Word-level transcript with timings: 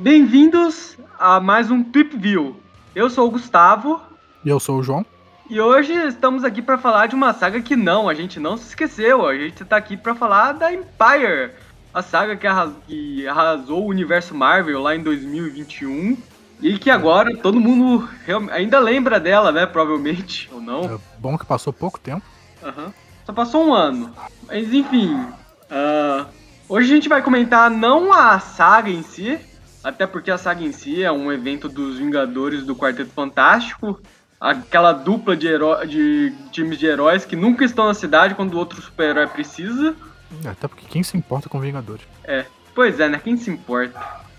Bem-vindos 0.00 0.96
a 1.18 1.38
mais 1.40 1.70
um 1.70 1.84
Trip 1.84 2.16
View. 2.16 2.56
Eu 2.94 3.10
sou 3.10 3.28
o 3.28 3.30
Gustavo. 3.30 4.00
E 4.42 4.48
eu 4.48 4.58
sou 4.58 4.78
o 4.78 4.82
João. 4.82 5.04
E 5.48 5.60
hoje 5.60 5.92
estamos 5.92 6.42
aqui 6.42 6.62
para 6.62 6.78
falar 6.78 7.06
de 7.06 7.14
uma 7.14 7.34
saga 7.34 7.60
que 7.60 7.76
não, 7.76 8.08
a 8.08 8.14
gente 8.14 8.40
não 8.40 8.56
se 8.56 8.68
esqueceu. 8.68 9.26
A 9.26 9.36
gente 9.36 9.62
está 9.62 9.76
aqui 9.76 9.98
para 9.98 10.14
falar 10.14 10.52
da 10.52 10.72
Empire, 10.72 11.50
a 11.92 12.00
saga 12.00 12.34
que, 12.34 12.46
arras 12.46 12.72
que 12.86 13.28
arrasou 13.28 13.84
o 13.84 13.88
universo 13.88 14.34
Marvel 14.34 14.80
lá 14.80 14.96
em 14.96 15.02
2021 15.02 16.16
e 16.62 16.78
que 16.78 16.88
agora 16.88 17.36
todo 17.36 17.60
mundo 17.60 18.08
ainda 18.52 18.78
lembra 18.78 19.20
dela, 19.20 19.52
né? 19.52 19.66
Provavelmente, 19.66 20.48
ou 20.54 20.62
não. 20.62 20.94
É 20.94 20.98
bom 21.18 21.36
que 21.36 21.44
passou 21.44 21.74
pouco 21.74 22.00
tempo. 22.00 22.24
Uhum. 22.62 22.90
Só 23.26 23.34
passou 23.34 23.66
um 23.66 23.74
ano. 23.74 24.14
Mas 24.48 24.72
enfim. 24.72 25.14
Uh, 25.14 26.24
hoje 26.70 26.90
a 26.90 26.94
gente 26.94 27.08
vai 27.08 27.20
comentar 27.20 27.70
não 27.70 28.14
a 28.14 28.40
saga 28.40 28.88
em 28.88 29.02
si, 29.02 29.38
até 29.82 30.06
porque 30.06 30.30
a 30.30 30.38
saga 30.38 30.62
em 30.62 30.72
si 30.72 31.02
é 31.02 31.10
um 31.10 31.32
evento 31.32 31.68
dos 31.68 31.98
Vingadores 31.98 32.64
do 32.64 32.76
Quarteto 32.76 33.10
Fantástico. 33.10 34.00
Aquela 34.40 34.92
dupla 34.92 35.36
de, 35.36 35.48
de 35.86 36.32
times 36.50 36.78
de 36.78 36.86
heróis 36.86 37.24
que 37.24 37.36
nunca 37.36 37.64
estão 37.64 37.86
na 37.86 37.94
cidade 37.94 38.34
quando 38.34 38.54
o 38.54 38.58
outro 38.58 38.80
super-herói 38.80 39.26
precisa. 39.26 39.94
É, 40.44 40.48
até 40.48 40.68
porque 40.68 40.86
quem 40.86 41.02
se 41.02 41.16
importa 41.16 41.48
com 41.48 41.60
Vingadores? 41.60 42.06
É, 42.24 42.46
pois 42.74 42.98
é, 43.00 43.08
né? 43.08 43.20
Quem 43.22 43.36
se 43.36 43.50
importa? 43.50 43.98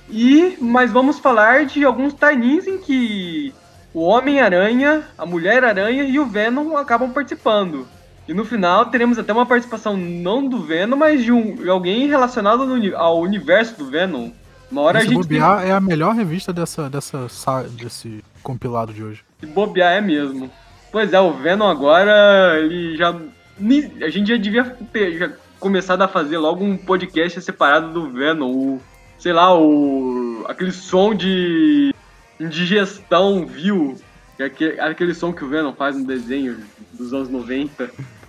E, 0.10 0.58
mas 0.60 0.92
vamos 0.92 1.20
falar 1.20 1.66
de 1.66 1.86
alguns 1.86 2.14
times 2.14 2.68
em 2.68 2.78
que 2.78 3.54
o 3.94 4.02
Homem-Aranha, 4.02 5.04
a 5.18 5.26
Mulher-Aranha 5.26 6.04
e 6.04 6.20
o 6.20 6.26
Venom 6.26 6.78
acabam 6.78 7.12
participando. 7.12 7.88
E 8.28 8.34
no 8.34 8.46
final 8.46 8.86
teremos 8.86 9.20
até 9.20 9.34
uma 9.34 9.46
participação 9.46 9.98
não 9.98 10.48
do 10.48 10.64
Venom, 10.64 10.96
mas 10.96 11.24
de, 11.24 11.32
um, 11.32 11.56
de 11.56 11.70
alguém 11.70 12.08
relacionado 12.08 12.66
no, 12.66 12.98
ao 12.98 13.20
universo 13.20 13.78
do 13.78 13.90
Venom. 13.90 14.32
Uma 14.72 14.82
hora 14.82 15.00
Esse 15.00 15.08
a 15.08 15.10
gente. 15.10 15.22
Bobear 15.22 15.62
tem... 15.62 15.70
é 15.70 15.74
a 15.74 15.82
melhor 15.82 16.16
revista 16.16 16.54
dessa, 16.54 16.90
dessa, 16.90 17.28
desse 17.72 18.24
compilado 18.42 18.94
de 18.94 19.04
hoje. 19.04 19.24
Se 19.40 19.46
bobear 19.46 19.94
é 19.94 20.02
mesmo. 20.02 20.50
Pois 20.92 21.14
é, 21.14 21.20
o 21.20 21.34
Venom 21.34 21.68
agora, 21.70 22.58
ele 22.60 22.96
já. 22.98 23.10
A 23.10 24.10
gente 24.10 24.30
já 24.30 24.38
devia 24.38 24.64
ter 24.92 25.18
já 25.18 25.32
começado 25.60 26.02
a 26.02 26.08
fazer 26.08 26.38
logo 26.38 26.64
um 26.64 26.78
podcast 26.78 27.42
separado 27.42 27.92
do 27.92 28.10
Venom. 28.10 28.50
O, 28.50 28.82
sei 29.20 29.34
lá, 29.34 29.54
o. 29.58 30.46
aquele 30.48 30.72
som 30.72 31.14
de 31.14 31.94
indigestão 32.40 33.46
viu. 33.46 33.96
É 34.40 34.46
aquele, 34.46 34.80
aquele 34.80 35.14
som 35.14 35.32
que 35.32 35.44
o 35.44 35.50
Venom 35.50 35.74
faz 35.74 35.96
no 35.96 36.06
desenho 36.06 36.58
dos 36.94 37.14
anos 37.14 37.30
90. 37.30 37.92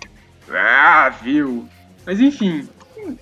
Ah, 0.51 1.09
viu. 1.23 1.67
Mas 2.05 2.19
enfim. 2.19 2.67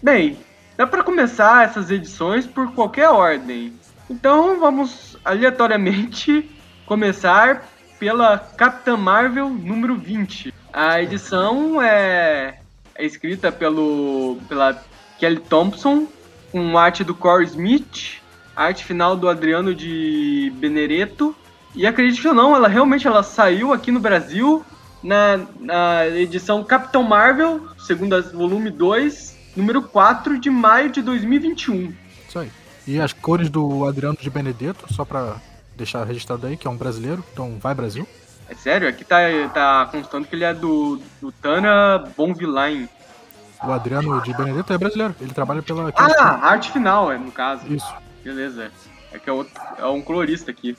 Bem, 0.01 0.37
Dá 0.81 0.87
para 0.87 1.03
começar 1.03 1.63
essas 1.63 1.91
edições 1.91 2.47
por 2.47 2.73
qualquer 2.73 3.07
ordem. 3.07 3.71
Então 4.09 4.59
vamos 4.59 5.15
aleatoriamente 5.23 6.49
começar 6.87 7.69
pela 7.99 8.39
Capitã 8.39 8.97
Marvel 8.97 9.47
número 9.47 9.95
20. 9.95 10.51
A 10.73 10.99
edição 10.99 11.79
é, 11.79 12.61
é 12.95 13.05
escrita 13.05 13.51
pelo, 13.51 14.39
pela 14.49 14.83
Kelly 15.19 15.41
Thompson, 15.41 16.07
com 16.51 16.75
arte 16.75 17.03
do 17.03 17.13
Corey 17.13 17.45
Smith, 17.45 18.19
arte 18.55 18.83
final 18.83 19.15
do 19.15 19.29
Adriano 19.29 19.75
de 19.75 20.51
Beneretto. 20.55 21.35
E 21.75 21.85
acredite 21.85 22.27
ou 22.27 22.33
não, 22.33 22.55
ela 22.55 22.67
realmente 22.67 23.05
ela 23.05 23.21
saiu 23.21 23.71
aqui 23.71 23.91
no 23.91 23.99
Brasil 23.99 24.65
na, 25.03 25.41
na 25.59 26.07
edição 26.07 26.63
Capitão 26.63 27.03
Marvel, 27.03 27.67
segunda 27.77 28.19
volume 28.19 28.71
2, 28.71 29.30
número 29.55 29.81
4 29.81 30.39
de 30.39 30.49
maio 30.49 30.91
de 30.91 31.01
2021. 31.01 31.93
Isso 32.27 32.39
aí. 32.39 32.51
E 32.87 32.99
as 32.99 33.13
cores 33.13 33.49
do 33.49 33.85
Adriano 33.85 34.17
de 34.19 34.29
Benedetto, 34.29 34.91
só 34.93 35.05
pra 35.05 35.35
deixar 35.75 36.03
registrado 36.03 36.47
aí, 36.47 36.57
que 36.57 36.67
é 36.67 36.69
um 36.69 36.77
brasileiro, 36.77 37.23
então 37.31 37.57
vai 37.59 37.73
Brasil. 37.73 38.07
É 38.49 38.55
sério? 38.55 38.87
Aqui 38.87 39.05
tá, 39.05 39.19
tá 39.53 39.89
constando 39.91 40.27
que 40.27 40.35
ele 40.35 40.43
é 40.43 40.53
do, 40.53 41.01
do 41.21 41.31
Tana 41.31 41.99
Bonvillain. 42.17 42.89
O 43.63 43.71
Adriano 43.71 44.21
de 44.21 44.33
Benedetto 44.33 44.73
é 44.73 44.77
brasileiro, 44.77 45.15
ele 45.21 45.33
trabalha 45.33 45.61
pela... 45.61 45.93
Ah, 45.95 46.47
arte 46.49 46.71
final, 46.71 47.11
é, 47.11 47.17
no 47.17 47.31
caso. 47.31 47.71
Isso. 47.71 47.93
Beleza. 48.23 48.71
É 49.11 49.19
que 49.19 49.29
é, 49.29 49.33
outro, 49.33 49.53
é 49.77 49.85
um 49.85 50.01
colorista 50.01 50.51
aqui. 50.51 50.75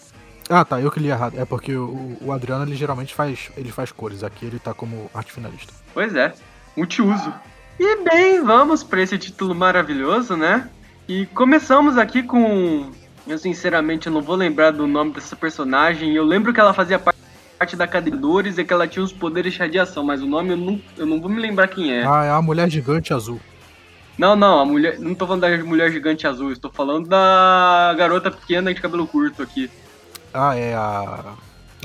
Ah, 0.49 0.65
tá, 0.65 0.81
eu 0.81 0.91
que 0.91 1.01
li 1.01 1.09
errado. 1.09 1.39
É 1.39 1.45
porque 1.45 1.75
o, 1.75 2.17
o 2.21 2.33
Adriano, 2.33 2.65
ele 2.65 2.75
geralmente 2.75 3.15
faz, 3.15 3.51
ele 3.57 3.71
faz 3.71 3.93
cores. 3.93 4.25
Aqui 4.25 4.47
ele 4.47 4.59
tá 4.59 4.75
como 4.75 5.11
arte 5.15 5.33
finalista. 5.33 5.73
Pois 5.95 6.15
é, 6.15 6.35
multiuso. 6.77 7.33
E 7.79 8.05
bem, 8.05 8.43
vamos 8.43 8.83
para 8.83 9.03
esse 9.03 9.19
título 9.19 9.55
maravilhoso, 9.55 10.37
né? 10.37 10.69
E 11.09 11.27
começamos 11.27 11.99
aqui 11.99 12.23
com. 12.23 12.91
Eu 13.27 13.39
sinceramente 13.39 14.11
não 14.11 14.21
vou 14.21 14.37
lembrar 14.37 14.71
do 14.71 14.87
nome 14.87 15.13
dessa 15.13 15.37
personagem. 15.37 16.15
Eu 16.15 16.25
lembro 16.25 16.53
que 16.53 16.61
ela 16.61 16.75
fazia 16.75 16.99
parte 16.99 17.77
da 17.77 17.87
Cadedores 17.87 18.59
e 18.59 18.65
que 18.65 18.73
ela 18.73 18.87
tinha 18.87 19.05
os 19.05 19.13
poderes 19.13 19.53
de 19.53 19.59
radiação, 19.59 20.05
mas 20.05 20.23
o 20.23 20.27
nome 20.27 20.51
eu 20.51 20.57
não, 20.57 20.81
eu 20.97 21.07
não 21.07 21.21
vou 21.21 21.31
me 21.31 21.41
lembrar 21.41 21.69
quem 21.69 21.93
é. 21.93 22.05
Ah, 22.07 22.25
é 22.25 22.31
a 22.31 22.43
mulher 22.43 22.69
gigante 22.69 23.13
azul. 23.15 23.41
Não, 24.19 24.37
não, 24.37 24.61
a 24.61 24.65
mulher. 24.65 24.99
Não 24.99 25.15
tô 25.15 25.27
falando 25.27 25.43
da 25.43 25.65
mulher 25.65 25.91
gigante 25.91 26.27
azul, 26.27 26.53
estou 26.53 26.71
falando 26.71 27.09
da 27.09 27.95
garota 27.97 28.31
pequena 28.31 28.73
de 28.73 28.81
cabelo 28.81 29.07
curto 29.07 29.43
aqui. 29.43 29.71
Ah, 30.33 30.57
é 30.57 30.75
a. 30.75 31.35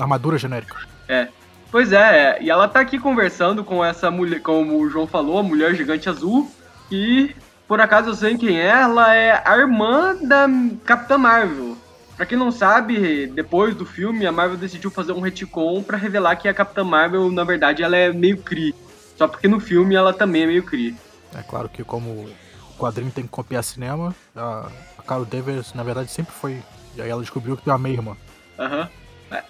Armadura 0.00 0.38
genérica. 0.38 0.76
É. 1.08 1.28
Pois 1.70 1.92
é, 1.92 2.38
e 2.40 2.50
ela 2.50 2.66
tá 2.66 2.80
aqui 2.80 2.98
conversando 2.98 3.62
com 3.62 3.84
essa 3.84 4.10
mulher, 4.10 4.40
como 4.40 4.78
o 4.78 4.88
João 4.88 5.06
falou, 5.06 5.38
a 5.38 5.42
mulher 5.42 5.74
gigante 5.74 6.08
azul, 6.08 6.50
e 6.90 7.36
por 7.66 7.78
acaso 7.80 8.08
eu 8.08 8.14
sei 8.14 8.38
quem 8.38 8.58
é, 8.58 8.68
ela 8.68 9.14
é 9.14 9.42
a 9.44 9.56
irmã 9.58 10.16
da 10.16 10.46
Capitã 10.84 11.18
Marvel. 11.18 11.76
Pra 12.16 12.24
quem 12.24 12.38
não 12.38 12.50
sabe, 12.50 13.26
depois 13.26 13.76
do 13.76 13.84
filme, 13.84 14.26
a 14.26 14.32
Marvel 14.32 14.56
decidiu 14.56 14.90
fazer 14.90 15.12
um 15.12 15.20
retcon 15.20 15.82
para 15.82 15.96
revelar 15.96 16.34
que 16.36 16.48
a 16.48 16.54
Capitã 16.54 16.82
Marvel, 16.82 17.30
na 17.30 17.44
verdade, 17.44 17.82
ela 17.82 17.96
é 17.96 18.12
meio 18.12 18.38
Kree. 18.38 18.74
Só 19.16 19.28
porque 19.28 19.46
no 19.46 19.60
filme 19.60 19.94
ela 19.94 20.12
também 20.12 20.44
é 20.44 20.46
meio 20.46 20.62
Kree. 20.62 20.96
É 21.34 21.42
claro 21.42 21.68
que 21.68 21.84
como 21.84 22.10
o 22.10 22.78
quadrinho 22.78 23.12
tem 23.12 23.24
que 23.24 23.30
copiar 23.30 23.62
cinema, 23.62 24.14
a 24.34 24.68
Carol 25.06 25.26
Danvers, 25.26 25.74
na 25.74 25.82
verdade, 25.82 26.10
sempre 26.10 26.32
foi... 26.32 26.62
E 26.96 27.02
aí 27.02 27.10
ela 27.10 27.20
descobriu 27.20 27.56
que 27.56 27.62
tem 27.62 27.72
a 27.72 27.78
meia 27.78 27.92
irmã. 27.92 28.16
Aham. 28.58 28.80
Uhum. 28.80 28.88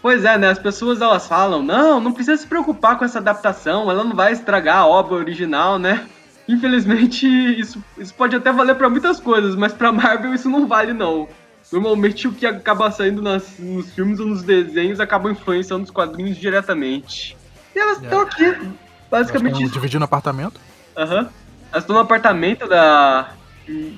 Pois 0.02 0.24
é, 0.24 0.36
né? 0.36 0.48
As 0.48 0.58
pessoas 0.58 1.00
elas 1.00 1.26
falam, 1.26 1.62
não, 1.62 2.00
não 2.00 2.12
precisa 2.12 2.36
se 2.36 2.46
preocupar 2.46 2.98
com 2.98 3.04
essa 3.04 3.18
adaptação, 3.18 3.90
ela 3.90 4.04
não 4.04 4.14
vai 4.14 4.32
estragar 4.32 4.78
a 4.78 4.86
obra 4.86 5.14
original, 5.14 5.78
né? 5.78 6.06
Infelizmente, 6.48 7.26
isso, 7.26 7.82
isso 7.98 8.14
pode 8.14 8.34
até 8.34 8.50
valer 8.50 8.74
para 8.74 8.88
muitas 8.88 9.20
coisas, 9.20 9.54
mas 9.54 9.72
para 9.72 9.92
Marvel 9.92 10.34
isso 10.34 10.48
não 10.48 10.66
vale 10.66 10.92
não. 10.92 11.28
Normalmente 11.70 12.26
o 12.26 12.32
que 12.32 12.46
acaba 12.46 12.90
saindo 12.90 13.20
nas, 13.20 13.58
nos 13.58 13.92
filmes 13.92 14.18
ou 14.18 14.26
nos 14.26 14.42
desenhos 14.42 15.00
acaba 15.00 15.30
influenciando 15.30 15.84
os 15.84 15.90
quadrinhos 15.90 16.38
diretamente. 16.38 17.36
E 17.76 17.78
elas 17.78 18.02
estão 18.02 18.20
é. 18.20 18.22
aqui, 18.22 18.70
basicamente. 19.10 19.60
Elas 19.60 19.72
dividindo 19.72 20.04
apartamento? 20.04 20.58
Aham. 20.96 21.22
Uhum. 21.22 21.28
Elas 21.70 21.84
estão 21.84 21.96
no 21.96 22.00
apartamento 22.00 22.66
da, 22.66 23.28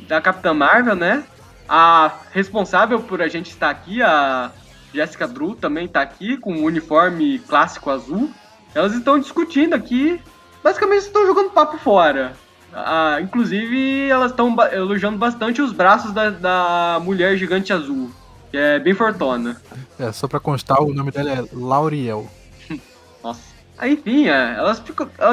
da 0.09 0.21
Capitã 0.21 0.53
Marvel, 0.53 0.97
né? 0.97 1.23
A 1.69 2.11
responsável 2.33 2.99
por 2.99 3.23
a 3.23 3.29
gente 3.29 3.51
estar 3.51 3.71
aqui, 3.71 4.03
a 4.03 4.51
Jessica 4.93 5.27
Drew 5.27 5.55
também 5.55 5.87
tá 5.89 6.01
aqui 6.01 6.37
com 6.37 6.53
o 6.53 6.61
um 6.61 6.65
uniforme 6.65 7.39
clássico 7.41 7.91
azul. 7.91 8.31
Elas 8.75 8.95
estão 8.95 9.19
discutindo 9.19 9.75
aqui, 9.75 10.21
basicamente 10.63 11.03
estão 11.03 11.27
jogando 11.27 11.51
papo 11.51 11.79
fora. 11.79 12.35
Ah, 12.73 13.19
inclusive, 13.21 14.09
elas 14.09 14.31
estão 14.31 14.55
elogiando 14.73 15.19
bastante 15.19 15.61
os 15.61 15.73
braços 15.73 16.13
da, 16.13 16.31
da 16.31 17.01
mulher 17.03 17.37
gigante 17.37 17.73
azul, 17.73 18.11
que 18.51 18.57
é 18.57 18.79
bem 18.79 18.95
fortona. 18.95 19.61
É, 19.99 20.13
só 20.13 20.29
pra 20.29 20.39
constar, 20.39 20.81
o 20.81 20.95
nome 20.95 21.11
dela 21.11 21.31
é 21.31 21.45
Lauriel. 21.53 22.29
Nossa. 23.23 23.51
Aí, 23.77 23.95
enfim, 23.95 24.29
é. 24.29 24.57
Elas 24.57 24.83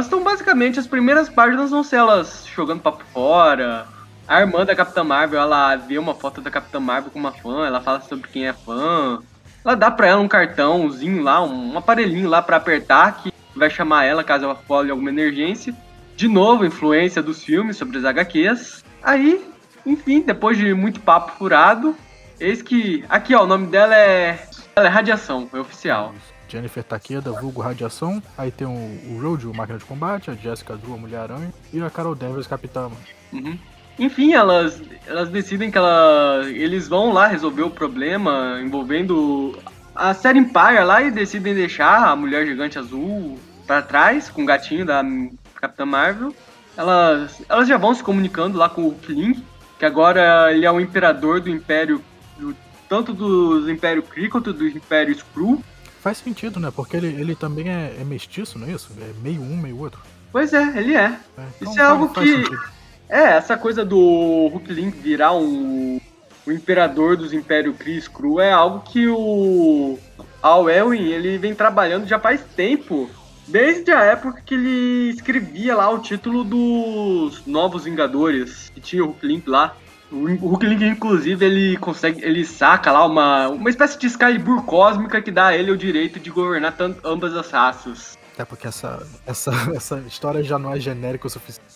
estão 0.02 0.24
basicamente. 0.24 0.80
As 0.80 0.88
primeiras 0.88 1.30
páginas 1.30 1.70
vão 1.70 1.84
ser 1.84 1.98
elas 1.98 2.46
jogando 2.56 2.82
papo 2.82 3.04
fora. 3.14 3.86
A 4.28 4.42
irmã 4.42 4.66
da 4.66 4.76
Capitã 4.76 5.04
Marvel, 5.04 5.40
ela 5.40 5.76
vê 5.76 5.98
uma 5.98 6.16
foto 6.16 6.42
da 6.42 6.50
Capitã 6.52 6.80
Marvel 6.80 7.12
com 7.12 7.20
uma 7.20 7.32
fã, 7.32 7.66
ela 7.66 7.80
fala 7.80 8.02
sobre 8.02 8.28
quem 8.30 8.48
é 8.48 8.54
fã. 8.54 9.22
Ela 9.68 9.76
dá 9.76 9.92
pra 9.92 10.08
ela 10.08 10.22
um 10.22 10.30
cartãozinho 10.30 11.22
lá, 11.22 11.44
um 11.44 11.78
aparelhinho 11.78 12.30
lá 12.30 12.42
para 12.42 12.56
apertar 12.56 13.22
que 13.22 13.34
vai 13.54 13.70
chamar 13.70 14.06
ela 14.06 14.24
caso 14.24 14.46
ela 14.46 14.56
fole 14.56 14.90
alguma 14.90 15.10
emergência. 15.10 15.76
De 16.16 16.26
novo, 16.26 16.64
influência 16.66 17.22
dos 17.22 17.44
filmes 17.44 17.76
sobre 17.76 17.98
as 17.98 18.06
HQs. 18.06 18.82
Aí, 19.04 19.46
enfim, 19.86 20.22
depois 20.22 20.58
de 20.58 20.74
muito 20.74 21.02
papo 21.02 21.34
furado, 21.34 21.94
eis 22.40 22.62
que. 22.62 23.04
Aqui, 23.10 23.36
ó, 23.36 23.44
o 23.44 23.46
nome 23.46 23.68
dela 23.68 23.94
é. 23.94 24.42
Ela 24.74 24.88
é 24.88 24.90
Radiação, 24.90 25.50
é 25.54 25.60
oficial. 25.60 26.16
Jennifer 26.48 26.82
Takeda, 26.82 27.34
vulgo 27.34 27.60
Radiação. 27.60 28.24
Aí 28.38 28.52
tem 28.52 28.66
o, 28.66 28.72
o 28.72 29.22
Road, 29.22 29.48
o 29.48 29.54
Máquina 29.54 29.78
de 29.78 29.84
Combate, 29.84 30.32
a 30.32 30.34
Jessica 30.34 30.78
Drew, 30.78 30.94
a 30.94 30.98
Mulher-Aranha. 30.98 31.54
E 31.74 31.82
a 31.82 31.90
Carol 31.90 32.16
Danvers, 32.16 32.48
Capitã. 32.48 32.90
Uhum. 33.34 33.60
Enfim, 34.00 34.34
elas, 34.34 34.82
elas 35.08 35.30
decidem 35.30 35.72
que 35.72 35.78
ela, 35.78 36.42
eles 36.46 36.88
vão 36.88 37.12
lá 37.12 37.28
resolver 37.28 37.64
o 37.64 37.70
problema 37.70 38.60
envolvendo 38.62 39.58
a 39.96 40.14
série 40.14 40.38
Empire 40.40 40.84
lá 40.86 41.02
e 41.02 41.10
decidem 41.12 41.56
deixar 41.56 42.08
a 42.10 42.16
mulher 42.16 42.46
gigante 42.46 42.78
azul 42.78 43.40
para 43.66 43.82
trás 43.82 44.30
com 44.30 44.44
o 44.44 44.46
gatinho 44.46 44.86
da 44.86 45.04
Capitã 45.56 45.86
Marvel. 45.86 46.34
Elas, 46.78 47.42
elas 47.50 47.68
já 47.68 47.78
vão 47.78 47.94
se 47.96 48.04
comunicando 48.04 48.58
lá 48.58 48.70
com 48.70 48.88
o 48.88 48.94
Kling, 48.94 49.44
que 49.80 49.86
agora 49.86 50.54
ele 50.54 50.66
é 50.66 50.72
o 50.72 50.80
imperador 50.80 51.40
do 51.42 51.50
Império 51.50 52.00
do- 52.38 52.56
tanto 52.88 53.14
do 53.14 53.70
Império 53.70 54.04
Kree 54.04 54.30
quanto 54.30 54.54
do 54.54 54.68
Império 54.68 55.12
Skrull. 55.12 55.64
Faz 56.02 56.20
sentido, 56.20 56.60
né? 56.60 56.72
Porque 56.74 56.96
ele, 56.96 57.08
ele 57.08 57.36
também 57.36 57.68
é, 57.70 57.96
é 58.00 58.04
mestiço, 58.04 58.60
não 58.60 58.68
é 58.68 58.72
isso? 58.72 58.92
É 59.02 59.12
meio 59.24 59.42
um, 59.42 59.58
meio 59.58 59.80
outro. 59.80 60.00
Pois 60.32 60.54
é, 60.54 60.78
ele 60.78 60.94
é. 60.94 61.10
né? 61.10 61.20
Então 61.60 61.72
Isso 61.72 61.82
é 61.82 61.84
algo 61.84 62.10
que- 62.10 62.20
sentido. 62.26 62.77
É, 63.10 63.38
essa 63.38 63.56
coisa 63.58 63.86
do 63.86 63.98
Hulk 64.52 64.74
Link 64.74 64.98
virar 64.98 65.34
um, 65.34 66.00
o 66.46 66.52
imperador 66.52 67.16
dos 67.16 67.34
Império 67.34 67.74
Kree 67.74 67.98
Skrull 67.98 68.40
é 68.40 68.52
algo 68.52 68.80
que 68.80 69.08
o 69.08 69.98
Al 70.42 70.70
Elwin, 70.70 71.10
ele 71.10 71.38
vem 71.38 71.54
trabalhando 71.54 72.08
já 72.08 72.20
faz 72.20 72.42
tempo. 72.56 73.10
Desde 73.48 73.92
a 73.92 74.02
época 74.02 74.42
que 74.46 74.54
ele 74.54 75.10
escrevia 75.10 75.76
lá 75.76 75.90
o 75.90 76.00
título 76.00 76.44
dos 76.44 77.46
Novos 77.46 77.86
Vingadores, 77.86 78.70
que 78.74 78.82
tinha 78.82 79.04
o 79.04 79.08
Hulk 79.08 79.26
Link 79.26 79.50
lá. 79.50 79.76
O 80.12 80.26
Hulk 80.26 80.66
Link, 80.66 80.84
inclusive, 80.84 81.46
ele 81.46 81.78
consegue, 81.78 82.22
ele 82.24 82.46
saca 82.46 82.92
lá 82.92 83.06
uma, 83.06 83.50
uma 83.50 83.70
espécie 83.70 83.98
de 83.98 84.08
Excalibur 84.08 84.64
cósmica 84.64 85.22
que 85.22 85.32
dá 85.32 85.48
a 85.48 85.58
ele 85.58 85.72
o 85.72 85.78
direito 85.78 86.20
de 86.20 86.30
governar 86.30 86.76
tanto, 86.76 87.06
ambas 87.06 87.34
as 87.36 87.50
raças. 87.50 88.18
Até 88.34 88.46
porque 88.46 88.68
essa, 88.68 89.06
essa, 89.26 89.52
essa 89.76 90.00
história 90.00 90.44
já 90.44 90.60
não 90.60 90.74
é 90.74 90.80
genérica 90.80 91.28
o 91.28 91.30
suficiente. 91.30 91.74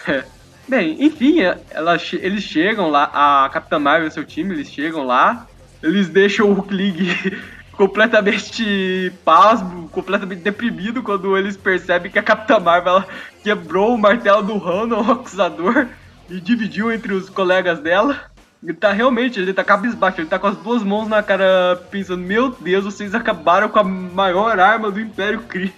Bem, 0.67 0.97
enfim, 1.03 1.41
é- 1.41 1.59
ela 1.71 1.97
eles 2.13 2.43
chegam 2.43 2.89
lá, 2.89 3.09
a 3.13 3.49
Capitã 3.49 3.79
Marvel 3.79 4.07
e 4.07 4.11
seu 4.11 4.23
time, 4.23 4.53
eles 4.53 4.69
chegam 4.69 5.05
lá, 5.05 5.47
eles 5.81 6.07
deixam 6.09 6.49
o 6.49 6.53
Hulk 6.53 6.73
League 6.73 7.37
completamente 7.73 9.11
pasmo, 9.25 9.89
completamente 9.89 10.41
deprimido 10.41 11.01
quando 11.01 11.35
eles 11.37 11.57
percebem 11.57 12.11
que 12.11 12.19
a 12.19 12.23
Capitã 12.23 12.59
Marvel 12.59 13.03
quebrou 13.43 13.95
o 13.95 13.97
martelo 13.97 14.43
do 14.43 14.53
Hanon, 14.53 15.01
o 15.01 15.11
acusador, 15.11 15.87
e 16.29 16.39
dividiu 16.39 16.91
entre 16.91 17.13
os 17.13 17.29
colegas 17.29 17.79
dela. 17.79 18.31
Ele 18.63 18.75
tá 18.75 18.91
realmente, 18.91 19.39
ele 19.39 19.53
tá 19.53 19.63
cabisbaixo, 19.63 20.21
ele 20.21 20.29
tá 20.29 20.37
com 20.37 20.47
as 20.47 20.57
duas 20.57 20.83
mãos 20.83 21.07
na 21.07 21.23
cara 21.23 21.83
pensando, 21.89 22.21
meu 22.21 22.51
Deus, 22.51 22.85
vocês 22.85 23.15
acabaram 23.15 23.67
com 23.67 23.79
a 23.79 23.83
maior 23.83 24.59
arma 24.59 24.91
do 24.91 24.99
Império 24.99 25.41
Kree. 25.41 25.73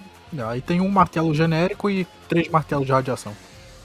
Aí 0.49 0.59
tem 0.59 0.81
um 0.81 0.89
martelo 0.89 1.33
genérico 1.33 1.89
e 1.89 2.05
três 2.27 2.49
martelos 2.49 2.85
de 2.85 2.91
radiação. 2.91 3.33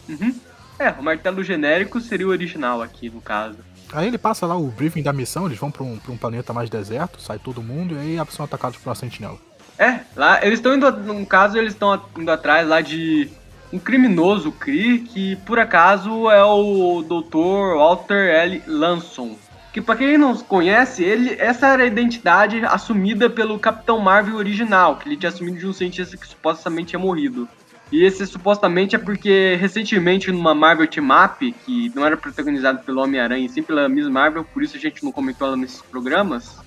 Uhum. 0.09 0.35
É, 0.79 0.91
o 0.91 1.03
martelo 1.03 1.43
genérico 1.43 2.01
seria 2.01 2.27
o 2.27 2.31
original 2.31 2.81
aqui, 2.81 3.11
no 3.11 3.21
caso. 3.21 3.59
Aí 3.93 4.07
ele 4.07 4.19
passa 4.19 4.47
lá 4.47 4.57
o 4.57 4.67
briefing 4.69 5.03
da 5.03 5.13
missão, 5.13 5.47
eles 5.47 5.59
vão 5.59 5.71
pra 5.71 5.83
um, 5.83 5.99
pra 5.99 6.13
um 6.13 6.17
planeta 6.17 6.53
mais 6.53 6.69
deserto, 6.69 7.21
sai 7.21 7.39
todo 7.39 7.63
mundo 7.63 7.95
e 7.95 7.99
aí 7.99 8.27
são 8.31 8.45
atacados 8.45 8.79
por 8.79 8.89
uma 8.89 8.95
sentinela. 8.95 9.39
É, 9.79 10.01
lá 10.17 10.45
eles 10.45 10.59
estão 10.59 10.75
indo, 10.75 10.91
no 10.91 11.25
caso, 11.25 11.57
eles 11.57 11.73
estão 11.73 12.03
indo 12.17 12.31
atrás 12.31 12.69
lá 12.69 12.81
de 12.81 13.31
um 13.73 13.79
criminoso 13.79 14.53
Kree 14.53 15.01
que 15.01 15.37
por 15.37 15.59
acaso 15.59 16.31
é 16.31 16.43
o 16.43 17.03
Dr. 17.03 17.77
Walter 17.77 18.29
L. 18.35 18.63
Lanson. 18.67 19.37
Que 19.73 19.81
pra 19.81 19.97
quem 19.97 20.19
não 20.19 20.35
conhece, 20.37 21.05
ele, 21.05 21.35
essa 21.39 21.69
era 21.69 21.85
a 21.85 21.87
identidade 21.87 22.65
assumida 22.65 23.29
pelo 23.29 23.59
Capitão 23.59 24.01
Marvel 24.01 24.37
original, 24.37 24.97
que 24.97 25.09
ele 25.09 25.17
tinha 25.17 25.29
assumido 25.29 25.59
de 25.59 25.67
um 25.67 25.73
cientista 25.73 26.17
que 26.17 26.27
supostamente 26.27 26.89
tinha 26.89 26.99
morrido. 26.99 27.49
E 27.91 28.05
esse 28.05 28.27
supostamente 28.27 28.95
é 28.95 28.99
porque 28.99 29.57
recentemente 29.59 30.31
numa 30.31 30.55
Marvel 30.55 30.87
Team 30.87 31.09
Up, 31.11 31.55
que 31.65 31.91
não 31.95 32.05
era 32.05 32.17
protagonizado 32.17 32.81
pelo 32.81 33.03
Homem-Aranha 33.03 33.47
e 33.47 33.49
sim 33.49 33.63
pela 33.63 33.89
Miss 33.89 34.09
Marvel, 34.09 34.45
por 34.45 34.63
isso 34.63 34.77
a 34.77 34.81
gente 34.81 35.03
não 35.03 35.11
comentou 35.11 35.49
ela 35.49 35.57
nesses 35.57 35.81
programas, 35.81 36.59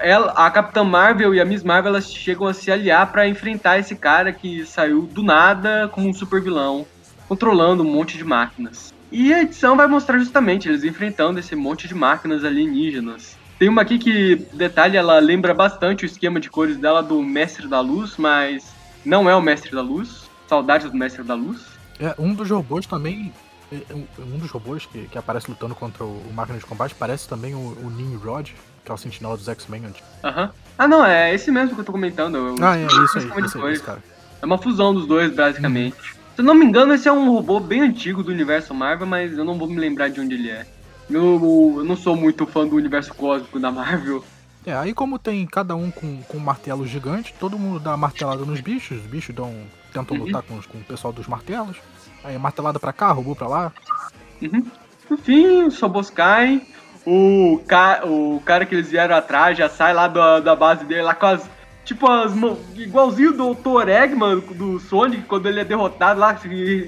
ela, 0.00 0.32
a 0.32 0.50
Capitã 0.50 0.82
Marvel 0.82 1.34
e 1.34 1.40
a 1.40 1.44
Miss 1.44 1.62
Marvel 1.62 1.90
elas 1.90 2.10
chegam 2.12 2.46
a 2.46 2.54
se 2.54 2.70
aliar 2.70 3.12
pra 3.12 3.28
enfrentar 3.28 3.78
esse 3.78 3.94
cara 3.94 4.32
que 4.32 4.64
saiu 4.64 5.02
do 5.02 5.22
nada 5.22 5.88
como 5.92 6.08
um 6.08 6.12
super 6.12 6.40
vilão, 6.40 6.86
controlando 7.28 7.82
um 7.82 7.90
monte 7.90 8.16
de 8.16 8.24
máquinas. 8.24 8.92
E 9.10 9.32
a 9.32 9.42
edição 9.42 9.76
vai 9.76 9.86
mostrar 9.86 10.18
justamente 10.18 10.68
eles 10.68 10.84
enfrentando 10.84 11.38
esse 11.38 11.54
monte 11.54 11.86
de 11.86 11.94
máquinas 11.94 12.44
alienígenas. 12.44 13.36
Tem 13.58 13.68
uma 13.68 13.82
aqui 13.82 13.98
que, 13.98 14.36
detalhe, 14.54 14.96
ela 14.96 15.18
lembra 15.18 15.52
bastante 15.52 16.04
o 16.04 16.06
esquema 16.06 16.40
de 16.40 16.48
cores 16.48 16.78
dela 16.78 17.02
do 17.02 17.22
Mestre 17.22 17.68
da 17.68 17.80
Luz, 17.80 18.16
mas 18.16 18.72
não 19.04 19.28
é 19.28 19.36
o 19.36 19.42
Mestre 19.42 19.72
da 19.72 19.82
Luz. 19.82 20.21
Saudades 20.52 20.90
do 20.90 20.96
Mestre 20.98 21.22
da 21.22 21.34
Luz. 21.34 21.62
É, 21.98 22.14
um 22.18 22.34
dos 22.34 22.50
robôs 22.50 22.84
também. 22.86 23.32
é, 23.72 23.80
Um 23.94 24.06
um 24.34 24.38
dos 24.38 24.50
robôs 24.50 24.84
que, 24.84 25.06
que 25.08 25.16
aparece 25.16 25.48
lutando 25.50 25.74
contra 25.74 26.04
o, 26.04 26.08
o 26.28 26.32
máquina 26.34 26.58
de 26.58 26.66
combate 26.66 26.94
parece 26.94 27.26
também 27.26 27.54
o, 27.54 27.58
o 27.58 27.90
Nimrod, 27.90 28.52
que 28.84 28.90
é 28.90 28.94
o 28.94 28.98
sentinela 28.98 29.34
dos 29.34 29.48
X-Men. 29.48 29.84
Aham. 30.22 30.50
Ah, 30.76 30.86
não, 30.86 31.02
é 31.06 31.34
esse 31.34 31.50
mesmo 31.50 31.74
que 31.74 31.80
eu 31.80 31.84
tô 31.86 31.92
comentando. 31.92 32.34
eu- 32.36 32.56
Ah, 32.60 32.76
é 32.76 32.84
isso 32.84 33.18
aí, 33.18 33.30
aí, 33.64 33.72
esse 33.72 33.82
cara. 33.82 34.02
É 34.42 34.44
uma 34.44 34.58
fusão 34.58 34.92
dos 34.92 35.06
dois, 35.06 35.34
basicamente. 35.34 35.96
Se 36.02 36.40
eu 36.40 36.44
não 36.44 36.54
me 36.54 36.66
engano, 36.66 36.92
esse 36.92 37.08
é 37.08 37.12
um 37.12 37.30
robô 37.32 37.58
bem 37.58 37.80
antigo 37.80 38.22
do 38.22 38.30
universo 38.30 38.74
Marvel, 38.74 39.06
mas 39.06 39.32
eu 39.32 39.44
não 39.46 39.56
vou 39.58 39.66
me 39.68 39.78
lembrar 39.78 40.08
de 40.10 40.20
onde 40.20 40.34
ele 40.34 40.50
é. 40.50 40.66
Eu, 41.08 41.74
eu 41.78 41.84
não 41.84 41.96
sou 41.96 42.14
muito 42.14 42.46
fã 42.46 42.66
do 42.66 42.76
universo 42.76 43.14
cósmico 43.14 43.58
da 43.58 43.70
Marvel. 43.72 44.22
É, 44.64 44.74
aí 44.74 44.94
como 44.94 45.18
tem 45.18 45.44
cada 45.46 45.74
um 45.74 45.90
com, 45.90 46.22
com 46.22 46.36
um 46.36 46.40
martelo 46.40 46.86
gigante, 46.86 47.34
todo 47.40 47.58
mundo 47.58 47.80
dá 47.80 47.96
martelada 47.96 48.44
nos 48.44 48.60
bichos, 48.60 48.98
os 48.98 49.06
bichos 49.06 49.34
dão, 49.34 49.52
tentam 49.92 50.16
Uhum. 50.16 50.24
lutar 50.24 50.42
com, 50.42 50.56
os- 50.56 50.66
com 50.66 50.78
o 50.78 50.84
pessoal 50.84 51.12
dos 51.12 51.26
martelos. 51.26 51.76
Aí 52.22 52.38
martelada 52.38 52.78
pra 52.78 52.92
cá, 52.92 53.10
robô 53.10 53.34
pra 53.34 53.48
lá. 53.48 53.72
Uhum. 54.40 54.64
No 55.10 55.16
fim, 55.16 55.64
os 55.64 55.80
robôs 55.80 56.08
caem. 56.10 56.64
O, 57.04 57.60
ca... 57.66 58.02
o 58.04 58.40
cara 58.46 58.64
que 58.64 58.74
eles 58.76 58.88
vieram 58.88 59.16
atrás 59.16 59.58
já 59.58 59.68
sai 59.68 59.92
lá 59.92 60.06
da, 60.06 60.38
da 60.38 60.54
base 60.54 60.84
dele, 60.84 61.02
lá 61.02 61.14
com 61.14 61.26
as. 61.26 61.50
Tipo, 61.84 62.08
as 62.08 62.32
mãos. 62.32 62.58
Igualzinho 62.76 63.32
do 63.32 63.54
Dr. 63.54 63.88
Eggman 63.88 64.38
do 64.38 64.78
Sonic, 64.78 65.24
quando 65.24 65.48
ele 65.48 65.58
é 65.58 65.64
derrotado 65.64 66.20
lá, 66.20 66.38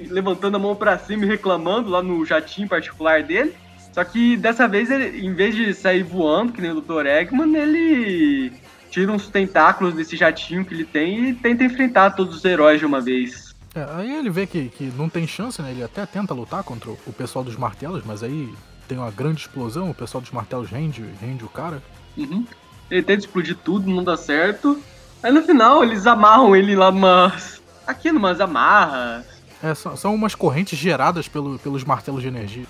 levantando 0.09 0.55
a 0.55 0.59
mão 0.59 0.73
pra 0.73 0.97
cima 0.97 1.25
e 1.25 1.27
reclamando 1.27 1.89
lá 1.89 2.01
no 2.01 2.25
jatinho 2.25 2.69
particular 2.69 3.21
dele. 3.21 3.53
Só 3.95 4.03
que 4.03 4.35
dessa 4.35 4.67
vez, 4.67 4.91
ele, 4.91 5.25
em 5.25 5.33
vez 5.33 5.55
de 5.55 5.73
sair 5.73 6.03
voando, 6.03 6.51
que 6.51 6.61
nem 6.61 6.69
o 6.69 6.81
Dr. 6.81 7.05
Eggman, 7.05 7.55
ele 7.55 8.51
tira 8.91 9.09
uns 9.09 9.29
tentáculos 9.29 9.93
desse 9.93 10.17
jatinho 10.17 10.65
que 10.65 10.73
ele 10.73 10.83
tem 10.83 11.29
e 11.29 11.33
tenta 11.33 11.63
enfrentar 11.63 12.11
todos 12.11 12.35
os 12.35 12.43
heróis 12.43 12.77
de 12.77 12.85
uma 12.85 12.99
vez. 12.99 13.55
É, 13.73 13.87
aí 13.93 14.13
ele 14.13 14.29
vê 14.29 14.45
que, 14.45 14.67
que 14.67 14.91
não 14.97 15.07
tem 15.07 15.25
chance, 15.25 15.61
né? 15.61 15.71
Ele 15.71 15.81
até 15.81 16.05
tenta 16.05 16.33
lutar 16.33 16.61
contra 16.61 16.89
o, 16.91 17.13
pessoal 17.13 17.45
dos 17.45 17.55
martelos, 17.55 18.03
mas 18.05 18.21
aí 18.21 18.53
tem 18.85 18.97
uma 18.97 19.09
grande 19.11 19.39
explosão, 19.39 19.89
o 19.89 19.95
pessoal 19.95 20.21
dos 20.21 20.31
martelos 20.31 20.69
rende, 20.69 21.01
rende 21.21 21.45
o 21.45 21.49
cara. 21.49 21.81
Uhum. 22.17 22.45
Ele 22.91 23.01
tenta 23.01 23.21
explodir 23.21 23.55
tudo, 23.63 23.89
não 23.89 24.03
dá 24.03 24.17
certo. 24.17 24.77
Aí 25.23 25.31
no 25.31 25.41
final 25.41 25.85
eles 25.85 26.05
amarram 26.05 26.53
ele 26.53 26.75
lá 26.75 26.91
numas. 26.91 27.61
Aqui 27.87 28.11
numas 28.11 28.41
amarras. 28.41 29.25
É, 29.63 29.73
são, 29.73 29.95
são 29.95 30.13
umas 30.13 30.35
correntes 30.35 30.77
geradas 30.77 31.29
pelo- 31.29 31.57
pelos 31.59 31.85
martelos 31.85 32.21
de 32.21 32.27
energia. 32.27 32.65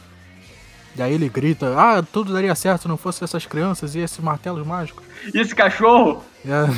E 0.95 1.01
aí 1.01 1.13
ele 1.13 1.27
grita, 1.27 1.75
ah, 1.77 2.01
tudo 2.01 2.33
daria 2.33 2.55
certo 2.55 2.83
se 2.83 2.87
não 2.87 2.97
fosse 2.97 3.23
essas 3.23 3.45
crianças 3.45 3.95
e 3.95 3.99
esses 3.99 4.19
martelos 4.19 4.65
mágicos. 4.65 5.03
E 5.33 5.39
esse 5.39 5.53
cachorro. 5.53 6.23
É, 6.45 6.69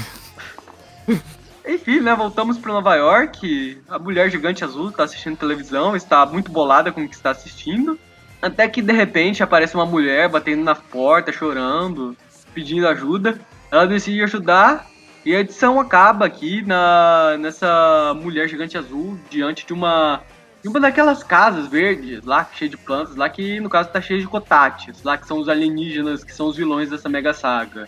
Enfim, 1.68 2.00
né? 2.00 2.16
Voltamos 2.16 2.58
pra 2.58 2.74
Nova 2.74 2.96
York. 2.96 3.82
A 3.90 4.00
mulher 4.00 4.30
gigante 4.32 4.64
azul 4.64 4.92
tá 4.92 5.04
assistindo 5.04 5.38
televisão, 5.38 5.96
está 5.96 6.26
muito 6.26 6.50
bolada 6.50 6.92
com 6.92 7.04
o 7.04 7.10
que 7.10 7.16
está 7.16 7.32
assistindo. 7.32 8.00
Até 8.42 8.68
que 8.68 8.82
de 8.82 8.94
repente 8.94 9.44
aparece 9.44 9.76
uma 9.76 9.86
mulher 9.86 10.30
batendo 10.30 10.64
na 10.64 10.76
porta, 10.76 11.32
chorando, 11.32 12.16
pedindo 12.54 12.88
ajuda. 12.88 13.40
Ela 13.70 13.86
decide 13.86 14.24
ajudar 14.24 14.88
e 15.26 15.36
a 15.36 15.42
edição 15.42 15.78
acaba 15.78 16.26
aqui 16.26 16.62
na, 16.62 17.36
nessa 17.38 18.14
mulher 18.22 18.48
gigante 18.48 18.78
azul 18.78 19.20
diante 19.30 19.66
de 19.66 19.74
uma 19.74 20.22
de 20.62 20.68
uma 20.70 20.80
daquelas 20.80 21.24
casas 21.24 21.68
verdes 21.68 22.24
lá, 22.24 22.50
cheia 22.54 22.70
de 22.70 22.78
plantas, 22.78 23.16
lá 23.16 23.30
que 23.30 23.60
no 23.60 23.70
caso 23.70 23.90
tá 23.90 24.02
cheia 24.02 24.20
de 24.20 24.28
cotates, 24.28 25.04
lá 25.04 25.18
que 25.18 25.28
são 25.28 25.40
os 25.40 25.48
alienígenas 25.50 26.24
que 26.24 26.34
são 26.34 26.48
os 26.48 26.56
vilões 26.58 26.90
dessa 26.90 27.08
mega 27.10 27.34
saga. 27.34 27.88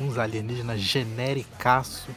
uns 0.00 0.16
alienígenas 0.18 0.80
genericaço. 0.80 2.08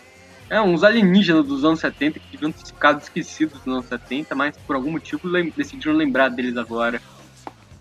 É, 0.49 0.61
uns 0.61 0.83
alienígenas 0.83 1.45
dos 1.45 1.65
anos 1.65 1.79
70 1.79 2.19
que 2.19 2.25
deviam 2.31 2.51
ter 2.51 2.65
ficado 2.65 3.01
esquecidos 3.01 3.59
nos 3.65 3.75
anos 3.75 3.85
70, 3.87 4.35
mas 4.35 4.55
por 4.57 4.75
algum 4.75 4.91
motivo 4.91 5.27
lem- 5.27 5.51
decidiram 5.55 5.93
lembrar 5.93 6.29
deles 6.29 6.55
agora. 6.57 7.01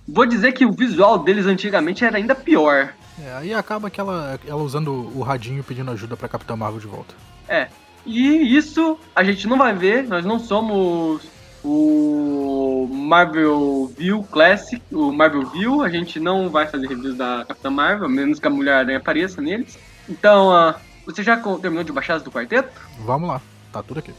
Vou 0.08 0.26
dizer 0.26 0.52
que 0.52 0.64
o 0.64 0.72
visual 0.72 1.18
deles 1.18 1.46
antigamente 1.46 2.04
era 2.04 2.16
ainda 2.16 2.34
pior. 2.34 2.94
É, 3.22 3.32
aí 3.34 3.54
acaba 3.54 3.90
que 3.90 4.00
ela, 4.00 4.40
ela 4.46 4.62
usando 4.62 4.90
o 5.16 5.22
radinho 5.22 5.62
pedindo 5.62 5.90
ajuda 5.90 6.16
pra 6.16 6.28
Capitã 6.28 6.56
Marvel 6.56 6.80
de 6.80 6.86
volta. 6.86 7.14
É. 7.46 7.68
E 8.06 8.56
isso 8.56 8.98
a 9.14 9.22
gente 9.22 9.46
não 9.46 9.56
vai 9.58 9.72
ver, 9.74 10.02
nós 10.08 10.24
não 10.24 10.38
somos 10.40 11.22
o 11.64 12.88
Marvel 12.90 13.92
View 13.96 14.22
Classic, 14.24 14.82
o 14.90 15.12
Marvel 15.12 15.46
View, 15.46 15.82
a 15.82 15.88
gente 15.88 16.18
não 16.18 16.50
vai 16.50 16.66
fazer 16.66 16.88
reviews 16.88 17.16
da 17.16 17.44
Capitã 17.46 17.70
Marvel, 17.70 18.06
a 18.06 18.08
menos 18.08 18.38
que 18.38 18.46
a 18.46 18.50
Mulher-Aranha 18.50 18.98
apareça 18.98 19.40
neles. 19.40 19.78
Então, 20.08 20.52
ah, 20.52 20.76
você 21.06 21.22
já 21.22 21.36
terminou 21.36 21.84
de 21.84 21.92
baixar 21.92 22.14
as 22.14 22.22
do 22.22 22.30
quarteto? 22.30 22.70
Vamos 23.04 23.28
lá, 23.28 23.40
tá 23.72 23.82
tudo 23.82 23.98
aqui. 23.98 24.12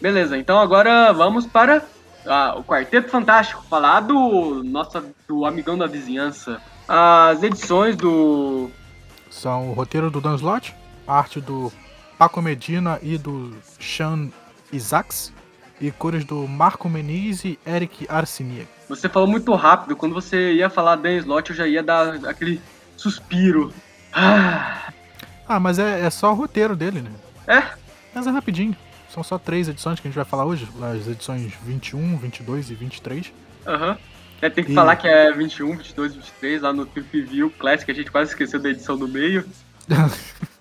Beleza, 0.00 0.36
então 0.36 0.58
agora 0.58 1.12
vamos 1.12 1.46
para 1.46 1.82
ah, 2.26 2.54
o 2.56 2.64
Quarteto 2.64 3.08
Fantástico, 3.08 3.62
falar 3.68 4.00
do 4.00 4.62
nosso 4.64 5.02
do 5.26 5.46
amigão 5.46 5.78
da 5.78 5.86
vizinhança. 5.86 6.60
As 6.88 7.42
edições 7.42 7.96
do. 7.96 8.70
São 9.30 9.70
o 9.70 9.72
roteiro 9.72 10.10
do 10.10 10.20
Dan 10.20 10.34
Slott, 10.34 10.74
a 11.06 11.18
arte 11.18 11.40
do 11.40 11.72
Paco 12.18 12.42
Medina 12.42 12.98
e 13.02 13.16
do 13.16 13.56
Sean 13.80 14.28
Isaacs, 14.72 15.31
e 15.82 15.90
cores 15.90 16.24
do 16.24 16.46
Marco 16.48 16.88
Meniz 16.88 17.44
e 17.44 17.58
Eric 17.66 18.06
Arciniak. 18.08 18.68
Você 18.88 19.08
falou 19.08 19.28
muito 19.28 19.52
rápido, 19.54 19.96
quando 19.96 20.14
você 20.14 20.52
ia 20.54 20.70
falar 20.70 20.96
Dan 20.96 21.12
Slott, 21.16 21.50
eu 21.50 21.56
já 21.56 21.66
ia 21.66 21.82
dar 21.82 22.24
aquele 22.26 22.60
suspiro. 22.96 23.72
Ah, 24.12 24.92
Ah, 25.48 25.58
mas 25.60 25.78
é, 25.78 26.00
é 26.06 26.10
só 26.10 26.30
o 26.32 26.34
roteiro 26.34 26.76
dele, 26.76 27.02
né? 27.02 27.10
é, 27.46 27.62
Mas 28.14 28.26
é 28.26 28.30
rapidinho. 28.30 28.76
São 29.12 29.22
só 29.22 29.36
três 29.38 29.68
edições 29.68 29.98
que 30.00 30.06
a 30.06 30.10
gente 30.10 30.16
vai 30.16 30.24
falar 30.24 30.44
hoje. 30.46 30.66
As 30.80 31.06
edições 31.06 31.52
21, 31.66 32.16
22 32.16 32.70
e 32.70 32.74
23. 32.74 33.32
aham. 33.66 33.98
É, 34.40 34.48
tem 34.50 34.64
que 34.64 34.72
E- 34.72 34.74
falar 34.74 34.96
que 34.96 35.06
é 35.06 35.30
21, 35.32 35.76
22, 35.76 36.14
23, 36.14 36.62
lá 36.62 36.72
no 36.72 36.84
Trip 36.86 37.20
View 37.22 37.48
Classic, 37.50 37.88
a 37.90 37.94
gente 37.94 38.10
quase 38.10 38.30
esqueceu 38.30 38.58
da 38.60 38.70
edição 38.70 38.96
do 38.96 39.06
meio. 39.06 39.44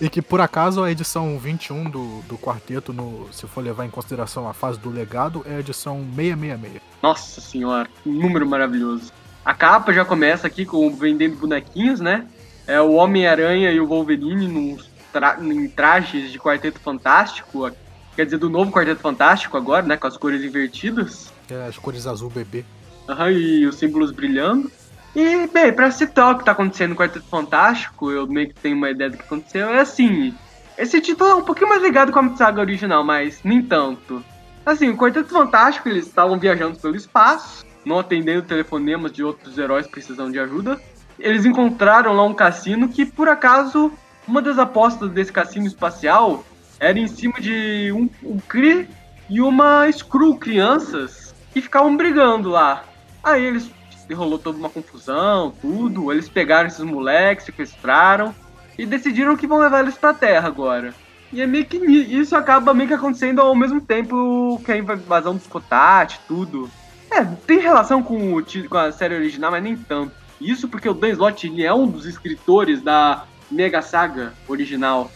E 0.00 0.08
que 0.08 0.22
por 0.22 0.40
acaso 0.40 0.82
a 0.82 0.90
edição 0.90 1.38
21 1.38 1.90
do, 1.90 2.20
do 2.22 2.38
quarteto, 2.38 2.92
no, 2.92 3.28
se 3.32 3.46
for 3.46 3.62
levar 3.62 3.84
em 3.84 3.90
consideração 3.90 4.48
a 4.48 4.54
fase 4.54 4.78
do 4.78 4.90
legado, 4.90 5.44
é 5.46 5.56
a 5.56 5.60
edição 5.60 6.04
666. 6.14 6.82
Nossa 7.02 7.40
senhora, 7.40 7.88
um 8.06 8.12
número 8.12 8.46
maravilhoso. 8.46 9.12
A 9.44 9.54
capa 9.54 9.92
já 9.92 10.04
começa 10.04 10.46
aqui 10.46 10.64
com 10.64 10.94
vendendo 10.94 11.36
bonequinhos, 11.36 12.00
né? 12.00 12.26
É 12.66 12.80
o 12.80 12.92
Homem-Aranha 12.92 13.72
e 13.72 13.80
o 13.80 13.86
Wolverine 13.86 14.46
nos 14.46 14.88
tra 15.12 15.38
em 15.40 15.68
trajes 15.68 16.30
de 16.30 16.38
Quarteto 16.38 16.78
Fantástico, 16.80 17.70
quer 18.14 18.24
dizer, 18.24 18.36
do 18.36 18.50
novo 18.50 18.70
Quarteto 18.70 19.00
Fantástico 19.00 19.56
agora, 19.56 19.86
né? 19.86 19.96
Com 19.96 20.06
as 20.06 20.16
cores 20.16 20.42
invertidas. 20.42 21.32
É 21.50 21.66
as 21.66 21.78
cores 21.78 22.06
azul 22.06 22.28
bebê. 22.28 22.64
Aham, 23.08 23.30
e 23.30 23.66
os 23.66 23.76
símbolos 23.76 24.10
brilhando. 24.10 24.70
E, 25.14 25.46
bem, 25.48 25.72
pra 25.72 25.90
citar 25.90 26.34
o 26.34 26.38
que 26.38 26.44
tá 26.44 26.52
acontecendo 26.52 26.90
no 26.90 26.96
Quarteto 26.96 27.26
Fantástico, 27.26 28.10
eu 28.10 28.26
meio 28.26 28.48
que 28.48 28.54
tenho 28.54 28.76
uma 28.76 28.90
ideia 28.90 29.10
do 29.10 29.16
que 29.16 29.24
aconteceu, 29.24 29.68
é 29.70 29.80
assim. 29.80 30.34
Esse 30.76 31.00
título 31.00 31.30
é 31.30 31.34
um 31.34 31.42
pouquinho 31.42 31.68
mais 31.68 31.82
ligado 31.82 32.12
com 32.12 32.20
a 32.20 32.36
saga 32.36 32.60
original, 32.60 33.02
mas 33.02 33.40
nem 33.42 33.62
tanto. 33.62 34.22
Assim, 34.64 34.90
o 34.90 34.96
Quarteto 34.96 35.30
Fantástico, 35.30 35.88
eles 35.88 36.06
estavam 36.06 36.38
viajando 36.38 36.78
pelo 36.78 36.94
espaço, 36.94 37.64
não 37.84 37.98
atendendo 37.98 38.42
telefonemas 38.42 39.10
de 39.10 39.24
outros 39.24 39.56
heróis 39.56 39.86
precisando 39.86 40.32
de 40.32 40.38
ajuda. 40.38 40.80
Eles 41.18 41.44
encontraram 41.44 42.12
lá 42.12 42.24
um 42.24 42.34
cassino 42.34 42.88
que, 42.88 43.04
por 43.04 43.28
acaso, 43.28 43.90
uma 44.26 44.42
das 44.42 44.58
apostas 44.58 45.10
desse 45.10 45.32
cassino 45.32 45.66
espacial 45.66 46.44
era 46.78 46.98
em 46.98 47.08
cima 47.08 47.40
de 47.40 47.90
um, 47.92 48.08
um 48.22 48.38
Kree 48.38 48.88
e 49.28 49.40
uma 49.40 49.88
Skrull 49.88 50.38
crianças 50.38 51.34
que 51.52 51.60
ficavam 51.60 51.96
brigando 51.96 52.50
lá. 52.50 52.84
Aí 53.22 53.44
eles 53.44 53.70
rolou 54.14 54.38
toda 54.38 54.58
uma 54.58 54.70
confusão, 54.70 55.52
tudo. 55.60 56.12
Eles 56.12 56.28
pegaram 56.28 56.68
esses 56.68 56.84
moleques, 56.84 57.46
sequestraram 57.46 58.34
e 58.78 58.86
decidiram 58.86 59.36
que 59.36 59.46
vão 59.46 59.58
levar 59.58 59.80
eles 59.80 59.96
pra 59.96 60.14
Terra 60.14 60.48
agora. 60.48 60.94
E 61.32 61.42
é 61.42 61.46
meio 61.46 61.66
que 61.66 61.76
isso 61.76 62.34
acaba 62.34 62.72
meio 62.72 62.88
que 62.88 62.94
acontecendo 62.94 63.40
ao 63.40 63.54
mesmo 63.54 63.80
tempo 63.80 64.60
que 64.64 64.72
a 64.72 64.78
invasão 64.78 65.36
dos 65.36 65.46
Kotat, 65.46 66.20
tudo. 66.26 66.70
É, 67.10 67.24
tem 67.24 67.58
relação 67.58 68.02
com, 68.02 68.36
o 68.36 68.68
com 68.68 68.78
a 68.78 68.92
série 68.92 69.14
original, 69.14 69.50
mas 69.50 69.62
nem 69.62 69.76
tanto. 69.76 70.12
Isso 70.40 70.68
porque 70.68 70.88
o 70.88 70.94
Dan 70.94 71.08
Slott 71.08 71.62
é 71.62 71.74
um 71.74 71.86
dos 71.86 72.06
escritores 72.06 72.80
da 72.80 73.24
Mega 73.50 73.82
Saga 73.82 74.32
original. 74.46 75.10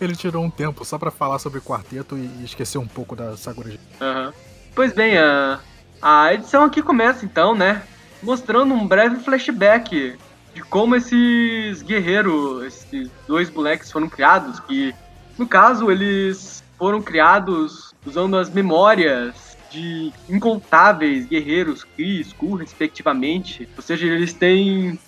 Ele 0.00 0.16
tirou 0.16 0.44
um 0.44 0.50
tempo 0.50 0.84
só 0.84 0.98
pra 0.98 1.10
falar 1.10 1.38
sobre 1.38 1.60
quarteto 1.60 2.16
e 2.16 2.44
esquecer 2.44 2.78
um 2.78 2.86
pouco 2.86 3.14
da 3.14 3.36
saga 3.36 3.60
original. 3.60 3.86
Aham. 4.00 4.32
Pois 4.74 4.92
bem, 4.92 5.18
a, 5.18 5.60
a 6.00 6.34
edição 6.34 6.64
aqui 6.64 6.82
começa 6.82 7.24
então, 7.24 7.54
né? 7.54 7.82
Mostrando 8.24 8.72
um 8.72 8.86
breve 8.86 9.16
flashback 9.16 10.16
de 10.54 10.62
como 10.62 10.96
esses 10.96 11.82
guerreiros, 11.82 12.64
esses 12.64 13.10
dois 13.28 13.50
moleques 13.50 13.92
foram 13.92 14.08
criados, 14.08 14.58
que 14.60 14.94
no 15.36 15.46
caso 15.46 15.90
eles 15.90 16.64
foram 16.78 17.02
criados 17.02 17.94
usando 18.06 18.36
as 18.36 18.48
memórias 18.48 19.56
de 19.70 20.12
incontáveis 20.28 21.26
guerreiros 21.26 21.84
Kree 21.84 22.18
e 22.18 22.20
Skull, 22.20 22.54
respectivamente. 22.56 23.68
Ou 23.76 23.82
seja, 23.82 24.06
eles 24.06 24.32
têm 24.32 24.98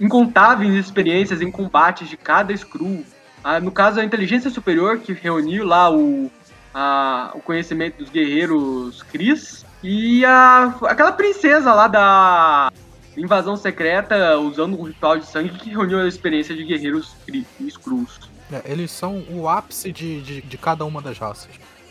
incontáveis 0.00 0.74
experiências 0.74 1.40
em 1.40 1.50
combates 1.50 2.08
de 2.08 2.16
cada 2.16 2.52
Skrull. 2.52 3.04
Ah, 3.44 3.60
no 3.60 3.70
caso, 3.70 4.00
a 4.00 4.04
inteligência 4.04 4.50
superior 4.50 4.98
que 4.98 5.12
reuniu 5.12 5.64
lá 5.64 5.90
o, 5.90 6.30
a- 6.74 7.30
o 7.34 7.40
conhecimento 7.40 7.98
dos 7.98 8.10
guerreiros 8.10 9.02
Cris 9.04 9.64
e 9.82 10.24
a, 10.24 10.74
aquela 10.82 11.12
princesa 11.12 11.72
lá 11.72 11.88
da 11.88 12.72
invasão 13.16 13.56
secreta 13.56 14.38
usando 14.38 14.78
um 14.78 14.84
ritual 14.84 15.18
de 15.18 15.26
sangue 15.26 15.50
que 15.50 15.70
reuniu 15.70 16.00
a 16.00 16.06
experiência 16.06 16.54
de 16.54 16.64
guerreiros 16.64 17.14
Skrulls. 17.60 18.30
É, 18.52 18.62
eles 18.64 18.90
são 18.90 19.22
o 19.30 19.48
ápice 19.48 19.92
de, 19.92 20.20
de, 20.22 20.42
de 20.42 20.58
cada 20.58 20.84
uma 20.84 21.00
das 21.00 21.18
raças. 21.18 21.50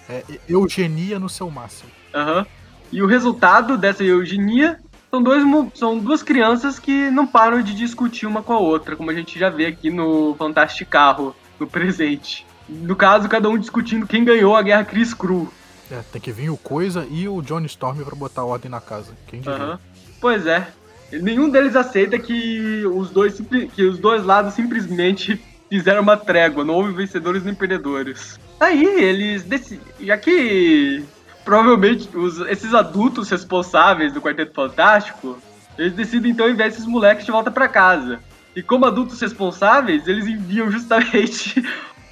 É 0.09 0.23
eugenia 0.47 1.19
no 1.19 1.29
seu 1.29 1.49
máximo. 1.49 1.89
Aham. 2.13 2.45
E 2.91 3.01
o 3.01 3.05
resultado 3.05 3.77
dessa 3.77 4.03
eugenia 4.03 4.79
são, 5.11 5.21
dois, 5.21 5.43
são 5.75 5.99
duas 5.99 6.23
crianças 6.23 6.79
que 6.79 7.09
não 7.11 7.27
param 7.27 7.61
de 7.61 7.75
discutir 7.75 8.25
uma 8.25 8.41
com 8.41 8.53
a 8.53 8.59
outra, 8.59 8.95
como 8.95 9.11
a 9.11 9.13
gente 9.13 9.37
já 9.37 9.49
vê 9.49 9.67
aqui 9.67 9.91
no 9.91 10.35
Fantástico 10.35 10.89
Carro, 10.89 11.35
no 11.59 11.67
presente. 11.67 12.45
No 12.67 12.95
caso, 12.95 13.29
cada 13.29 13.49
um 13.49 13.57
discutindo 13.57 14.07
quem 14.07 14.23
ganhou 14.23 14.55
a 14.55 14.61
guerra 14.61 14.83
Chris 14.83 15.13
Cru. 15.13 15.51
É, 15.91 16.01
tem 16.11 16.21
que 16.21 16.31
vir 16.31 16.49
o 16.49 16.57
Coisa 16.57 17.05
e 17.09 17.27
o 17.27 17.41
Johnny 17.41 17.65
Storm 17.65 18.03
pra 18.03 18.15
botar 18.15 18.43
ordem 18.43 18.69
na 18.69 18.79
casa. 18.79 19.13
Quem 19.27 19.39
diria? 19.41 19.55
Aham. 19.55 19.79
Pois 20.21 20.45
é. 20.45 20.67
Nenhum 21.11 21.49
deles 21.49 21.75
aceita 21.75 22.19
que 22.19 22.83
os 22.85 23.09
dois, 23.09 23.41
que 23.73 23.83
os 23.83 23.97
dois 23.97 24.23
lados 24.23 24.53
simplesmente 24.53 25.41
fizeram 25.69 26.01
uma 26.03 26.15
trégua, 26.17 26.63
não 26.63 26.75
houve 26.75 26.93
vencedores 26.93 27.43
nem 27.43 27.55
perdedores. 27.55 28.39
Aí 28.59 28.83
eles 28.85 29.43
decidem, 29.43 29.81
já 30.01 30.17
que 30.17 31.03
provavelmente 31.43 32.15
os- 32.15 32.39
esses 32.41 32.73
adultos 32.75 33.29
responsáveis 33.29 34.13
do 34.13 34.21
Quarteto 34.21 34.53
Fantástico, 34.53 35.39
eles 35.77 35.93
decidem 35.93 36.31
então 36.31 36.47
enviar 36.47 36.67
esses 36.67 36.85
moleques 36.85 37.25
de 37.25 37.31
volta 37.31 37.49
pra 37.49 37.67
casa. 37.67 38.19
E 38.55 38.61
como 38.61 38.85
adultos 38.85 39.19
responsáveis, 39.21 40.07
eles 40.07 40.27
enviam 40.27 40.69
justamente 40.69 41.63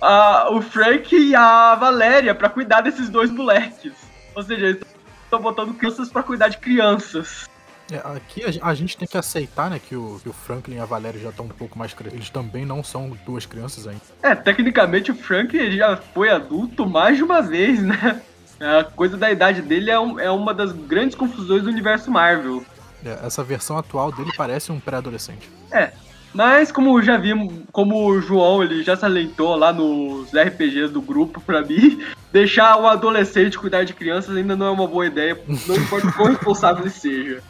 a- 0.02 0.50
o 0.52 0.62
Frank 0.62 1.16
e 1.16 1.36
a 1.36 1.76
Valéria 1.76 2.34
pra 2.36 2.50
cuidar 2.50 2.82
desses 2.82 3.10
dois 3.10 3.30
moleques. 3.32 3.94
Ou 4.36 4.44
seja, 4.44 4.68
eles 4.68 4.82
estão 5.24 5.42
botando 5.42 5.74
crianças 5.74 6.10
pra 6.10 6.24
cuidar 6.24 6.48
de 6.50 6.58
crianças. 6.58 7.48
É, 7.92 7.98
aqui 8.16 8.44
a, 8.44 8.68
a 8.70 8.74
gente 8.74 8.98
tem 8.98 9.08
que 9.08 9.18
aceitar, 9.18 9.70
né, 9.70 9.80
que 9.80 9.96
o, 9.96 10.20
que 10.22 10.28
o 10.28 10.34
Franklin 10.34 10.76
e 10.76 10.80
a 10.80 10.86
Valéria 10.86 11.20
já 11.22 11.30
estão 11.30 11.46
um 11.46 11.50
pouco 11.50 11.80
mais 11.80 11.94
crescidos. 11.94 12.20
Eles 12.20 12.30
também 12.30 12.66
não 12.66 12.84
são 12.84 13.18
duas 13.26 13.46
crianças 13.46 13.88
ainda. 13.88 14.02
É, 14.22 14.36
tecnicamente 14.36 15.10
o 15.12 15.16
Frank 15.16 15.56
ele 15.56 15.78
já 15.78 15.96
foi 15.96 16.30
adulto 16.30 16.86
mais 16.86 17.16
de 17.18 17.24
uma 17.24 17.42
vez, 17.42 17.82
né? 17.82 18.22
A 18.60 18.84
coisa 18.84 19.16
da 19.16 19.32
idade 19.32 19.62
dele 19.62 19.90
é, 19.92 20.00
um- 20.00 20.20
é 20.20 20.30
uma 20.32 20.54
das 20.54 20.72
grandes 20.74 21.16
confusões 21.16 21.64
do 21.64 21.70
universo 21.70 22.12
Marvel. 22.12 22.66
É, 23.06 23.26
essa 23.26 23.44
versão 23.44 23.78
atual 23.78 24.12
dele 24.12 24.32
parece 24.36 24.72
um 24.72 24.80
pré-adolescente. 24.80 25.50
É, 25.72 25.92
mas 26.34 26.72
como 26.72 27.02
já 27.02 27.18
vimos, 27.18 27.54
como 27.72 28.06
o 28.06 28.22
João 28.22 28.64
ele 28.64 28.84
já 28.84 28.96
salientou 28.96 29.56
lá 29.56 29.74
nos 29.74 30.30
RPGs 30.34 30.92
do 30.92 31.02
grupo 31.02 31.42
pra 31.42 31.62
mim, 31.62 32.02
deixar 32.32 32.78
o 32.78 32.88
adolescente 32.88 33.58
cuidar 33.58 33.84
de 33.84 33.94
crianças 33.94 34.36
ainda 34.36 34.56
não 34.56 34.68
é 34.68 34.72
uma 34.72 34.88
boa 34.88 35.06
ideia, 35.06 35.40
não 35.68 35.76
importa 35.76 36.08
o 36.08 36.14
quão 36.14 36.30
responsável 36.30 36.84
ele 36.84 36.90
seja. 36.92 37.44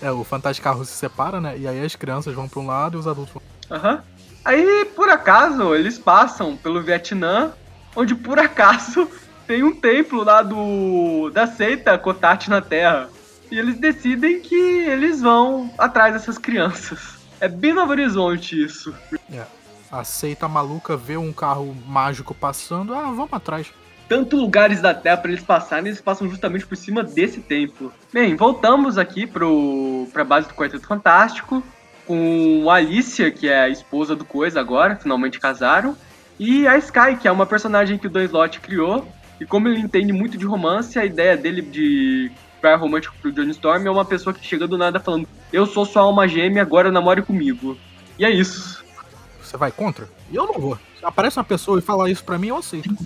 É, 0.00 0.10
o 0.10 0.24
Fantástico 0.24 0.64
Carro 0.64 0.84
se 0.84 0.92
separa, 0.92 1.40
né, 1.40 1.56
e 1.58 1.68
aí 1.68 1.84
as 1.84 1.94
crianças 1.94 2.34
vão 2.34 2.48
pra 2.48 2.60
um 2.60 2.66
lado 2.66 2.96
e 2.96 3.00
os 3.00 3.06
adultos 3.06 3.32
vão 3.32 3.42
Aham. 3.70 4.02
Aí, 4.44 4.84
por 4.94 5.08
acaso, 5.08 5.74
eles 5.74 5.98
passam 5.98 6.56
pelo 6.56 6.82
Vietnã, 6.82 7.52
onde 7.96 8.14
por 8.14 8.38
acaso 8.38 9.08
tem 9.46 9.62
um 9.62 9.74
templo 9.74 10.22
lá 10.22 10.42
do 10.42 11.30
da 11.30 11.46
seita 11.46 11.96
Kotat 11.96 12.50
na 12.50 12.60
Terra. 12.60 13.08
E 13.50 13.58
eles 13.58 13.78
decidem 13.78 14.40
que 14.40 14.54
eles 14.54 15.22
vão 15.22 15.70
atrás 15.78 16.12
dessas 16.12 16.36
crianças. 16.36 17.23
É 17.44 17.48
bem 17.48 17.74
Novo 17.74 17.90
Horizonte 17.90 18.58
isso. 18.64 18.94
É, 19.30 19.42
a 19.92 20.02
seita 20.02 20.48
maluca 20.48 20.96
vê 20.96 21.18
um 21.18 21.30
carro 21.30 21.76
mágico 21.86 22.34
passando, 22.34 22.94
ah, 22.94 23.12
vamos 23.14 23.34
atrás. 23.34 23.70
Tanto 24.08 24.34
lugares 24.34 24.80
da 24.80 24.94
Terra 24.94 25.18
para 25.18 25.30
eles 25.30 25.44
passarem, 25.44 25.88
eles 25.88 26.00
passam 26.00 26.26
justamente 26.26 26.64
por 26.64 26.74
cima 26.74 27.02
desse 27.02 27.40
templo. 27.40 27.92
Bem, 28.10 28.34
voltamos 28.34 28.96
aqui 28.96 29.26
pro 29.26 30.08
pra 30.10 30.24
base 30.24 30.48
do 30.48 30.54
Quarteto 30.54 30.86
Fantástico 30.86 31.62
com 32.06 32.64
a 32.70 32.76
Alicia, 32.76 33.30
que 33.30 33.46
é 33.46 33.64
a 33.64 33.68
esposa 33.68 34.16
do 34.16 34.24
Coisa 34.24 34.58
agora, 34.58 34.96
finalmente 34.96 35.38
casaram, 35.38 35.94
e 36.40 36.66
a 36.66 36.78
Sky, 36.78 37.18
que 37.20 37.28
é 37.28 37.30
uma 37.30 37.44
personagem 37.44 37.98
que 37.98 38.06
o 38.06 38.10
Dan 38.10 38.24
Slott 38.24 38.58
criou. 38.58 39.06
E 39.38 39.44
como 39.44 39.68
ele 39.68 39.80
entende 39.80 40.14
muito 40.14 40.38
de 40.38 40.46
romance, 40.46 40.98
a 40.98 41.04
ideia 41.04 41.36
dele 41.36 41.60
de 41.60 42.32
par 42.64 42.80
romântico 42.80 43.14
pro 43.20 43.30
Johnny 43.30 43.50
Storm 43.50 43.86
é 43.86 43.90
uma 43.90 44.06
pessoa 44.06 44.32
que 44.32 44.46
chega 44.46 44.66
do 44.66 44.78
nada 44.78 44.98
falando: 44.98 45.28
"Eu 45.52 45.66
sou 45.66 45.84
sua 45.84 46.00
alma 46.00 46.26
gêmea, 46.26 46.62
agora 46.62 46.90
namore 46.90 47.20
comigo". 47.20 47.76
E 48.18 48.24
é 48.24 48.30
isso. 48.30 48.82
Você 49.42 49.58
vai 49.58 49.70
contra? 49.70 50.08
Eu 50.32 50.46
não 50.46 50.54
vou. 50.54 50.78
Se 50.98 51.04
aparece 51.04 51.38
uma 51.38 51.44
pessoa 51.44 51.78
e 51.78 51.82
fala 51.82 52.10
isso 52.10 52.24
pra 52.24 52.38
mim, 52.38 52.48
eu 52.48 52.56
aceito. 52.56 52.96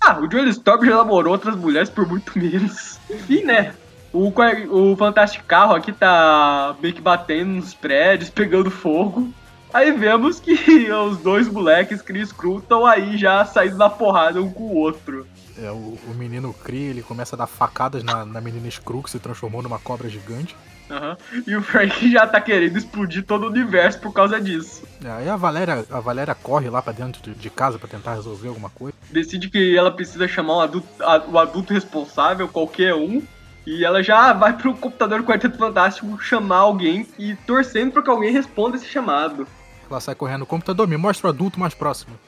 Ah, 0.00 0.18
o 0.18 0.26
Johnny 0.26 0.50
Storm 0.50 0.84
já 0.84 0.96
namorou 0.96 1.32
outras 1.32 1.54
mulheres 1.54 1.88
por 1.88 2.06
muito 2.08 2.36
menos. 2.36 2.98
Enfim, 3.08 3.44
né? 3.44 3.72
O, 4.12 4.32
o 4.70 4.96
Fantástico 4.96 5.44
Carro 5.44 5.74
aqui 5.74 5.92
tá 5.92 6.74
meio 6.82 6.92
que 6.92 7.00
batendo 7.00 7.52
nos 7.52 7.72
prédios, 7.72 8.30
pegando 8.30 8.70
fogo. 8.70 9.32
Aí 9.72 9.92
vemos 9.92 10.40
que 10.40 10.52
os 10.92 11.18
dois 11.18 11.48
moleques, 11.48 12.02
Chris 12.02 12.32
Crew, 12.32 12.58
estão 12.58 12.84
aí 12.84 13.16
já 13.16 13.44
saindo 13.44 13.76
na 13.76 13.88
porrada 13.88 14.42
um 14.42 14.52
com 14.52 14.64
o 14.64 14.76
outro. 14.76 15.26
É, 15.56 15.70
o, 15.70 15.96
o 16.08 16.14
menino 16.14 16.52
Cree, 16.52 16.90
ele 16.90 17.02
começa 17.02 17.36
a 17.36 17.38
dar 17.38 17.46
facadas 17.46 18.02
na, 18.02 18.24
na 18.24 18.40
menina 18.40 18.68
Screw, 18.70 19.02
que 19.02 19.10
se 19.10 19.18
transformou 19.18 19.62
numa 19.62 19.78
cobra 19.78 20.08
gigante. 20.08 20.56
Aham. 20.90 21.16
E 21.46 21.56
o 21.56 21.62
Frank 21.62 22.10
já 22.10 22.26
tá 22.26 22.40
querendo 22.40 22.76
explodir 22.76 23.24
todo 23.24 23.44
o 23.44 23.50
universo 23.50 23.98
por 24.00 24.12
causa 24.12 24.40
disso. 24.40 24.82
É, 25.02 25.10
Aí 25.10 25.28
a 25.28 25.36
Valéria, 25.36 25.84
a 25.90 26.00
Valéria 26.00 26.34
corre 26.34 26.68
lá 26.68 26.82
pra 26.82 26.92
dentro 26.92 27.22
de, 27.22 27.34
de 27.34 27.50
casa 27.50 27.78
pra 27.78 27.88
tentar 27.88 28.14
resolver 28.14 28.48
alguma 28.48 28.68
coisa. 28.68 28.94
Decide 29.10 29.48
que 29.48 29.76
ela 29.76 29.90
precisa 29.90 30.28
chamar 30.28 30.56
um 30.56 30.60
adulto, 30.60 30.88
o 31.28 31.38
adulto 31.38 31.72
responsável, 31.72 32.48
qualquer 32.48 32.94
um. 32.94 33.22
E 33.66 33.82
ela 33.82 34.02
já 34.02 34.32
vai 34.34 34.52
pro 34.52 34.74
computador 34.74 35.20
do 35.20 35.26
Quarteto 35.26 35.56
Fantástico 35.56 36.20
chamar 36.20 36.58
alguém 36.58 37.08
e 37.18 37.34
torcendo 37.34 37.92
pra 37.92 38.02
que 38.02 38.10
alguém 38.10 38.30
responda 38.30 38.76
esse 38.76 38.86
chamado. 38.86 39.46
Ela 39.90 40.00
sai 40.00 40.14
correndo 40.14 40.40
no 40.40 40.46
computador, 40.46 40.86
me 40.86 40.98
mostra 40.98 41.28
o 41.28 41.30
adulto 41.30 41.58
mais 41.58 41.72
próximo. 41.72 42.18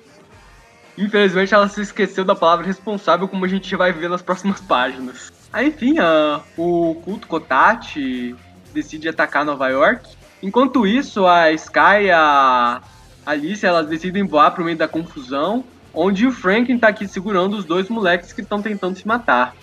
Infelizmente 0.96 1.52
ela 1.54 1.68
se 1.68 1.80
esqueceu 1.82 2.24
da 2.24 2.34
palavra 2.34 2.66
responsável, 2.66 3.28
como 3.28 3.44
a 3.44 3.48
gente 3.48 3.74
vai 3.76 3.92
ver 3.92 4.08
nas 4.08 4.22
próximas 4.22 4.60
páginas. 4.62 5.32
Aí, 5.52 5.68
enfim, 5.68 5.96
o 6.56 6.94
culto 7.04 7.26
Kotachi 7.26 8.34
decide 8.72 9.08
atacar 9.08 9.44
Nova 9.44 9.68
York. 9.68 10.08
Enquanto 10.42 10.86
isso, 10.86 11.26
a 11.26 11.50
Sky 11.52 12.04
e 12.04 12.10
a 12.10 12.80
Alice 13.24 13.64
elas 13.64 13.86
decidem 13.88 14.24
voar 14.26 14.50
pro 14.50 14.64
meio 14.64 14.76
da 14.76 14.86
confusão, 14.86 15.64
onde 15.94 16.26
o 16.26 16.32
Franklin 16.32 16.78
tá 16.78 16.88
aqui 16.88 17.08
segurando 17.08 17.56
os 17.56 17.64
dois 17.64 17.88
moleques 17.88 18.32
que 18.32 18.42
estão 18.42 18.60
tentando 18.60 18.96
se 18.96 19.06
matar. 19.06 19.54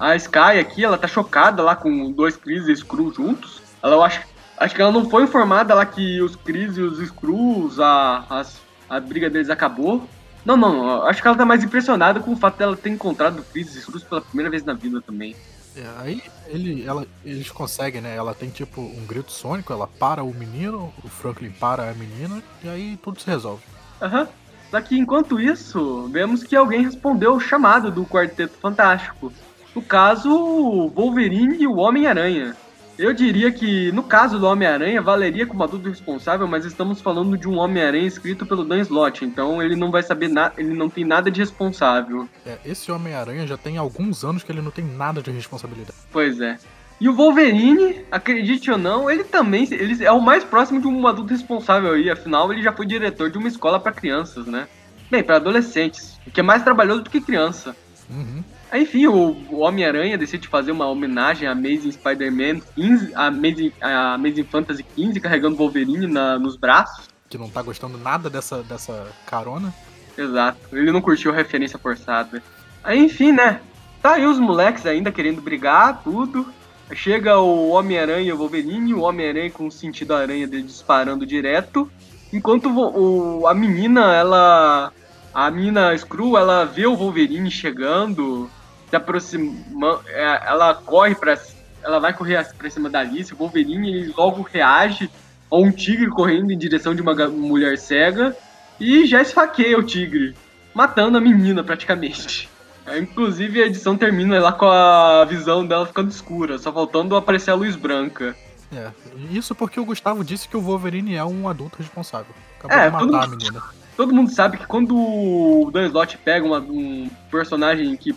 A 0.00 0.16
Sky 0.16 0.58
aqui, 0.58 0.82
ela 0.84 0.96
tá 0.98 1.06
chocada 1.06 1.62
lá 1.62 1.76
com 1.76 2.10
dois 2.10 2.36
Chris 2.36 2.66
e 2.66 2.74
Screw 2.74 3.12
juntos. 3.12 3.62
Ela 3.82 4.04
acho, 4.04 4.20
acho 4.56 4.74
que 4.74 4.80
ela 4.82 4.90
não 4.90 5.08
foi 5.08 5.24
informada 5.24 5.74
lá 5.74 5.84
que 5.84 6.20
os 6.22 6.34
Chris 6.36 6.76
e 6.76 6.80
os 6.82 6.98
Screws, 7.06 7.78
a, 7.78 8.24
as- 8.30 8.60
a 8.88 8.98
briga 8.98 9.28
deles 9.28 9.50
acabou. 9.50 10.08
Não, 10.44 10.56
não, 10.56 11.02
acho 11.04 11.22
que 11.22 11.28
ela 11.28 11.36
tá 11.36 11.44
mais 11.44 11.62
impressionada 11.62 12.20
com 12.20 12.32
o 12.32 12.36
fato 12.36 12.58
dela 12.58 12.76
ter 12.76 12.90
encontrado 12.90 13.40
o 13.40 13.44
Chris 13.44 13.72
Screws 13.74 14.02
pela 14.02 14.20
primeira 14.20 14.50
vez 14.50 14.64
na 14.64 14.72
vida 14.72 15.00
também. 15.00 15.36
É, 15.76 15.84
aí 15.98 16.22
ele, 16.48 16.84
ela, 16.84 17.06
eles 17.24 17.50
conseguem, 17.50 18.00
né? 18.00 18.14
Ela 18.14 18.34
tem 18.34 18.50
tipo 18.50 18.80
um 18.80 19.06
grito 19.06 19.32
sônico, 19.32 19.72
ela 19.72 19.86
para 19.86 20.22
o 20.22 20.34
menino, 20.34 20.92
o 21.02 21.08
Franklin 21.08 21.50
para 21.50 21.90
a 21.90 21.94
menina, 21.94 22.42
e 22.62 22.68
aí 22.68 22.98
tudo 23.02 23.20
se 23.20 23.26
resolve. 23.26 23.62
Aham. 24.00 24.28
Só 24.70 24.80
que 24.80 24.98
enquanto 24.98 25.38
isso, 25.38 26.08
vemos 26.10 26.42
que 26.42 26.56
alguém 26.56 26.82
respondeu 26.82 27.34
o 27.34 27.40
chamado 27.40 27.90
do 27.90 28.06
Quarteto 28.06 28.54
Fantástico. 28.58 29.30
No 29.74 29.82
caso, 29.82 30.30
o 30.30 30.88
Wolverine 30.88 31.56
e 31.62 31.66
o 31.66 31.76
Homem-Aranha. 31.76 32.56
Eu 33.02 33.12
diria 33.12 33.50
que, 33.50 33.90
no 33.90 34.04
caso 34.04 34.38
do 34.38 34.46
Homem-Aranha, 34.46 35.02
valeria 35.02 35.44
como 35.44 35.64
adulto 35.64 35.88
responsável, 35.88 36.46
mas 36.46 36.64
estamos 36.64 37.00
falando 37.00 37.36
de 37.36 37.48
um 37.48 37.58
Homem-Aranha 37.58 38.06
escrito 38.06 38.46
pelo 38.46 38.64
Dan 38.64 38.78
Slott, 38.82 39.24
então 39.24 39.60
ele 39.60 39.74
não 39.74 39.90
vai 39.90 40.04
saber 40.04 40.28
nada, 40.28 40.54
ele 40.56 40.72
não 40.72 40.88
tem 40.88 41.04
nada 41.04 41.28
de 41.28 41.40
responsável. 41.40 42.28
É, 42.46 42.58
esse 42.64 42.92
Homem-Aranha 42.92 43.44
já 43.44 43.56
tem 43.56 43.76
alguns 43.76 44.24
anos 44.24 44.44
que 44.44 44.52
ele 44.52 44.62
não 44.62 44.70
tem 44.70 44.84
nada 44.84 45.20
de 45.20 45.32
responsabilidade. 45.32 45.98
Pois 46.12 46.40
é. 46.40 46.56
E 47.00 47.08
o 47.08 47.12
Wolverine, 47.12 48.04
acredite 48.08 48.70
ou 48.70 48.78
não, 48.78 49.10
ele 49.10 49.24
também 49.24 49.66
ele 49.72 50.04
é 50.04 50.12
o 50.12 50.20
mais 50.20 50.44
próximo 50.44 50.80
de 50.80 50.86
um 50.86 51.04
adulto 51.04 51.32
responsável 51.32 51.94
aí, 51.94 52.08
afinal 52.08 52.52
ele 52.52 52.62
já 52.62 52.72
foi 52.72 52.86
diretor 52.86 53.28
de 53.32 53.36
uma 53.36 53.48
escola 53.48 53.80
para 53.80 53.90
crianças, 53.90 54.46
né? 54.46 54.68
Bem, 55.10 55.24
para 55.24 55.36
adolescentes, 55.36 56.20
o 56.24 56.30
que 56.30 56.38
é 56.38 56.42
mais 56.44 56.62
trabalhoso 56.62 57.02
do 57.02 57.10
que 57.10 57.20
criança. 57.20 57.74
Uhum. 58.08 58.44
Aí, 58.72 58.82
Enfim, 58.84 59.06
o, 59.06 59.36
o 59.50 59.58
Homem-Aranha 59.60 60.16
decide 60.16 60.48
fazer 60.48 60.72
uma 60.72 60.86
homenagem 60.86 61.46
a 61.46 61.52
Amazing 61.52 61.92
Spider-Man 61.92 62.60
15, 62.74 63.14
a 63.14 63.26
Amazing, 63.26 63.72
a 63.82 64.14
Amazing 64.14 64.44
Fantasy 64.44 64.82
15, 64.82 65.20
carregando 65.20 65.54
o 65.54 65.58
Wolverine 65.58 66.06
na- 66.06 66.38
nos 66.38 66.56
braços. 66.56 67.06
Que 67.28 67.36
não 67.36 67.50
tá 67.50 67.60
gostando 67.62 67.98
nada 67.98 68.30
dessa, 68.30 68.62
dessa 68.62 69.06
carona. 69.26 69.72
Exato, 70.16 70.58
ele 70.72 70.90
não 70.90 71.00
curtiu 71.02 71.30
a 71.30 71.34
referência 71.34 71.78
forçada. 71.78 72.42
Aí, 72.82 72.98
enfim, 72.98 73.30
né? 73.32 73.60
Tá 74.00 74.14
aí 74.14 74.26
os 74.26 74.38
moleques 74.40 74.86
ainda 74.86 75.12
querendo 75.12 75.40
brigar, 75.42 76.02
tudo. 76.02 76.46
Chega 76.94 77.38
o 77.38 77.68
Homem-Aranha 77.70 78.28
e 78.28 78.32
o 78.32 78.36
Wolverine, 78.38 78.92
o 78.94 79.02
Homem-Aranha 79.02 79.50
com 79.50 79.66
o 79.66 79.70
sentido 79.72 80.14
aranha 80.14 80.46
dele 80.48 80.64
disparando 80.64 81.24
direto. 81.26 81.90
Enquanto 82.32 82.68
o- 82.70 83.46
a 83.46 83.52
menina, 83.54 84.14
ela. 84.14 84.92
A 85.32 85.50
menina 85.50 85.96
Screw, 85.96 86.36
ela 86.36 86.64
vê 86.64 86.86
o 86.86 86.94
Wolverine 86.96 87.50
chegando, 87.50 88.50
se 88.92 88.96
aproximando. 88.96 90.00
Ela 90.08 90.74
corre 90.74 91.14
pra. 91.14 91.38
Ela 91.82 91.98
vai 91.98 92.12
correr 92.12 92.44
pra 92.56 92.68
cima 92.70 92.88
da 92.90 93.00
Alice, 93.00 93.32
o 93.32 93.36
Wolverine 93.36 93.88
ele 93.92 94.14
logo 94.16 94.42
reage 94.42 95.10
a 95.50 95.56
um 95.56 95.72
tigre 95.72 96.08
correndo 96.10 96.52
em 96.52 96.58
direção 96.58 96.94
de 96.94 97.00
uma 97.02 97.12
mulher 97.28 97.76
cega 97.78 98.36
e 98.78 99.04
já 99.06 99.20
esfaqueia 99.20 99.76
o 99.78 99.82
tigre, 99.82 100.36
matando 100.74 101.16
a 101.18 101.20
menina 101.20 101.64
praticamente. 101.64 102.48
É, 102.84 102.98
Inclusive 102.98 103.62
a 103.62 103.66
edição 103.66 103.96
termina 103.96 104.40
lá 104.40 104.50
com 104.50 104.66
a 104.66 105.24
visão 105.24 105.64
dela 105.64 105.86
ficando 105.86 106.10
escura, 106.10 106.58
só 106.58 106.72
faltando 106.72 107.14
aparecer 107.14 107.52
a 107.52 107.54
luz 107.54 107.76
branca. 107.76 108.34
É, 108.74 108.90
isso 109.30 109.54
porque 109.54 109.78
o 109.78 109.84
Gustavo 109.84 110.24
disse 110.24 110.48
que 110.48 110.56
o 110.56 110.60
Wolverine 110.60 111.14
é 111.14 111.24
um 111.24 111.48
adulto 111.48 111.78
responsável. 111.78 112.34
Acabou 112.58 112.76
É, 112.76 112.86
de 112.86 112.90
matar 112.92 113.06
todo- 113.06 113.16
a 113.16 113.26
menina. 113.28 113.62
Todo 113.96 114.12
mundo 114.12 114.32
sabe 114.32 114.56
que 114.58 114.66
quando 114.66 114.96
o 114.96 115.70
Dan 115.72 115.86
Slott 115.86 116.18
pega 116.18 116.44
uma- 116.44 116.58
um 116.58 117.08
personagem 117.30 117.94
que 117.96 118.12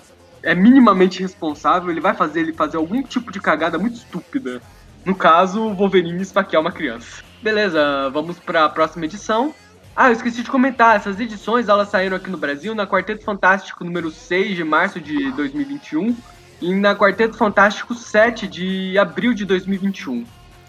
é 0.45 0.53
minimamente 0.53 1.21
responsável, 1.21 1.89
ele 1.89 1.99
vai 1.99 2.13
fazer 2.13 2.41
ele 2.41 2.53
fazer 2.53 2.77
algum 2.77 3.01
tipo 3.01 3.31
de 3.31 3.41
cagada 3.41 3.79
muito 3.79 3.95
estúpida. 3.95 4.61
No 5.03 5.15
caso, 5.15 5.59
o 5.59 5.73
Wolverine 5.73 6.21
esfaquear 6.21 6.61
uma 6.61 6.71
criança. 6.71 7.23
Beleza, 7.41 8.09
vamos 8.11 8.39
pra 8.39 8.69
próxima 8.69 9.05
edição. 9.05 9.53
Ah, 9.95 10.09
eu 10.09 10.13
esqueci 10.13 10.43
de 10.43 10.49
comentar, 10.51 10.95
essas 10.95 11.19
edições 11.19 11.67
elas 11.67 11.89
saíram 11.89 12.15
aqui 12.15 12.29
no 12.29 12.37
Brasil 12.37 12.75
na 12.75 12.85
Quarteto 12.85 13.23
Fantástico 13.23 13.83
número 13.83 14.11
6 14.11 14.55
de 14.55 14.63
março 14.63 14.99
de 14.99 15.31
2021 15.31 16.15
e 16.61 16.73
na 16.75 16.95
Quarteto 16.95 17.37
Fantástico 17.37 17.95
7 17.95 18.47
de 18.47 18.97
abril 18.99 19.33
de 19.33 19.45
2021. 19.45 20.25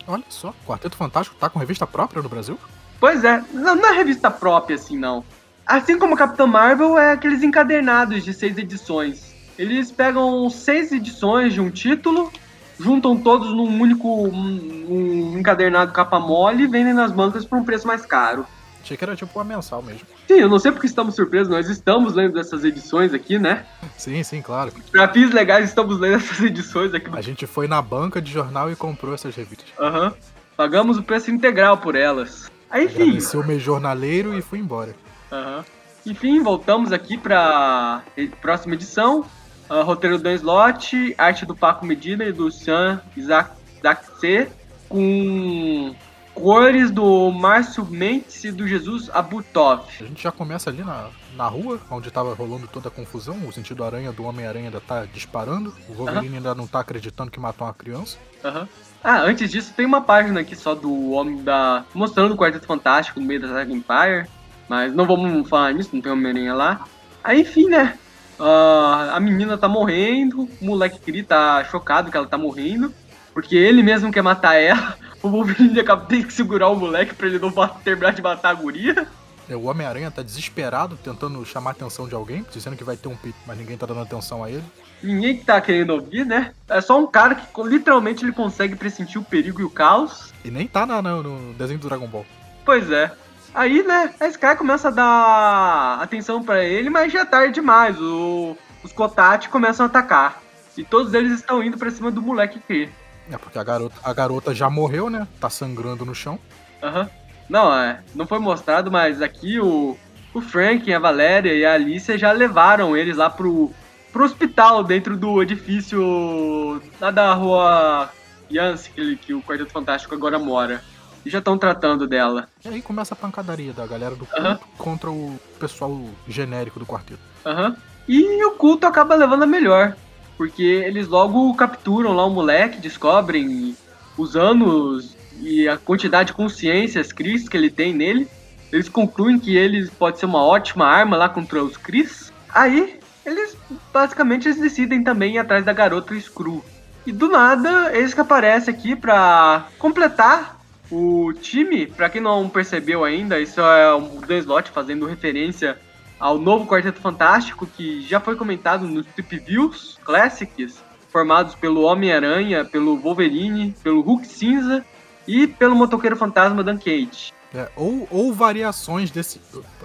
Olha 0.07 0.25
só, 0.31 0.55
Quarteto 0.67 0.97
Fantástico 0.97 1.37
tá 1.39 1.51
com 1.51 1.59
revista 1.59 1.87
própria 1.87 2.23
no 2.23 2.29
Brasil? 2.29 2.59
Pois 2.99 3.25
é, 3.25 3.45
não, 3.53 3.75
não 3.75 3.91
é 3.91 3.93
revista 3.93 4.31
própria 4.31 4.77
assim, 4.77 4.97
não. 4.97 5.23
Assim 5.67 5.99
como 5.99 6.17
Capitão 6.17 6.47
Marvel, 6.47 6.97
é 6.97 7.12
aqueles 7.12 7.43
encadernados 7.43 8.25
de 8.25 8.33
seis 8.33 8.57
edições. 8.57 9.36
Eles 9.59 9.90
pegam 9.90 10.49
seis 10.51 10.92
edições 10.92 11.55
de 11.55 11.61
um 11.61 11.71
título, 11.71 12.33
juntam 12.79 13.16
todos 13.16 13.49
num 13.55 13.81
único 13.81 14.09
um, 14.09 14.87
um 15.35 15.38
encadernado 15.38 15.92
capa 15.92 16.21
mole 16.21 16.64
e 16.64 16.66
vendem 16.66 16.92
nas 16.92 17.11
bancas 17.11 17.45
por 17.45 17.59
um 17.59 17.64
preço 17.64 17.87
mais 17.87 18.05
caro. 18.05 18.47
Achei 18.83 18.97
que 18.97 19.03
era 19.03 19.16
tipo 19.16 19.37
uma 19.37 19.45
mensal 19.45 19.83
mesmo. 19.83 20.07
Sim, 20.29 20.35
eu 20.35 20.49
não 20.49 20.61
sei 20.61 20.71
porque 20.71 20.87
estamos 20.87 21.16
surpresos, 21.16 21.49
nós 21.49 21.69
estamos 21.69 22.14
lendo 22.14 22.35
dessas 22.35 22.62
edições 22.62 23.12
aqui, 23.12 23.37
né? 23.37 23.66
Sim, 23.97 24.23
sim, 24.23 24.40
claro. 24.40 24.73
Pra 24.92 25.09
fins 25.09 25.33
legais, 25.33 25.69
estamos 25.69 25.99
lendo 25.99 26.16
essas 26.16 26.38
edições 26.40 26.95
aqui. 26.95 27.11
A 27.12 27.21
gente 27.21 27.47
foi 27.47 27.66
na 27.66 27.83
banca 27.83 28.23
de 28.23 28.31
jornal 28.31 28.71
e 28.71 28.77
comprou 28.77 29.12
essas 29.12 29.35
revistas. 29.35 29.66
Aham. 29.81 30.14
Pagamos 30.57 30.99
o 30.99 31.03
preço 31.03 31.33
integral 31.33 31.79
por 31.79 31.97
elas. 31.97 32.49
Aí, 32.71 32.85
enfim. 32.85 33.03
Agradeceu 33.03 33.40
o 33.40 33.47
mês 33.47 33.61
jornaleiro 33.61 34.38
e 34.38 34.40
fui 34.40 34.61
embora. 34.61 34.95
Aham. 35.33 35.64
Enfim, 36.07 36.40
voltamos 36.40 36.92
aqui 36.92 37.19
pra 37.19 38.05
próxima 38.40 38.75
edição. 38.75 39.27
Ah, 39.68 39.83
roteiro 39.83 40.18
do 40.18 40.24
Dan 40.24 40.35
Slott, 40.35 41.14
arte 41.18 41.44
do 41.44 41.55
Paco 41.55 41.85
Medina 41.85 42.24
e 42.24 42.33
do 42.33 42.50
Sean 42.50 43.00
Isaac, 43.16 43.50
Isaac 43.79 44.07
C. 44.20 44.48
Com 44.88 45.94
cores 46.37 46.90
do 46.90 47.33
Márcio 47.33 47.85
Mendes 47.85 48.44
e 48.44 48.52
do 48.52 48.68
Jesus 48.68 49.11
Abutov. 49.12 49.85
A 50.00 50.05
gente 50.05 50.22
já 50.22 50.31
começa 50.31 50.68
ali 50.68 50.85
na, 50.85 51.09
na 51.35 51.48
rua, 51.48 51.81
onde 51.90 52.11
tava 52.11 52.35
rolando 52.35 52.68
toda 52.68 52.88
a 52.88 52.90
confusão. 52.90 53.37
O 53.48 53.52
sentido 53.52 53.83
aranha 53.83 54.12
do 54.12 54.22
Homem-Aranha 54.24 54.66
ainda 54.66 54.81
tá 54.81 55.07
disparando. 55.07 55.74
O 55.88 55.94
Wolverine 55.94 56.37
ainda 56.37 56.55
não 56.55 56.66
tá 56.66 56.81
acreditando 56.81 57.31
que 57.31 57.40
matou 57.40 57.66
uma 57.66 57.74
criança. 57.74 58.18
Aham. 58.44 58.68
Ah, 59.02 59.22
antes 59.22 59.50
disso, 59.50 59.72
tem 59.74 59.87
uma 59.87 60.00
página 60.00 60.40
aqui 60.40 60.55
só 60.55 60.74
do 60.74 61.11
Homem 61.12 61.42
da. 61.42 61.85
mostrando 61.94 62.35
o 62.35 62.37
Quarteto 62.37 62.66
Fantástico 62.66 63.18
no 63.18 63.26
meio 63.26 63.40
da 63.40 63.48
Saga 63.48 63.72
Empire. 63.72 64.29
Mas 64.68 64.92
não 64.94 65.07
vamos 65.07 65.48
falar 65.48 65.72
nisso, 65.72 65.90
não 65.92 66.02
tem 66.02 66.12
Homem-Aranha 66.12 66.55
lá. 66.55 66.85
Aí, 67.24 67.40
enfim, 67.40 67.68
né? 67.68 67.98
Ah, 68.38 69.12
a 69.14 69.20
menina 69.20 69.57
tá 69.57 69.68
morrendo, 69.68 70.42
o 70.61 70.64
moleque 70.64 70.99
Cri 71.01 71.22
tá 71.22 71.64
chocado 71.64 72.11
que 72.11 72.16
ela 72.16 72.27
tá 72.27 72.37
morrendo. 72.38 72.92
Porque 73.33 73.55
ele 73.57 73.83
mesmo 73.83 74.11
quer 74.12 74.22
matar 74.22 74.55
ela. 74.55 74.96
O 75.22 75.29
Wolverine 75.31 75.81
acaba 75.81 76.05
tendo 76.05 76.27
que 76.27 76.33
segurar 76.33 76.68
o 76.68 76.77
moleque 76.77 77.12
pra 77.14 77.27
ele 77.27 77.38
não 77.40 77.51
terminar 77.83 78.12
de 78.12 78.22
matar 78.22 78.51
a 78.51 78.55
guria. 78.55 79.09
É, 79.49 79.57
O 79.57 79.64
Homem-Aranha 79.64 80.11
tá 80.11 80.22
desesperado, 80.22 80.96
tentando 81.03 81.44
chamar 81.44 81.70
a 81.70 81.72
atenção 81.72 82.07
de 82.07 82.14
alguém, 82.14 82.44
dizendo 82.53 82.77
que 82.77 82.85
vai 82.85 82.96
ter 82.96 83.09
um 83.09 83.16
pit, 83.16 83.35
mas 83.44 83.59
ninguém 83.59 83.77
tá 83.77 83.87
dando 83.87 84.03
atenção 84.03 84.44
a 84.44 84.51
ele. 84.51 84.62
Ninguém 85.03 85.37
que 85.38 85.44
tá 85.44 85.61
querendo 85.61 85.90
ouvir, 85.94 86.25
né? 86.25 86.53
É 86.68 86.81
só 86.81 87.01
um 87.01 87.07
cara 87.09 87.35
que 87.35 87.62
literalmente 87.62 88.25
ele 88.25 88.31
consegue 88.31 88.77
pressentir 88.77 89.18
o 89.20 89.25
perigo 89.25 89.61
e 89.61 89.64
o 89.64 89.70
caos. 89.70 90.33
E 90.44 90.51
nem 90.51 90.68
tá 90.68 90.87
na- 90.87 91.03
na- 91.03 91.16
no 91.22 91.55
desenho 91.55 91.81
do 91.81 91.88
Dragon 91.88 92.07
Ball. 92.07 92.27
Pois 92.64 92.88
é. 92.92 93.11
Aí, 93.57 93.83
né, 93.83 94.14
a 94.21 94.27
Sky 94.29 94.55
começa 94.57 94.88
a 94.88 94.90
dar 94.90 95.99
atenção 96.03 96.42
pra 96.45 96.62
ele, 96.62 96.90
mas 96.90 97.11
já 97.12 97.21
é 97.21 97.25
tarde 97.25 97.55
demais. 97.55 97.99
O- 97.99 98.55
os 98.85 98.92
Kotati 98.92 99.49
começam 99.49 99.85
a 99.85 99.88
atacar. 99.88 100.42
E 100.77 100.85
todos 100.85 101.14
eles 101.14 101.33
estão 101.33 101.62
indo 101.62 101.79
pra 101.79 101.90
cima 101.90 102.11
do 102.11 102.21
moleque 102.21 102.61
Kree. 102.61 102.90
É 103.33 103.38
porque 103.38 103.59
a 103.59 103.64
garota, 103.64 103.97
a 104.05 104.12
garota 104.12 104.55
já 104.55 104.69
morreu, 104.69 105.09
né? 105.09 105.27
Tá 105.40 105.49
sangrando 105.49 106.05
no 106.05 106.14
chão. 106.14 106.38
Aham. 106.83 107.09
Não, 107.49 107.73
é, 107.75 108.01
não 108.14 108.27
foi 108.27 108.38
mostrado, 108.40 108.90
mas 108.90 109.23
aqui 109.23 109.59
o, 109.59 109.97
o 110.35 110.40
Frank, 110.42 110.92
a 110.92 110.99
Valéria 110.99 111.55
e 111.55 111.64
a 111.64 111.73
Alicia 111.75 112.19
já 112.19 112.33
levaram 112.33 112.95
eles 112.97 113.16
lá 113.16 113.31
pro, 113.31 113.71
pro 114.12 114.25
hospital 114.25 114.85
dentro 114.85 115.16
do 115.16 115.40
edifício 115.42 116.83
lá 117.01 117.11
da 117.11 117.33
rua 117.35 118.11
Yance, 118.53 118.90
que, 118.90 119.16
que 119.16 119.33
o 119.33 119.40
Quarteto 119.42 119.71
Fantástico 119.73 120.14
agora 120.14 120.38
mora. 120.38 120.83
E 121.27 121.29
já 121.31 121.41
estão 121.41 121.59
tratando 121.59 122.07
dela. 122.07 122.49
E 122.65 122.69
aí 122.69 122.81
começa 122.81 123.12
a 123.12 123.17
pancadaria 123.17 123.73
da 123.73 123.85
galera 123.85 124.15
do 124.15 124.25
culto 124.25 124.41
Aham. 124.41 124.59
contra 124.79 125.11
o 125.11 125.37
pessoal 125.59 126.01
genérico 126.29 126.79
do 126.79 126.87
quarteto. 126.87 127.19
Aham. 127.45 127.77
E 128.07 128.45
o 128.45 128.53
culto 128.53 128.87
acaba 128.87 129.17
levando 129.17 129.43
a 129.43 129.47
melhor. 129.47 129.97
Porque 130.37 130.62
eles 130.62 131.09
logo 131.09 131.53
capturam 131.57 132.12
lá 132.12 132.25
o 132.25 132.31
moleque, 132.31 132.81
descobrem 132.81 133.77
os 134.17 134.37
anos 134.37 135.17
e 135.41 135.67
a 135.69 135.77
quantidade 135.77 136.29
de 136.29 136.33
consciências 136.33 137.11
Cris 137.11 137.49
que 137.49 137.57
ele 137.57 137.71
tem 137.71 137.93
nele. 137.93 138.29
Eles 138.71 138.89
concluem 138.89 139.37
que 139.37 139.57
ele 139.57 139.91
pode 139.99 140.21
ser 140.21 140.27
uma 140.27 140.45
ótima 140.45 140.87
arma 140.87 141.17
lá 141.17 141.29
contra 141.29 141.61
os 141.61 141.77
Cris. 141.77 142.33
Aí, 142.55 143.01
eles 143.25 143.57
basicamente 143.93 144.47
eles 144.47 144.61
decidem 144.61 145.03
também 145.03 145.35
ir 145.35 145.39
atrás 145.39 145.65
da 145.65 145.73
garota 145.73 146.15
Screw. 146.21 146.65
E 147.05 147.11
do 147.11 147.29
nada, 147.29 147.91
eles 147.97 148.15
que 148.15 148.21
aparecem 148.21 148.73
aqui 148.73 148.95
pra 148.95 149.67
completar 149.77 150.56
o 150.90 151.33
time. 151.33 151.87
Pra 151.87 152.09
quem 152.09 152.20
não 152.20 152.49
percebeu 152.49 153.05
ainda, 153.05 153.40
isso 153.40 153.61
é 153.61 153.94
o 153.94 154.20
Dan 154.27 154.38
Slott 154.38 154.70
fazendo 154.70 155.07
referência 155.07 155.79
ao 156.18 156.38
novo 156.38 156.66
Quarteto 156.66 157.01
Fantástico 157.01 157.66
que 157.66 158.03
já 158.03 158.20
foi 158.20 158.37
comentado 158.37 158.87
nos 158.87 159.07
Trip 159.07 159.38
Views 159.38 159.99
Classics, 160.05 160.83
formados 161.11 161.55
pelo 161.55 161.83
Homem-Aranha, 161.83 162.64
pelo 162.64 162.96
Wolverine, 162.96 163.75
pelo 163.83 164.01
Hulk 164.01 164.27
Cinza 164.27 164.85
e 165.27 165.46
pelo 165.46 165.75
Motoqueiro 165.75 166.16
Fantasma 166.16 166.62
Dan 166.62 166.79
Cage. 166.79 167.33
É, 167.55 167.70
ou, 167.77 168.07
ou 168.11 168.33
variações 168.33 169.11
desse. 169.11 169.40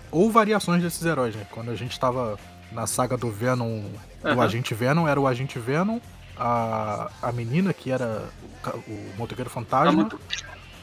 Ou 0.10 0.30
variações 0.30 0.82
desses 0.82 1.06
heróis, 1.06 1.36
né? 1.36 1.46
Quando 1.52 1.72
a 1.72 1.76
gente 1.76 1.98
tava 2.00 2.38
na 2.72 2.88
saga 2.88 3.16
do 3.16 3.30
Venom, 3.30 3.84
do 4.22 4.30
Aham. 4.30 4.44
Agente 4.44 4.74
Venom, 4.74 5.08
era 5.08 5.20
o 5.20 5.28
Agente 5.28 5.60
Venom, 5.60 6.00
a, 6.38 7.10
a 7.22 7.32
menina 7.32 7.74
que 7.74 7.92
era 7.92 8.24
o, 8.66 8.92
o 8.92 9.14
Motoqueiro 9.18 9.50
Fantasma, 9.50 10.10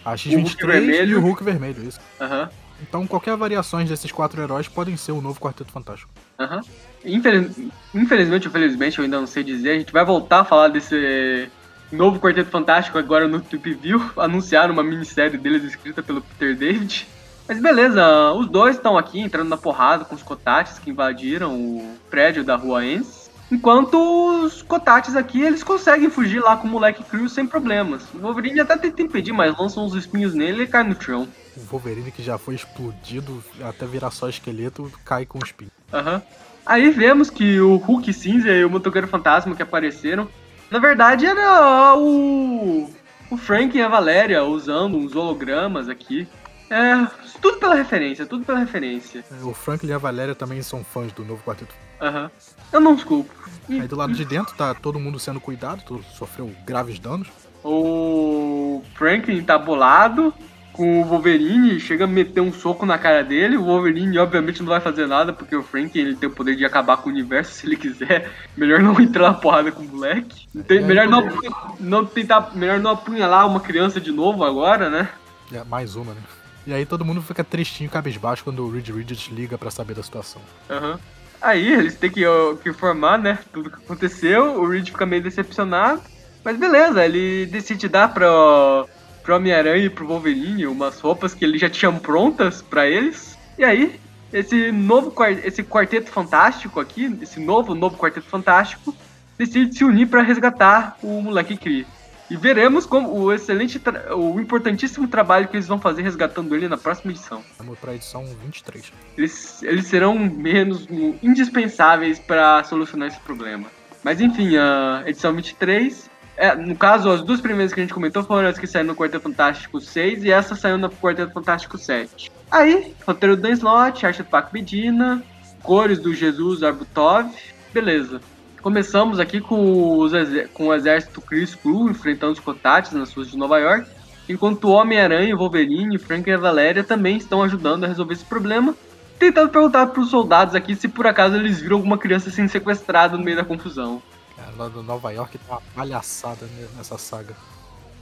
a 0.04 0.11
Hulk 0.11 0.50
X-23 0.50 1.08
e 1.08 1.14
o 1.14 1.20
Hulk 1.20 1.42
Vermelho, 1.44 1.82
isso. 1.87 2.00
Aham, 2.20 2.48
Então 2.82 3.06
qualquer 3.06 3.37
variações 3.37 3.88
desses 3.88 4.11
quatro 4.12 4.40
heróis 4.42 4.68
podem 4.68 4.96
ser 4.96 5.12
o 5.12 5.20
novo 5.20 5.40
Quarteto 5.40 5.72
Fantástico. 5.72 6.11
aham. 6.38 6.61
Infeliz- 7.04 7.56
Infelizmente 7.94 8.46
ou 8.46 8.52
felizmente, 8.52 8.98
eu 8.98 9.04
ainda 9.04 9.18
não 9.20 9.26
sei 9.26 9.42
dizer, 9.44 9.70
a 9.70 9.78
gente 9.78 9.92
vai 9.92 10.04
voltar 10.04 10.40
a 10.40 10.44
falar 10.44 10.68
desse 10.68 11.48
novo 11.90 12.18
Quarteto 12.20 12.50
Fantástico 12.50 12.98
agora 12.98 13.26
no 13.28 13.40
Trip 13.40 13.74
View. 13.74 14.00
Anunciaram 14.16 14.72
uma 14.74 14.82
minissérie 14.82 15.38
deles 15.38 15.62
escrita 15.64 16.02
pelo 16.02 16.20
Peter 16.20 16.56
David. 16.56 17.06
Mas 17.48 17.61
beleza, 17.62 18.32
os 18.34 18.46
dois 18.46 18.76
estão 18.76 18.98
aqui 18.98 19.20
entrando 19.20 19.48
na 19.48 19.56
porrada 19.56 20.04
com 20.04 20.14
os 20.14 20.22
Cotates 20.22 20.78
que 20.78 20.90
invadiram 20.90 21.54
o 21.58 21.96
prédio 22.11 22.44
da 22.44 22.56
rua 22.56 22.84
Ennis. 22.84 23.17
Enquanto 23.50 24.44
os 24.44 24.61
Cotates 24.62 25.16
aqui, 25.16 25.40
eles 25.40 25.62
conseguem 25.62 26.11
fugir 26.11 26.40
lá 26.40 26.56
com 26.56 26.68
o 26.68 26.70
moleque 26.70 27.02
Crew 27.02 27.28
sem 27.28 27.46
problemas. 27.46 28.02
O 28.14 28.18
Wolverine 28.18 28.61
até 28.61 28.76
tenta 28.76 29.02
impedir, 29.02 29.32
mas 29.32 29.56
lançam 29.56 29.87
uns 29.87 29.94
espinhos 29.94 30.34
nele 30.34 30.64
e 30.64 30.66
cai 30.66 30.84
no 30.84 31.00
chão. 31.00 31.26
O 31.56 31.61
Wolverine 31.61 32.12
que 32.12 32.22
já 32.22 32.37
foi 32.37 32.54
explodido 32.54 33.42
até 33.62 33.87
virar 33.87 34.11
só 34.11 34.28
esqueleto, 34.28 34.92
cai 35.04 35.24
com 35.24 35.38
os 35.38 35.48
espinho. 35.48 35.70
Aham. 35.92 36.22
Aí 36.66 36.90
vemos 36.90 37.30
que 37.30 37.58
o 37.61 37.76
Hulk 37.76 38.12
Cinza 38.12 38.50
e 38.50 38.64
o 38.64 38.70
Motoqueiro 38.70 39.08
Fantasma 39.08 39.56
que 39.56 39.62
apareceram, 39.62 40.28
na 40.70 40.78
verdade 40.78 41.24
era 41.24 41.94
o 41.96 42.90
o 43.30 43.37
Frank 43.37 43.76
e 43.76 43.82
a 43.82 43.88
Valéria 43.88 44.42
usando 44.42 44.96
uns 44.96 45.14
hologramas 45.14 45.88
aqui. 45.88 46.26
É, 46.70 47.06
tudo 47.40 47.58
pela 47.58 47.74
referência, 47.74 48.26
tudo 48.26 48.44
pela 48.44 48.58
referência. 48.58 49.24
O 49.42 49.54
Franklin 49.54 49.88
e 49.88 49.92
a 49.92 49.98
Valéria 49.98 50.34
também 50.34 50.62
são 50.62 50.84
fãs 50.84 51.12
do 51.12 51.24
novo 51.24 51.42
Quarteto. 51.42 51.74
Aham. 52.00 52.30
Eu 52.72 52.80
não 52.80 52.94
desculpo. 52.94 53.32
Aí 53.70 53.87
do 53.87 53.96
lado 53.96 54.12
de 54.14 54.24
dentro 54.24 54.54
tá 54.56 54.72
todo 54.74 54.98
mundo 54.98 55.18
sendo 55.18 55.40
cuidado, 55.40 55.82
todo 55.84 56.02
sofreu 56.16 56.50
graves 56.66 56.98
danos. 56.98 57.28
o 57.62 58.82
Franklin 58.94 59.42
tá 59.42 59.58
bolado 59.58 60.32
com 60.72 61.02
o 61.02 61.04
Wolverine, 61.04 61.80
chega 61.80 62.04
a 62.04 62.06
meter 62.06 62.40
um 62.40 62.52
soco 62.52 62.87
na 62.87 62.96
cara 62.96 63.22
dele. 63.24 63.56
O 63.56 63.64
Wolverine, 63.64 64.16
obviamente, 64.18 64.61
não 64.61 64.68
vai 64.68 64.80
fazer 64.80 65.06
nada, 65.08 65.32
porque 65.32 65.56
o 65.56 65.62
Franklin 65.62 66.00
ele 66.02 66.16
tem 66.16 66.28
o 66.28 66.32
poder 66.32 66.54
de 66.54 66.64
acabar 66.64 66.96
com 66.98 67.08
o 67.08 67.12
universo 67.12 67.50
se 67.58 67.66
ele 67.66 67.76
quiser. 67.76 68.30
Melhor 68.56 68.80
não 68.80 68.98
entrar 69.00 69.28
na 69.28 69.34
porrada 69.34 69.72
com 69.72 69.82
o 69.82 69.88
moleque. 69.88 70.46
Tem- 70.66 70.78
É, 70.78 70.80
melhor 70.82 71.08
não, 71.08 71.28
poder- 71.28 71.50
não 71.80 72.06
tentar. 72.06 72.52
Melhor 72.54 72.78
não 72.78 72.92
apunhalar 72.92 73.46
uma 73.48 73.61
criança 73.61 74.00
de 74.00 74.12
novo 74.12 74.44
agora, 74.44 74.88
né? 74.88 75.08
É, 75.52 75.64
mais 75.64 75.96
uma, 75.96 76.14
né? 76.14 76.20
E 76.66 76.72
aí 76.72 76.87
todo 76.87 77.04
mundo 77.04 77.22
fica 77.22 77.42
tristinho, 77.42 77.88
cabisbaixo, 77.90 78.44
quando 78.44 78.64
o 78.64 78.70
Reed 78.70 78.88
Richards 78.90 79.28
liga 79.32 79.56
pra 79.58 79.70
saber 79.70 79.94
da 79.94 80.02
situação. 80.02 80.40
Aham. 80.70 80.98
Aí 81.40 81.72
eles 81.72 81.94
têm 81.94 82.11
que, 82.11 82.22
que 82.62 82.68
informar, 82.68 83.18
né? 83.18 83.38
Tudo 83.53 83.70
que 83.70 83.77
aconteceu. 83.77 84.61
O 84.61 84.68
Reed 84.68 84.90
fica 84.90 85.07
meio 85.07 85.22
decepcionado. 85.22 86.03
Mas 86.44 86.57
beleza, 86.57 87.05
ele 87.05 87.46
decide 87.46 87.88
dar 87.88 88.12
pro, 88.12 88.88
pro 89.22 89.37
Homem-Aranha 89.37 89.87
e 89.87 89.90
pro 89.90 90.07
Wolverine 90.07 90.66
umas 90.66 91.01
roupas 91.01 91.35
que 91.35 91.44
ele 91.44 91.59
já 91.59 91.68
tinha 91.68 91.92
prontas 91.92 92.62
pra 92.62 92.87
eles. 92.87 93.37
E 93.59 93.64
aí, 93.64 94.01
esse 94.33 94.70
novo 94.72 95.12
esse 95.44 95.62
quarteto 95.62 96.11
fantástico 96.11 96.81
aqui, 96.81 97.18
esse 97.20 97.40
novo, 97.40 97.74
novo 97.74 97.96
quarteto 97.96 98.27
fantástico, 98.27 98.94
decide 99.37 99.77
se 99.77 99.85
unir 99.85 100.07
pra 100.07 100.22
resgatar 100.22 100.96
o 101.03 101.20
moleque 101.20 101.57
Kree. 101.57 101.87
E 102.30 102.36
veremos 102.36 102.84
como 102.84 103.10
o 103.10 103.32
excelente, 103.32 103.80
o 104.14 104.38
importantíssimo 104.38 105.08
trabalho 105.08 105.48
que 105.48 105.56
eles 105.56 105.66
vão 105.66 105.80
fazer 105.80 106.02
resgatando 106.02 106.54
ele 106.54 106.68
na 106.68 106.76
próxima 106.76 107.10
edição. 107.12 107.42
Vamos 107.56 107.78
pra 107.78 107.94
edição 107.94 108.24
23. 108.42 108.92
Eles, 109.16 109.62
eles 109.62 109.86
serão 109.86 110.18
menos 110.18 110.86
hum, 110.90 111.16
indispensáveis 111.22 112.18
para 112.18 112.62
solucionar 112.64 113.08
esse 113.08 113.20
problema. 113.20 113.68
Mas 114.02 114.20
enfim, 114.20 114.56
a 114.56 115.04
edição 115.06 115.34
23. 115.34 116.10
É, 116.36 116.54
no 116.54 116.76
caso, 116.76 117.10
as 117.10 117.22
duas 117.22 117.40
primeiras 117.40 117.72
que 117.72 117.80
a 117.80 117.82
gente 117.82 117.92
comentou 117.92 118.22
foram 118.22 118.48
as 118.48 118.58
que 118.58 118.66
saíram 118.66 118.88
no 118.88 118.96
Quarteto 118.96 119.24
Fantástico 119.24 119.80
6 119.80 120.22
e 120.22 120.30
essa 120.30 120.54
saiu 120.54 120.78
no 120.78 120.88
Quarteto 120.88 121.32
Fantástico 121.32 121.76
7. 121.76 122.30
Aí, 122.50 122.94
roteiro 123.04 123.36
do 123.36 123.42
Dan 123.42 123.50
Slott, 123.50 124.06
arte 124.06 124.22
do 124.22 124.28
Paco 124.28 124.50
Medina, 124.52 125.22
cores 125.62 125.98
do 125.98 126.14
Jesus 126.14 126.62
Arbutov. 126.62 127.28
Beleza. 127.72 128.20
Começamos 128.62 129.21
aqui 129.21 129.40
com, 129.40 129.99
os 129.99 130.12
com 130.53 130.66
o 130.66 130.75
exército 130.75 131.21
Chris 131.21 131.55
Crew 131.55 131.88
enfrentando 131.88 132.33
os 132.33 132.40
Cotates 132.40 132.92
nas 132.92 133.12
ruas 133.12 133.31
de 133.31 133.37
Nova 133.37 133.59
York, 133.59 133.88
enquanto 134.29 134.64
o 134.64 134.73
Homem-Aranha, 134.73 135.37
Wolverine, 135.37 135.99
Frank 135.99 136.29
e 136.29 136.33
a 136.33 136.38
Valéria 136.38 136.83
também 136.83 137.16
estão 137.16 137.42
ajudando 137.42 137.85
a 137.85 137.87
resolver 137.87 138.14
esse 138.14 138.25
problema, 138.25 138.75
tentando 139.18 139.51
perguntar 139.51 139.87
para 139.87 140.01
os 140.01 140.11
soldados 140.11 140.55
aqui 140.55 140.75
se 140.75 140.88
por 140.88 141.07
acaso 141.07 141.37
eles 141.37 141.61
viram 141.61 141.77
alguma 141.77 141.97
criança 141.97 142.31
sendo 142.31 142.49
sequestrada 142.49 143.16
no 143.16 143.25
meio 143.25 143.37
da 143.37 143.44
confusão. 143.44 144.03
Cara, 144.37 144.53
lá 144.57 144.68
do 144.68 144.83
Nova 144.83 145.11
York 145.12 145.38
tá 145.38 145.55
uma 145.55 145.62
palhaçada 145.75 146.49
nessa 146.77 146.99
saga. 146.99 147.35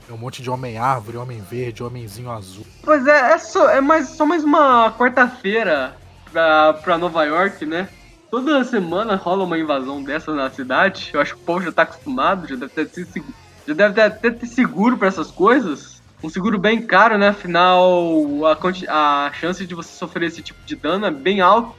É 0.09 0.13
um 0.13 0.17
monte 0.17 0.41
de 0.41 0.49
homem-árvore, 0.49 1.17
homem-verde, 1.17 1.83
homenzinho 1.83 2.31
azul. 2.31 2.65
Pois 2.83 3.05
é, 3.05 3.33
é, 3.33 3.37
só, 3.37 3.69
é 3.69 3.81
mais, 3.81 4.09
só 4.09 4.25
mais 4.25 4.43
uma 4.43 4.91
quarta-feira 4.93 5.97
pra, 6.31 6.73
pra 6.73 6.97
Nova 6.97 7.25
York, 7.25 7.65
né? 7.65 7.89
Toda 8.29 8.63
semana 8.63 9.15
rola 9.15 9.43
uma 9.45 9.57
invasão 9.57 10.03
dessa 10.03 10.33
na 10.33 10.49
cidade. 10.49 11.11
Eu 11.13 11.21
acho 11.21 11.35
que 11.35 11.41
o 11.41 11.45
povo 11.45 11.61
já 11.63 11.71
tá 11.71 11.83
acostumado, 11.83 12.47
já 12.47 12.55
deve 12.55 12.73
ter, 12.73 12.87
sido 12.89 13.11
segu- 13.11 13.33
já 13.67 13.73
deve 13.73 14.01
até 14.01 14.29
ter 14.29 14.45
seguro 14.45 14.97
pra 14.97 15.07
essas 15.07 15.31
coisas. 15.31 16.01
Um 16.21 16.29
seguro 16.29 16.57
bem 16.59 16.81
caro, 16.81 17.17
né? 17.17 17.29
Afinal, 17.29 18.23
a, 18.45 19.27
a 19.27 19.33
chance 19.33 19.65
de 19.65 19.73
você 19.75 19.89
sofrer 19.89 20.27
esse 20.27 20.41
tipo 20.41 20.59
de 20.65 20.75
dano 20.75 21.05
é 21.05 21.11
bem 21.11 21.39
alta. 21.41 21.73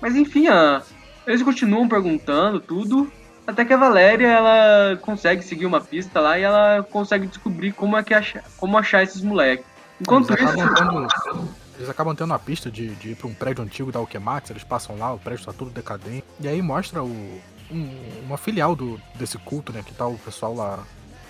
Mas 0.00 0.14
enfim, 0.14 0.46
a- 0.46 0.82
eles 1.26 1.42
continuam 1.42 1.88
perguntando 1.88 2.60
tudo. 2.60 3.10
Até 3.46 3.64
que 3.64 3.72
a 3.72 3.76
Valéria 3.76 4.26
ela 4.26 4.96
consegue 4.96 5.42
seguir 5.42 5.66
uma 5.66 5.80
pista 5.80 6.20
lá 6.20 6.38
e 6.38 6.42
ela 6.42 6.82
consegue 6.90 7.26
descobrir 7.28 7.72
como 7.72 7.96
é 7.96 8.02
que 8.02 8.12
achar, 8.12 8.42
como 8.56 8.76
achar 8.76 9.02
esses 9.04 9.22
moleques. 9.22 9.64
Enquanto 10.00 10.32
eles, 10.32 10.50
isso, 10.50 11.48
eles 11.76 11.88
acabam 11.88 12.14
tendo 12.14 12.32
a 12.34 12.38
pista 12.38 12.70
de, 12.70 12.94
de 12.96 13.10
ir 13.10 13.16
pra 13.16 13.26
um 13.28 13.34
prédio 13.34 13.62
antigo 13.62 13.92
da 13.92 13.98
Alquemax, 13.98 14.50
eles 14.50 14.64
passam 14.64 14.96
lá, 14.98 15.12
o 15.12 15.18
prédio 15.18 15.44
tá 15.46 15.52
todo 15.52 15.70
decadente. 15.70 16.24
E 16.40 16.48
aí 16.48 16.60
mostra 16.62 17.02
o, 17.02 17.40
um- 17.70 18.20
uma 18.26 18.36
filial 18.38 18.74
do, 18.74 19.00
desse 19.14 19.38
culto, 19.38 19.72
né? 19.72 19.82
Que 19.84 19.92
tá 19.94 20.06
o 20.06 20.18
pessoal 20.18 20.54
lá, 20.54 20.78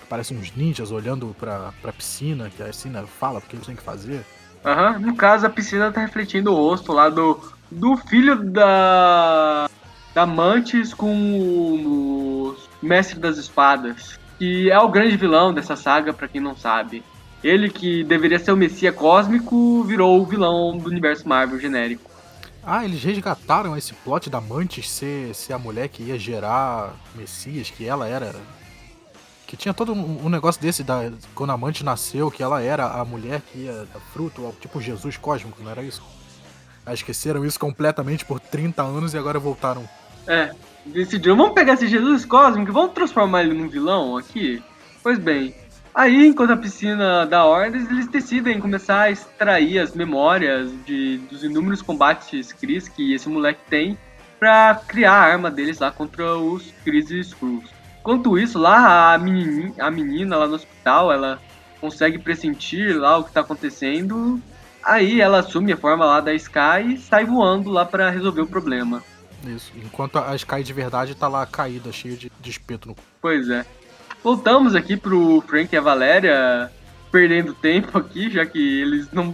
que 0.01 0.07
parece 0.07 0.33
uns 0.33 0.55
ninjas 0.55 0.91
olhando 0.91 1.35
pra, 1.39 1.73
pra 1.81 1.91
piscina, 1.93 2.49
que 2.49 2.61
a 2.63 2.67
piscina 2.67 3.05
fala 3.05 3.39
porque 3.41 3.55
eles 3.55 3.65
têm 3.65 3.75
que 3.75 3.83
fazer. 3.83 4.25
Aham, 4.65 4.99
no 4.99 5.15
caso 5.15 5.45
a 5.45 5.49
piscina 5.49 5.91
tá 5.91 6.01
refletindo 6.01 6.51
o 6.51 6.55
rosto 6.55 6.91
lá 6.91 7.09
do, 7.09 7.39
do 7.71 7.95
filho 7.97 8.43
da 8.51 9.69
da 10.13 10.25
Mantis 10.25 10.95
com 10.95 11.13
o 11.85 12.55
Mestre 12.81 13.19
das 13.19 13.37
Espadas, 13.37 14.17
que 14.39 14.69
é 14.71 14.79
o 14.79 14.89
grande 14.89 15.15
vilão 15.15 15.53
dessa 15.53 15.75
saga, 15.75 16.11
pra 16.11 16.27
quem 16.27 16.41
não 16.41 16.55
sabe. 16.57 17.03
Ele 17.43 17.69
que 17.69 18.03
deveria 18.03 18.39
ser 18.39 18.51
o 18.51 18.57
Messias 18.57 18.95
Cósmico 18.95 19.83
virou 19.83 20.19
o 20.19 20.25
vilão 20.25 20.77
do 20.77 20.89
universo 20.89 21.27
Marvel 21.27 21.59
genérico. 21.59 22.09
Ah, 22.63 22.83
eles 22.83 23.01
resgataram 23.01 23.77
esse 23.77 23.93
plot 23.93 24.29
da 24.29 24.41
Mantis 24.41 24.89
ser, 24.89 25.33
ser 25.33 25.53
a 25.53 25.59
mulher 25.59 25.87
que 25.87 26.03
ia 26.03 26.19
gerar 26.19 26.93
Messias, 27.15 27.69
que 27.69 27.85
ela 27.85 28.07
era. 28.07 28.35
Que 29.45 29.55
tinha 29.55 29.73
todo 29.73 29.93
um, 29.93 30.25
um 30.25 30.29
negócio 30.29 30.61
desse 30.61 30.83
da, 30.83 31.11
quando 31.33 31.51
a 31.51 31.57
Mantis 31.57 31.83
nasceu, 31.83 32.29
que 32.29 32.43
ela 32.43 32.61
era 32.61 32.85
a 32.85 33.05
mulher 33.05 33.41
que 33.41 33.59
ia 33.59 33.87
dar 33.93 34.01
fruto, 34.11 34.53
tipo 34.59 34.81
Jesus 34.81 35.15
cósmico, 35.15 35.63
não 35.63 35.71
era 35.71 35.81
isso? 35.81 36.03
Aí 36.85 36.93
esqueceram 36.93 37.45
isso 37.45 37.59
completamente 37.59 38.25
por 38.25 38.39
30 38.39 38.81
anos 38.81 39.13
e 39.13 39.17
agora 39.17 39.39
voltaram. 39.39 39.87
É, 40.25 40.51
decidiram, 40.85 41.37
vamos 41.37 41.53
pegar 41.53 41.73
esse 41.73 41.87
Jesus 41.87 42.25
Cósmico 42.25 42.71
e 42.71 42.73
vamos 42.73 42.93
transformar 42.93 43.43
ele 43.43 43.53
num 43.53 43.69
vilão 43.69 44.17
aqui? 44.17 44.61
Pois 45.01 45.17
bem, 45.17 45.53
Aí, 45.97 46.27
enquanto 46.27 46.51
a 46.51 46.57
piscina 46.57 47.25
dá 47.25 47.43
ordens, 47.43 47.89
eles 47.89 48.07
decidem 48.07 48.59
começar 48.59 49.01
a 49.01 49.09
extrair 49.09 49.79
as 49.79 49.95
memórias 49.95 50.71
de, 50.85 51.17
dos 51.17 51.43
inúmeros 51.43 51.81
combates 51.81 52.53
Cris 52.53 52.87
que 52.87 53.15
esse 53.15 53.27
moleque 53.27 53.61
tem 53.67 53.97
para 54.37 54.75
criar 54.87 55.13
a 55.13 55.23
arma 55.31 55.49
deles 55.49 55.79
lá 55.79 55.91
contra 55.91 56.37
os 56.37 56.71
Cris 56.83 57.09
e 57.09 57.19
Skrulls. 57.21 57.67
Enquanto 57.99 58.37
isso, 58.37 58.59
lá 58.59 59.15
a 59.15 59.17
menina, 59.17 59.73
a 59.79 59.89
menina 59.89 60.37
lá 60.37 60.45
no 60.45 60.53
hospital, 60.53 61.11
ela 61.11 61.41
consegue 61.81 62.19
pressentir 62.19 62.95
lá 62.95 63.17
o 63.17 63.23
que 63.23 63.31
tá 63.31 63.41
acontecendo. 63.41 64.39
Aí 64.83 65.19
ela 65.19 65.39
assume 65.39 65.73
a 65.73 65.77
forma 65.77 66.05
lá 66.05 66.21
da 66.21 66.31
Sky 66.35 66.93
e 66.93 66.97
sai 66.99 67.25
voando 67.25 67.71
lá 67.71 67.85
para 67.85 68.11
resolver 68.11 68.41
o 68.41 68.47
problema. 68.47 69.01
Isso. 69.47 69.71
Enquanto 69.75 70.19
a 70.19 70.35
Sky 70.35 70.61
de 70.61 70.73
verdade 70.73 71.15
tá 71.15 71.27
lá 71.27 71.43
caída, 71.47 71.91
cheia 71.91 72.15
de, 72.15 72.31
de 72.39 72.49
espeto 72.51 72.87
no 72.87 72.93
cu. 72.93 73.01
Pois 73.19 73.49
é. 73.49 73.65
Voltamos 74.27 74.75
aqui 74.75 74.97
pro 74.97 75.41
Frank 75.47 75.73
e 75.73 75.77
a 75.77 75.81
Valéria 75.81 76.69
perdendo 77.09 77.53
tempo 77.53 77.97
aqui, 77.97 78.29
já 78.29 78.45
que 78.45 78.81
eles 78.81 79.09
não. 79.09 79.33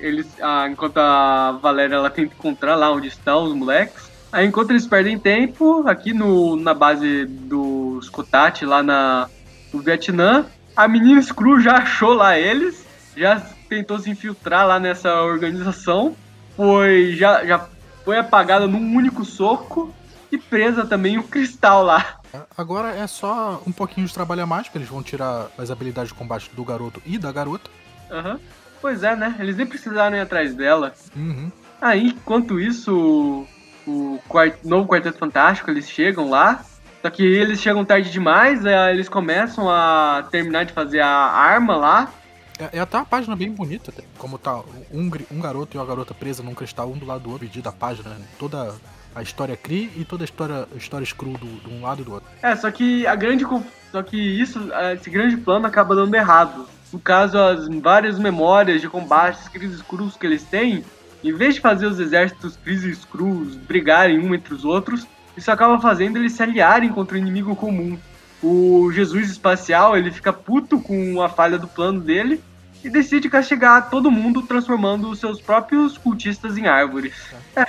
Eles. 0.00 0.26
Ah, 0.42 0.66
enquanto 0.68 0.98
a 0.98 1.52
Valéria 1.62 1.94
ela 1.94 2.10
tenta 2.10 2.34
encontrar 2.34 2.74
lá 2.74 2.90
onde 2.90 3.06
estão 3.06 3.44
os 3.44 3.54
moleques. 3.54 4.10
Aí 4.32 4.44
enquanto 4.44 4.70
eles 4.70 4.88
perdem 4.88 5.20
tempo, 5.20 5.86
aqui 5.86 6.12
no, 6.12 6.56
na 6.56 6.74
base 6.74 7.26
dos 7.26 8.08
Kotat, 8.08 8.66
lá 8.66 8.82
na, 8.82 9.30
no 9.72 9.80
Vietnã, 9.80 10.46
a 10.74 10.88
menina 10.88 11.22
Screw 11.22 11.60
já 11.60 11.76
achou 11.76 12.12
lá 12.12 12.36
eles, 12.36 12.84
já 13.16 13.40
tentou 13.68 14.00
se 14.00 14.10
infiltrar 14.10 14.66
lá 14.66 14.80
nessa 14.80 15.22
organização, 15.22 16.16
foi. 16.56 17.14
já, 17.14 17.44
já 17.44 17.68
foi 18.04 18.18
apagada 18.18 18.66
num 18.66 18.96
único 18.96 19.24
soco 19.24 19.94
e 20.30 20.38
presa 20.38 20.86
também 20.86 21.18
o 21.18 21.22
cristal 21.22 21.82
lá. 21.82 22.20
Agora 22.56 22.90
é 22.90 23.06
só 23.06 23.62
um 23.66 23.72
pouquinho 23.72 24.06
de 24.06 24.14
trabalho 24.14 24.42
a 24.42 24.46
mais, 24.46 24.66
porque 24.66 24.78
eles 24.78 24.88
vão 24.88 25.02
tirar 25.02 25.48
as 25.56 25.70
habilidades 25.70 26.12
de 26.12 26.18
combate 26.18 26.50
do 26.54 26.64
garoto 26.64 27.00
e 27.06 27.18
da 27.18 27.30
garota. 27.30 27.70
Aham. 28.10 28.32
Uhum. 28.34 28.40
Pois 28.80 29.02
é, 29.02 29.16
né? 29.16 29.34
Eles 29.38 29.56
nem 29.56 29.64
precisaram 29.64 30.14
ir 30.14 30.20
atrás 30.20 30.54
dela. 30.54 30.92
Uhum. 31.16 31.50
Aí, 31.80 32.08
enquanto 32.08 32.60
isso, 32.60 33.46
o 33.86 34.20
quart 34.28 34.56
novo 34.62 34.86
Quarteto 34.86 35.16
Fantástico, 35.16 35.70
eles 35.70 35.88
chegam 35.88 36.28
lá. 36.28 36.62
Só 37.00 37.10
que 37.10 37.22
eles 37.22 37.60
chegam 37.60 37.84
tarde 37.84 38.10
demais, 38.10 38.64
é, 38.64 38.90
eles 38.90 39.08
começam 39.08 39.70
a 39.70 40.26
terminar 40.30 40.64
de 40.64 40.72
fazer 40.72 41.00
a 41.00 41.08
arma 41.08 41.76
lá. 41.76 42.12
É, 42.58 42.78
é 42.78 42.80
até 42.80 42.96
uma 42.96 43.04
página 43.04 43.34
bem 43.34 43.50
bonita, 43.50 43.92
como 44.16 44.38
tá 44.38 44.56
um, 44.90 45.10
um 45.30 45.40
garoto 45.40 45.76
e 45.76 45.78
uma 45.78 45.86
garota 45.86 46.14
presa 46.14 46.42
num 46.42 46.54
cristal, 46.54 46.90
um 46.90 46.96
do 46.96 47.04
lado 47.04 47.24
do 47.24 47.30
outro, 47.30 47.46
dividida 47.46 47.68
a 47.68 47.72
página, 47.72 48.10
né? 48.10 48.26
toda 48.38 48.74
a 49.14 49.22
história 49.22 49.56
Cree 49.56 49.90
e 49.96 50.04
toda 50.04 50.24
a 50.24 50.26
história, 50.26 50.68
a 50.72 50.76
história 50.76 51.06
Screw 51.06 51.34
do, 51.34 51.46
de 51.46 51.72
um 51.72 51.82
lado 51.82 52.02
e 52.02 52.04
do 52.04 52.12
outro. 52.12 52.28
É, 52.42 52.54
só 52.56 52.70
que 52.70 53.06
a 53.06 53.14
grande. 53.14 53.46
Só 53.92 54.02
que 54.02 54.16
isso, 54.16 54.60
esse 54.94 55.08
grande 55.08 55.36
plano 55.36 55.66
acaba 55.66 55.94
dando 55.94 56.14
errado. 56.14 56.66
No 56.92 56.98
caso, 56.98 57.38
as 57.38 57.68
várias 57.80 58.18
memórias 58.18 58.80
de 58.80 58.88
combates 58.88 59.48
Cris 59.48 59.78
Screws 59.78 60.16
que 60.16 60.26
eles 60.26 60.42
têm, 60.44 60.84
em 61.22 61.32
vez 61.32 61.54
de 61.54 61.60
fazer 61.60 61.86
os 61.86 61.98
exércitos 61.98 62.56
Cris 62.56 62.82
e 62.82 62.94
Screws 62.94 63.56
brigarem 63.56 64.18
um 64.18 64.34
entre 64.34 64.52
os 64.52 64.64
outros, 64.64 65.06
isso 65.36 65.50
acaba 65.50 65.80
fazendo 65.80 66.18
eles 66.18 66.32
se 66.32 66.42
aliarem 66.42 66.90
contra 66.90 67.16
o 67.16 67.18
inimigo 67.18 67.54
comum. 67.56 67.98
O 68.42 68.90
Jesus 68.92 69.30
espacial, 69.30 69.96
ele 69.96 70.10
fica 70.10 70.32
puto 70.32 70.80
com 70.80 71.22
a 71.22 71.28
falha 71.28 71.58
do 71.58 71.66
plano 71.66 72.00
dele 72.00 72.42
e 72.82 72.90
decide 72.90 73.30
castigar 73.30 73.88
todo 73.88 74.10
mundo 74.10 74.42
transformando 74.42 75.08
os 75.08 75.18
seus 75.18 75.40
próprios 75.40 75.96
cultistas 75.96 76.58
em 76.58 76.66
árvores. 76.66 77.14
É, 77.56 77.64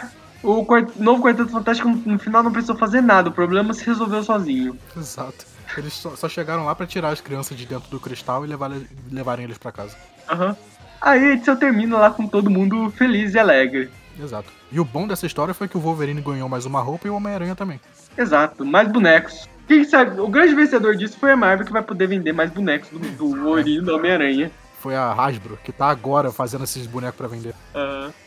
o 0.45 0.65
novo 0.97 1.23
Quarteto 1.23 1.49
Fantástico 1.49 1.89
no 1.89 2.19
final 2.19 2.43
não 2.43 2.51
precisou 2.51 2.75
fazer 2.75 3.01
nada, 3.01 3.29
o 3.29 3.33
problema 3.33 3.73
se 3.73 3.85
resolveu 3.85 4.23
sozinho. 4.23 4.77
Exato. 4.95 5.45
Eles 5.77 5.93
só, 5.93 6.15
só 6.15 6.29
chegaram 6.29 6.65
lá 6.65 6.75
para 6.75 6.85
tirar 6.85 7.09
as 7.09 7.19
crianças 7.19 7.57
de 7.57 7.65
dentro 7.65 7.89
do 7.89 7.99
cristal 7.99 8.45
e 8.45 8.47
levar, 8.47 8.71
levarem 9.11 9.45
eles 9.45 9.57
para 9.57 9.71
casa. 9.71 9.95
Aham. 10.29 10.49
Uhum. 10.49 10.55
Aí 11.01 11.23
a 11.23 11.33
edição 11.33 11.55
termina 11.55 11.97
lá 11.97 12.09
com 12.09 12.25
todo 12.25 12.49
mundo 12.49 12.89
feliz 12.91 13.33
e 13.33 13.39
alegre. 13.39 13.91
Exato. 14.19 14.51
E 14.71 14.79
o 14.79 14.85
bom 14.85 15.07
dessa 15.07 15.25
história 15.25 15.53
foi 15.53 15.67
que 15.67 15.77
o 15.77 15.79
Wolverine 15.79 16.21
ganhou 16.21 16.47
mais 16.47 16.65
uma 16.65 16.81
roupa 16.81 17.07
e 17.07 17.11
o 17.11 17.15
Homem-Aranha 17.15 17.55
também. 17.55 17.79
Exato, 18.17 18.65
mais 18.65 18.91
bonecos. 18.91 19.47
Quem 19.67 19.83
sabe, 19.83 20.19
o 20.19 20.27
grande 20.27 20.55
vencedor 20.55 20.95
disso 20.95 21.17
foi 21.19 21.31
a 21.31 21.37
Marvel 21.37 21.65
que 21.65 21.71
vai 21.71 21.81
poder 21.81 22.07
vender 22.07 22.33
mais 22.33 22.49
bonecos 22.51 22.89
do, 22.89 22.99
do 22.99 23.35
Wolverine 23.43 23.77
e 23.79 23.81
do 23.81 23.95
Homem-Aranha. 23.95 24.51
Foi 24.79 24.95
a 24.95 25.11
Hasbro, 25.11 25.59
que 25.63 25.71
tá 25.71 25.89
agora 25.89 26.31
fazendo 26.31 26.63
esses 26.63 26.87
bonecos 26.87 27.17
para 27.17 27.27
vender. 27.27 27.53
Aham. 27.73 28.05
Uhum. 28.05 28.24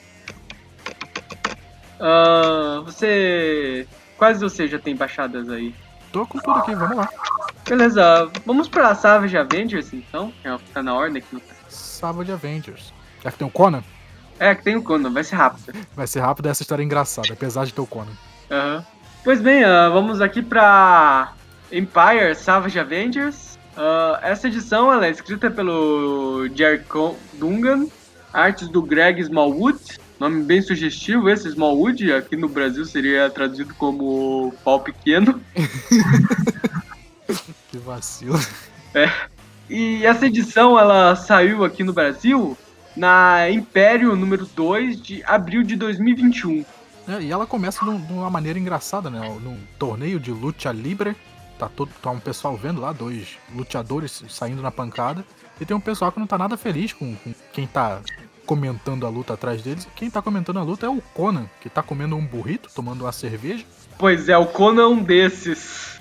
Uh, 2.00 2.82
você. 2.84 3.86
Quais 4.16 4.40
você 4.40 4.66
já 4.66 4.78
tem 4.78 4.96
baixadas 4.96 5.48
aí? 5.48 5.74
Tô 6.12 6.26
com 6.26 6.38
tudo 6.38 6.58
aqui, 6.58 6.74
vamos 6.74 6.96
lá. 6.96 7.08
Beleza, 7.68 8.30
vamos 8.46 8.68
pra 8.68 8.94
Savage 8.94 9.36
Avengers 9.36 9.92
então, 9.92 10.32
que 10.40 10.48
é 10.48 10.54
o 10.54 10.58
que 10.58 10.70
tá 10.70 10.82
na 10.82 10.94
ordem 10.94 11.22
aqui. 11.22 11.42
Savage 11.68 12.32
Avengers. 12.32 12.92
É 13.22 13.30
que 13.30 13.38
tem 13.38 13.46
o 13.46 13.50
Conan? 13.50 13.82
É, 14.38 14.54
que 14.54 14.62
tem 14.62 14.76
o 14.76 14.82
Conan, 14.82 15.10
vai 15.12 15.22
ser 15.22 15.36
rápido. 15.36 15.72
Vai 15.94 16.06
ser 16.06 16.20
rápido 16.20 16.48
essa 16.48 16.62
história 16.62 16.82
é 16.82 16.84
engraçada, 16.84 17.32
apesar 17.32 17.66
de 17.66 17.74
ter 17.74 17.80
o 17.80 17.86
Conan. 17.86 18.12
Uhum. 18.50 18.82
Pois 19.22 19.40
bem, 19.40 19.64
uh, 19.64 19.92
vamos 19.92 20.20
aqui 20.20 20.40
pra 20.40 21.32
Empire 21.70 22.34
Savage 22.34 22.78
Avengers. 22.78 23.58
Uh, 23.76 24.18
essa 24.22 24.48
edição 24.48 24.92
ela 24.92 25.06
é 25.06 25.10
escrita 25.10 25.50
pelo 25.50 26.48
Jerry 26.54 26.82
Dungan, 27.34 27.86
artes 28.32 28.68
do 28.68 28.82
Greg 28.82 29.20
Smallwood, 29.20 30.00
Nome 30.18 30.42
bem 30.42 30.60
sugestivo 30.60 31.30
esse, 31.30 31.48
Smallwood, 31.48 32.12
aqui 32.12 32.36
no 32.36 32.48
Brasil 32.48 32.84
seria 32.84 33.30
traduzido 33.30 33.72
como 33.74 34.52
pau 34.64 34.80
pequeno. 34.80 35.40
que 37.70 37.78
vacilo. 37.78 38.38
É. 38.92 39.08
E 39.70 40.04
essa 40.04 40.26
edição, 40.26 40.78
ela 40.78 41.14
saiu 41.14 41.64
aqui 41.64 41.84
no 41.84 41.92
Brasil 41.92 42.58
na 42.96 43.48
Império 43.48 44.16
número 44.16 44.44
2 44.44 45.00
de 45.00 45.22
abril 45.24 45.62
de 45.62 45.76
2021. 45.76 46.64
É, 47.06 47.22
e 47.22 47.30
ela 47.30 47.46
começa 47.46 47.84
de 47.84 48.12
uma 48.12 48.28
maneira 48.28 48.58
engraçada, 48.58 49.08
né? 49.08 49.20
Num 49.40 49.58
torneio 49.78 50.18
de 50.18 50.32
luta 50.32 50.72
livre. 50.72 51.14
Tá, 51.58 51.68
todo, 51.68 51.90
tá 52.02 52.10
um 52.10 52.20
pessoal 52.20 52.56
vendo 52.56 52.80
lá, 52.80 52.92
dois 52.92 53.38
lutadores 53.54 54.24
saindo 54.28 54.62
na 54.62 54.70
pancada. 54.70 55.24
E 55.60 55.64
tem 55.64 55.76
um 55.76 55.80
pessoal 55.80 56.10
que 56.10 56.18
não 56.18 56.26
tá 56.26 56.36
nada 56.36 56.56
feliz 56.56 56.92
com, 56.92 57.14
com 57.16 57.34
quem 57.52 57.66
tá 57.66 58.00
comentando 58.48 59.04
a 59.04 59.10
luta 59.10 59.34
atrás 59.34 59.60
deles. 59.60 59.86
Quem 59.94 60.08
tá 60.08 60.22
comentando 60.22 60.58
a 60.58 60.62
luta 60.62 60.86
é 60.86 60.88
o 60.88 61.02
Conan, 61.12 61.44
que 61.60 61.68
tá 61.68 61.82
comendo 61.82 62.16
um 62.16 62.24
burrito, 62.24 62.70
tomando 62.74 63.02
uma 63.02 63.12
cerveja. 63.12 63.62
Pois 63.98 64.26
é, 64.26 64.38
o 64.38 64.46
Conan 64.46 64.82
é 64.82 64.86
um 64.86 65.02
desses. 65.02 66.00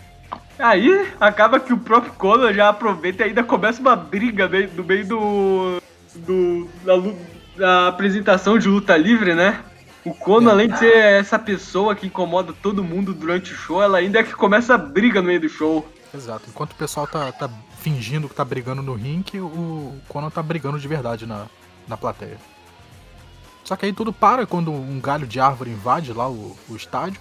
Aí 0.57 1.10
acaba 1.19 1.60
que 1.60 1.73
o 1.73 1.77
próprio 1.77 2.13
Conan 2.13 2.53
já 2.53 2.69
aproveita 2.69 3.23
e 3.23 3.27
ainda 3.27 3.43
começa 3.43 3.81
uma 3.81 3.97
briga 3.97 4.49
no 4.73 4.83
meio 4.86 5.05
do. 5.05 5.81
do 6.15 6.69
da, 6.86 6.93
da 7.57 7.88
apresentação 7.89 8.57
de 8.57 8.69
luta 8.69 8.95
livre, 8.95 9.36
né? 9.36 9.62
O 10.05 10.13
Conan, 10.13 10.51
além 10.51 10.69
de 10.69 10.79
ser 10.79 10.95
essa 10.95 11.38
pessoa 11.38 11.97
que 11.97 12.07
incomoda 12.07 12.53
todo 12.53 12.81
mundo 12.81 13.13
durante 13.13 13.51
o 13.51 13.57
show, 13.57 13.83
ela 13.83 13.97
ainda 13.97 14.19
é 14.19 14.23
que 14.23 14.33
começa 14.33 14.73
a 14.73 14.77
briga 14.77 15.21
no 15.21 15.27
meio 15.27 15.41
do 15.41 15.49
show. 15.49 15.86
Exato. 16.15 16.45
Enquanto 16.47 16.71
o 16.71 16.75
pessoal 16.75 17.05
tá, 17.05 17.29
tá 17.33 17.49
fingindo 17.81 18.29
que 18.29 18.36
tá 18.36 18.45
brigando 18.45 18.81
no 18.81 18.93
ringue, 18.93 19.41
o 19.41 19.93
Conan 20.07 20.29
tá 20.29 20.41
brigando 20.41 20.79
de 20.79 20.88
verdade 20.88 21.25
na, 21.25 21.47
na 21.88 21.97
plateia. 21.97 22.38
Só 23.63 23.76
que 23.76 23.86
aí 23.86 23.93
tudo 23.93 24.13
para 24.13 24.45
quando 24.45 24.71
um 24.71 25.00
galho 25.00 25.28
de 25.28 25.39
árvore 25.39 25.71
invade 25.71 26.13
lá 26.13 26.30
o, 26.30 26.56
o 26.69 26.76
estádio. 26.76 27.19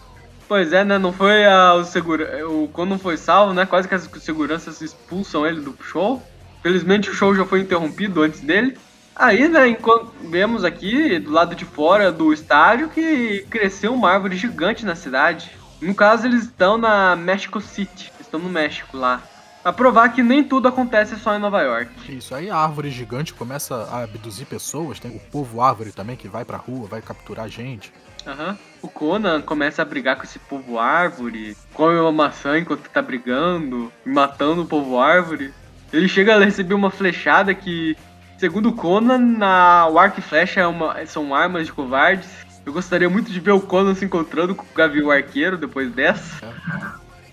Pois 0.49 0.73
é, 0.73 0.85
né? 0.85 0.97
Não 0.97 1.13
foi 1.13 1.45
a, 1.45 1.75
o 1.75 1.85
segura, 1.85 2.49
o 2.49 2.69
quando 2.69 2.97
foi 2.99 3.17
salvo, 3.17 3.53
né? 3.53 3.67
Quase 3.67 3.89
que 3.89 3.95
as 3.95 4.09
seguranças 4.21 4.81
expulsam 4.81 5.45
ele 5.45 5.61
do 5.61 5.77
show. 5.83 6.23
Felizmente 6.63 7.11
o 7.11 7.15
show 7.15 7.35
já 7.35 7.45
foi 7.45 7.61
interrompido 7.61 8.23
antes 8.23 8.41
dele. 8.41 8.79
Aí, 9.15 9.49
né, 9.49 9.67
enquanto 9.67 10.13
vemos 10.29 10.63
aqui 10.63 11.19
do 11.19 11.33
lado 11.33 11.55
de 11.55 11.65
fora 11.65 12.13
do 12.13 12.33
estádio 12.35 12.91
que 12.91 13.47
cresceu 13.49 13.95
uma 13.95 14.11
árvore 14.11 14.37
gigante 14.37 14.85
na 14.85 14.95
cidade. 14.95 15.51
No 15.81 15.95
caso, 15.95 16.27
eles 16.27 16.45
estão 16.45 16.77
na 16.77 17.17
Mexico 17.17 17.61
City, 17.61 18.13
estão 18.21 18.39
no 18.39 18.49
México 18.49 18.97
lá. 18.97 19.23
Pra 19.67 19.73
provar 19.73 20.11
que 20.11 20.23
nem 20.23 20.45
tudo 20.45 20.69
acontece 20.69 21.17
só 21.17 21.35
em 21.35 21.41
Nova 21.41 21.61
York. 21.61 22.17
Isso, 22.17 22.37
aí 22.37 22.49
a 22.49 22.57
árvore 22.57 22.89
gigante 22.89 23.35
começa 23.35 23.75
a 23.75 24.05
abduzir 24.05 24.47
pessoas, 24.47 25.01
tem 25.01 25.11
o 25.11 25.19
povo 25.19 25.61
árvore 25.61 25.91
também 25.91 26.15
que 26.15 26.29
vai 26.29 26.45
pra 26.45 26.57
rua, 26.57 26.87
vai 26.87 27.03
capturar 27.03 27.49
gente. 27.49 27.93
Aham. 28.25 28.51
Uhum. 28.51 28.57
O 28.83 28.89
Conan 28.89 29.43
começa 29.43 29.83
a 29.83 29.85
brigar 29.85 30.15
com 30.15 30.23
esse 30.23 30.39
povo 30.39 30.79
árvore, 30.79 31.57
come 31.75 31.99
uma 31.99 32.13
maçã 32.13 32.57
enquanto 32.57 32.89
tá 32.89 33.03
brigando, 33.03 33.93
matando 34.05 34.63
o 34.63 34.67
povo 34.67 35.01
árvore. 35.01 35.53
Ele 35.93 36.07
chega 36.07 36.37
a 36.37 36.45
receber 36.45 36.75
uma 36.75 36.89
flechada 36.89 37.53
que, 37.53 37.97
segundo 38.39 38.73
Conan, 38.73 39.19
na, 39.19 39.89
o 39.89 39.99
arco 39.99 40.21
e 40.21 40.23
flecha 40.23 40.61
é 40.61 40.67
uma, 40.69 41.05
são 41.07 41.35
armas 41.35 41.67
de 41.67 41.73
covardes. 41.73 42.29
Eu 42.65 42.73
gostaria 42.73 43.11
muito 43.11 43.33
de 43.33 43.41
ver 43.41 43.51
o 43.51 43.61
Conan 43.61 43.97
se 43.97 44.05
encontrando 44.05 44.55
com 44.55 44.63
o 44.63 44.77
Gavião 44.77 45.11
Arqueiro 45.11 45.59
depois 45.59 45.91
dessa. 45.91 46.47
É. 46.47 46.86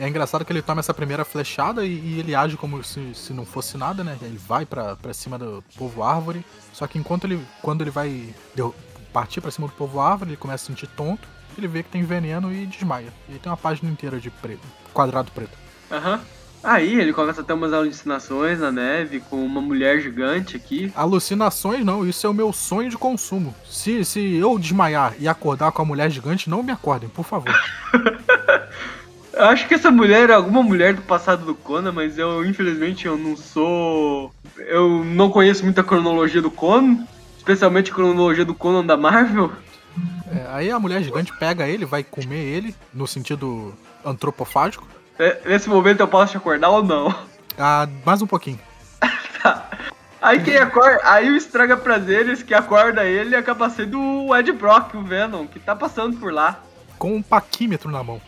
É 0.03 0.09
engraçado 0.09 0.43
que 0.43 0.51
ele 0.51 0.61
toma 0.61 0.81
essa 0.81 0.93
primeira 0.93 1.23
flechada 1.23 1.85
e, 1.85 1.93
e 1.93 2.19
ele 2.19 2.35
age 2.35 2.57
como 2.57 2.83
se, 2.83 3.15
se 3.15 3.31
não 3.31 3.45
fosse 3.45 3.77
nada, 3.77 4.03
né? 4.03 4.17
Ele 4.21 4.37
vai 4.37 4.65
para 4.65 4.97
cima 5.13 5.39
do 5.39 5.63
povo 5.77 6.03
árvore. 6.03 6.45
Só 6.73 6.85
que 6.85 6.99
enquanto 6.99 7.23
ele. 7.23 7.39
Quando 7.61 7.81
ele 7.81 7.89
vai 7.89 8.35
partir 9.13 9.39
para 9.39 9.49
cima 9.49 9.65
do 9.65 9.73
povo 9.73 10.01
árvore, 10.01 10.31
ele 10.31 10.37
começa 10.37 10.65
a 10.65 10.67
sentir 10.67 10.87
tonto. 10.87 11.25
Ele 11.57 11.69
vê 11.69 11.83
que 11.83 11.89
tem 11.89 12.03
veneno 12.03 12.53
e 12.53 12.65
desmaia. 12.65 13.13
E 13.29 13.39
tem 13.39 13.49
uma 13.49 13.55
página 13.55 13.89
inteira 13.89 14.19
de 14.19 14.29
preto, 14.29 14.67
quadrado 14.93 15.31
preto. 15.31 15.57
Aham. 15.89 16.15
Uhum. 16.15 16.19
Aí 16.61 16.99
ele 16.99 17.11
começa 17.11 17.41
a 17.41 17.43
ter 17.43 17.51
umas 17.51 17.73
alucinações 17.73 18.59
na 18.59 18.71
neve 18.71 19.19
com 19.19 19.45
uma 19.45 19.59
mulher 19.61 20.01
gigante 20.01 20.55
aqui. 20.55 20.91
Alucinações 20.95 21.83
não, 21.83 22.07
isso 22.07 22.25
é 22.25 22.29
o 22.29 22.33
meu 22.33 22.53
sonho 22.53 22.89
de 22.89 22.97
consumo. 22.97 23.53
Se, 23.69 24.05
se 24.05 24.35
eu 24.35 24.57
desmaiar 24.57 25.13
e 25.19 25.27
acordar 25.27 25.73
com 25.73 25.81
a 25.81 25.85
mulher 25.85 26.09
gigante, 26.09 26.49
não 26.49 26.63
me 26.63 26.71
acordem, 26.71 27.09
por 27.09 27.25
favor. 27.25 27.53
Eu 29.33 29.45
acho 29.45 29.67
que 29.67 29.73
essa 29.73 29.89
mulher 29.89 30.29
é 30.29 30.33
alguma 30.33 30.61
mulher 30.61 30.93
do 30.93 31.01
passado 31.01 31.43
do 31.43 31.55
Conan, 31.55 31.91
mas 31.91 32.19
eu, 32.19 32.45
infelizmente, 32.45 33.07
eu 33.07 33.17
não 33.17 33.35
sou. 33.35 34.31
Eu 34.57 35.03
não 35.03 35.31
conheço 35.31 35.63
muita 35.63 35.83
cronologia 35.83 36.41
do 36.41 36.51
Conan, 36.51 37.07
especialmente 37.35 37.91
a 37.91 37.95
cronologia 37.95 38.45
do 38.45 38.53
Conan 38.53 38.85
da 38.85 38.95
Marvel. 38.95 39.51
É, 40.31 40.47
aí 40.49 40.71
a 40.71 40.79
mulher 40.79 41.01
gigante 41.01 41.35
pega 41.37 41.67
ele, 41.67 41.83
vai 41.83 42.03
comer 42.03 42.43
ele, 42.43 42.75
no 42.93 43.07
sentido 43.07 43.73
antropofágico. 44.05 44.87
É, 45.17 45.41
nesse 45.45 45.67
momento 45.67 45.99
eu 45.99 46.07
posso 46.07 46.31
te 46.31 46.37
acordar 46.37 46.69
ou 46.69 46.83
não? 46.83 47.13
Ah, 47.57 47.87
mais 48.05 48.21
um 48.21 48.27
pouquinho. 48.27 48.59
tá. 49.41 49.67
Aí 50.21 50.43
quem 50.43 50.57
acorda. 50.57 51.01
Aí 51.03 51.29
o 51.29 51.35
Estraga 51.35 51.75
Prazeres 51.75 52.43
que 52.43 52.53
acorda 52.53 53.03
ele 53.03 53.35
acaba 53.35 53.69
sendo 53.69 53.99
o 53.99 54.35
Ed 54.35 54.51
Brock, 54.51 54.93
o 54.95 55.01
Venom, 55.01 55.47
que 55.47 55.59
tá 55.59 55.75
passando 55.75 56.17
por 56.17 56.31
lá. 56.31 56.59
Com 56.99 57.15
um 57.15 57.21
paquímetro 57.21 57.89
na 57.91 58.03
mão. 58.03 58.21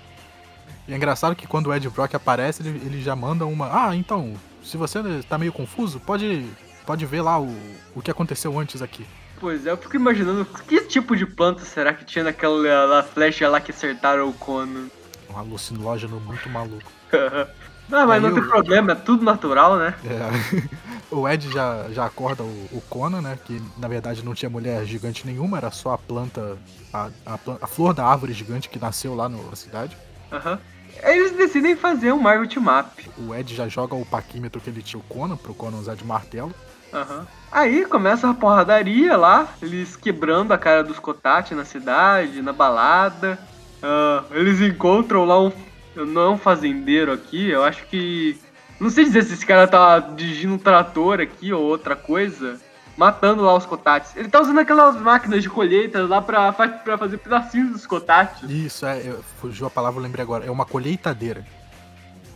E 0.87 0.93
é 0.93 0.95
engraçado 0.95 1.35
que 1.35 1.47
quando 1.47 1.67
o 1.67 1.73
Ed 1.73 1.89
Brock 1.89 2.13
aparece, 2.15 2.61
ele, 2.61 2.81
ele 2.85 3.01
já 3.01 3.15
manda 3.15 3.45
uma. 3.45 3.87
Ah, 3.89 3.95
então, 3.95 4.33
se 4.63 4.77
você 4.77 4.99
tá 5.27 5.37
meio 5.37 5.51
confuso, 5.51 5.99
pode, 5.99 6.45
pode 6.85 7.05
ver 7.05 7.21
lá 7.21 7.39
o, 7.39 7.55
o 7.95 8.01
que 8.01 8.11
aconteceu 8.11 8.57
antes 8.59 8.81
aqui. 8.81 9.05
Pois 9.39 9.65
é, 9.65 9.71
eu 9.71 9.77
fico 9.77 9.95
imaginando 9.95 10.45
que 10.45 10.81
tipo 10.81 11.15
de 11.15 11.25
planta 11.25 11.65
será 11.65 11.93
que 11.93 12.05
tinha 12.05 12.23
naquela 12.23 13.03
flecha 13.03 13.49
lá 13.49 13.59
que 13.59 13.71
acertaram 13.71 14.29
o 14.29 14.33
Conan. 14.33 14.87
Um 15.29 15.37
alucinógeno 15.37 16.19
muito 16.19 16.49
maluco. 16.49 16.89
Não, 17.87 18.07
mas 18.07 18.23
Aí 18.23 18.31
não 18.31 18.33
tem 18.33 18.49
problema, 18.49 18.93
é 18.93 18.95
tudo 18.95 19.23
natural, 19.23 19.77
né? 19.77 19.93
É. 20.03 20.65
o 21.13 21.29
Ed 21.29 21.51
já, 21.51 21.85
já 21.91 22.05
acorda 22.05 22.41
o, 22.41 22.69
o 22.71 22.81
Conan, 22.89 23.21
né? 23.21 23.37
Que 23.45 23.61
na 23.77 23.87
verdade 23.87 24.25
não 24.25 24.33
tinha 24.33 24.49
mulher 24.49 24.83
gigante 24.85 25.23
nenhuma, 25.23 25.57
era 25.57 25.69
só 25.69 25.93
a 25.93 25.97
planta, 25.97 26.57
a, 26.91 27.09
a, 27.23 27.39
a 27.61 27.67
flor 27.67 27.93
da 27.93 28.03
árvore 28.03 28.33
gigante 28.33 28.69
que 28.69 28.79
nasceu 28.79 29.13
lá 29.13 29.29
no, 29.29 29.51
na 29.51 29.55
cidade. 29.55 29.95
Aham. 30.31 30.53
Uhum. 30.53 30.74
Eles 31.03 31.31
decidem 31.31 31.75
fazer 31.75 32.11
um 32.11 32.19
Marvel 32.19 32.47
Team 32.47 32.65
Up. 32.67 33.09
O 33.17 33.33
Ed 33.33 33.53
já 33.53 33.67
joga 33.67 33.95
o 33.95 34.05
paquímetro 34.05 34.61
que 34.61 34.69
ele 34.69 34.81
tinha 34.81 34.99
o 34.99 35.03
Conan, 35.03 35.37
pro 35.37 35.53
Conan 35.53 35.77
usar 35.77 35.95
de 35.95 36.05
martelo. 36.05 36.53
Uhum. 36.93 37.25
Aí 37.51 37.85
começa 37.85 38.29
a 38.29 38.33
porradaria 38.33 39.17
lá, 39.17 39.47
eles 39.61 39.95
quebrando 39.95 40.53
a 40.53 40.57
cara 40.57 40.83
dos 40.83 40.99
Kotate 40.99 41.53
na 41.53 41.65
cidade, 41.65 42.41
na 42.41 42.53
balada. 42.53 43.39
Uh, 43.83 44.33
eles 44.33 44.61
encontram 44.61 45.25
lá 45.25 45.39
um. 45.39 45.51
Não 45.95 46.21
é 46.21 46.29
um 46.29 46.37
fazendeiro 46.37 47.11
aqui, 47.11 47.49
eu 47.49 47.63
acho 47.63 47.85
que. 47.87 48.37
Não 48.79 48.89
sei 48.89 49.05
dizer 49.05 49.23
se 49.23 49.33
esse 49.33 49.45
cara 49.45 49.67
tá 49.67 49.99
dirigindo 49.99 50.53
um 50.53 50.57
trator 50.57 51.21
aqui 51.21 51.53
ou 51.53 51.63
outra 51.63 51.95
coisa 51.95 52.59
matando 52.97 53.43
lá 53.43 53.55
os 53.55 53.65
cotates. 53.65 54.15
Ele 54.15 54.29
tá 54.29 54.41
usando 54.41 54.59
aquelas 54.59 54.95
máquinas 54.95 55.43
de 55.43 55.49
colheita 55.49 56.05
lá 56.07 56.21
pra, 56.21 56.51
pra 56.53 56.97
fazer 56.97 57.17
pedacinhos 57.17 57.71
dos 57.71 57.85
cotates. 57.85 58.49
Isso, 58.49 58.85
é, 58.85 59.15
fugiu 59.39 59.67
a 59.67 59.69
palavra, 59.69 59.99
eu 59.99 60.03
lembrei 60.03 60.23
agora. 60.23 60.45
É 60.45 60.51
uma 60.51 60.65
colheitadeira. 60.65 61.45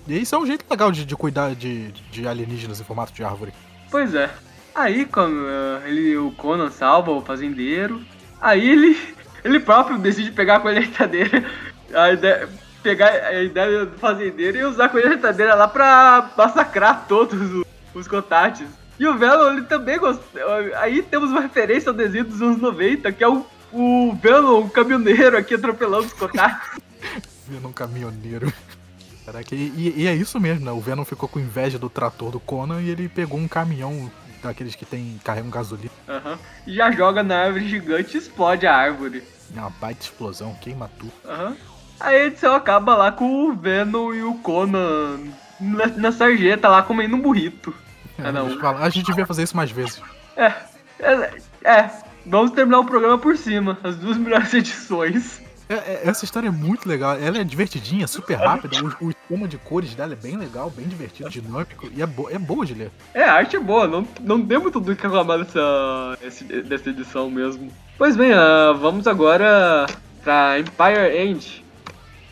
E 0.08 0.22
isso 0.22 0.36
é 0.36 0.38
um 0.38 0.46
jeito 0.46 0.66
legal 0.70 0.92
de, 0.92 1.06
de 1.06 1.16
cuidar 1.16 1.54
de, 1.54 1.92
de 1.92 2.28
alienígenas 2.28 2.80
em 2.80 2.84
formato 2.84 3.14
de 3.14 3.24
árvore. 3.24 3.54
Pois 3.92 4.14
é. 4.16 4.30
Aí 4.74 5.06
quando 5.06 5.36
uh, 5.36 5.86
ele, 5.86 6.18
o 6.18 6.32
Conan 6.32 6.70
salva 6.70 7.12
o 7.12 7.22
fazendeiro, 7.22 8.02
aí 8.42 8.70
ele, 8.70 8.98
ele 9.44 9.60
próprio 9.60 9.98
decide 9.98 10.32
pegar 10.32 10.58
a 10.58 10.60
colheitadeira, 10.60 11.44
a 11.94 12.12
ideia, 12.12 12.50
pegar 12.82 13.08
a 13.10 13.42
ideia 13.42 13.86
do 13.86 13.98
fazendeiro 13.98 14.58
e 14.58 14.64
usar 14.64 14.86
a 14.86 14.90
colheitadeira 14.90 15.54
lá 15.56 15.68
pra 15.68 16.32
massacrar 16.38 17.06
todos 17.08 17.40
os, 17.40 17.66
os 17.94 18.08
cotates. 18.08 18.68
E 19.00 19.08
o 19.08 19.18
Venom, 19.18 19.54
ele 19.54 19.62
também 19.62 19.98
gostou. 19.98 20.42
Aí 20.76 21.02
temos 21.02 21.32
uma 21.32 21.40
referência 21.40 21.90
ao 21.90 21.96
desenho 21.96 22.26
dos 22.26 22.42
anos 22.42 22.62
90, 22.62 23.12
que 23.14 23.24
é 23.24 23.28
o, 23.30 23.46
o 23.72 24.14
Venom, 24.22 24.60
um 24.60 24.70
caminhoneiro 24.70 25.38
aqui 25.38 25.56
atropelando 25.56 26.08
os 26.08 26.14
cotados. 26.14 26.82
Venom 27.48 27.72
caminhoneiro. 27.72 28.52
Caraca, 29.26 29.56
e, 29.56 29.94
e, 29.96 30.08
é 30.08 30.14
isso 30.14 30.40
mesmo, 30.40 30.66
né? 30.66 30.72
O 30.72 30.82
Venom 30.82 31.06
ficou 31.06 31.30
com 31.30 31.40
inveja 31.40 31.80
do 31.80 31.90
trator 31.90 32.30
do 32.30 32.40
Conan 32.40 32.82
e 32.82 32.90
ele 32.90 33.08
pegou 33.08 33.40
um 33.40 33.48
caminhão 33.48 34.12
daqueles 34.44 34.76
que 34.76 34.86
tem 34.86 35.20
carregam 35.24 35.50
gasolina. 35.50 35.92
Aham. 36.08 36.32
Uhum. 36.32 36.38
E 36.68 36.76
já 36.76 36.92
joga 36.92 37.24
na 37.24 37.44
árvore 37.44 37.70
gigante 37.70 38.18
e 38.18 38.20
explode 38.20 38.68
a 38.68 38.76
árvore. 38.76 39.24
É 39.56 39.60
uma 39.60 39.70
baita 39.70 40.04
explosão, 40.04 40.56
queima 40.56 40.90
tudo. 41.00 41.14
Aham. 41.26 41.50
Uhum. 41.50 41.56
Aí 42.00 42.16
a 42.16 42.26
edição 42.26 42.56
acaba 42.56 42.96
lá 42.96 43.12
com 43.12 43.50
o 43.50 43.54
Venom 43.54 44.14
e 44.14 44.24
o 44.24 44.36
Conan 44.36 45.20
na, 45.60 45.88
na 45.88 46.12
sarjeta 46.12 46.70
lá 46.70 46.82
comendo 46.82 47.16
um 47.16 47.22
burrito. 47.22 47.74
Cada 48.22 48.44
um. 48.44 48.84
A 48.84 48.90
gente 48.90 49.06
devia 49.06 49.26
fazer 49.26 49.44
isso 49.44 49.56
mais 49.56 49.72
vezes. 49.72 50.02
É, 50.36 50.54
é, 51.00 51.32
é. 51.64 51.90
Vamos 52.26 52.52
terminar 52.52 52.80
o 52.80 52.86
programa 52.86 53.18
por 53.18 53.36
cima. 53.38 53.78
As 53.84 53.96
duas 53.96 54.18
melhores 54.18 54.54
edições. 54.54 55.42
É, 55.70 55.76
é, 55.76 56.02
essa 56.06 56.26
história 56.26 56.48
é 56.48 56.52
muito 56.52 56.90
legal. 56.90 57.16
Ela 57.16 57.38
é 57.38 57.44
divertidinha, 57.44 58.08
super 58.08 58.36
rápida. 58.36 58.76
O, 58.84 59.06
o 59.06 59.10
esquema 59.12 59.48
de 59.48 59.58
cores 59.58 59.94
dela 59.94 60.14
é 60.14 60.16
bem 60.16 60.36
legal, 60.36 60.70
bem 60.72 60.88
divertido, 60.88 61.30
dinâmico. 61.30 61.88
E 61.96 62.02
é, 62.02 62.08
bo 62.08 62.28
é 62.30 62.40
boa 62.40 62.66
de 62.66 62.74
ler. 62.74 62.92
É, 63.14 63.24
a 63.24 63.34
arte 63.34 63.56
é 63.56 63.60
boa. 63.60 63.88
Não, 63.88 64.08
não 64.22 64.44
tem 64.44 64.58
muito 64.58 64.80
do 64.80 64.96
que 64.96 65.04
reclamar 65.04 65.38
dessa, 65.40 66.18
dessa 66.66 66.90
edição 66.90 67.30
mesmo. 67.30 67.72
Pois 68.00 68.16
bem, 68.16 68.32
uh, 68.34 68.76
vamos 68.80 69.06
agora 69.06 69.86
pra 70.24 70.60
Empire 70.60 71.18
End, 71.18 71.64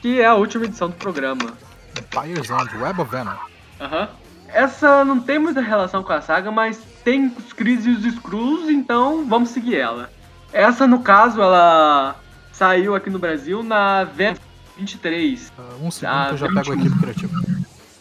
que 0.02 0.20
é 0.20 0.26
a 0.26 0.34
última 0.34 0.66
edição 0.66 0.90
do 0.90 0.96
programa. 0.96 1.54
Empire's 1.98 2.50
End, 2.50 2.76
Web 2.78 3.02
of 3.02 3.12
Venom. 3.12 3.36
Aham. 3.80 4.04
Uh 4.04 4.08
-huh. 4.08 4.27
Essa 4.58 5.06
não 5.06 5.20
tem 5.20 5.38
muita 5.38 5.62
relação 5.62 6.02
com 6.02 6.12
a 6.12 6.20
saga, 6.20 6.50
mas 6.50 6.80
tem 7.04 7.32
os 7.38 7.54
Cris 7.54 7.86
e 7.86 7.92
os 7.92 8.04
Skrulls, 8.04 8.72
então 8.72 9.24
vamos 9.28 9.50
seguir 9.50 9.76
ela. 9.76 10.10
Essa, 10.52 10.88
no 10.88 11.02
caso, 11.02 11.40
ela 11.40 12.16
saiu 12.52 12.96
aqui 12.96 13.08
no 13.08 13.20
Brasil 13.20 13.62
na 13.62 14.04
V 14.04 14.36
23. 14.76 15.54
Uh, 15.56 15.86
um 15.86 15.92
segundo 15.92 16.30
que 16.30 16.34
eu 16.34 16.38
já 16.38 16.48
21. 16.48 16.56
pego 16.56 16.72
a 16.72 16.76
equipe 16.76 17.00
criativa. 17.00 17.34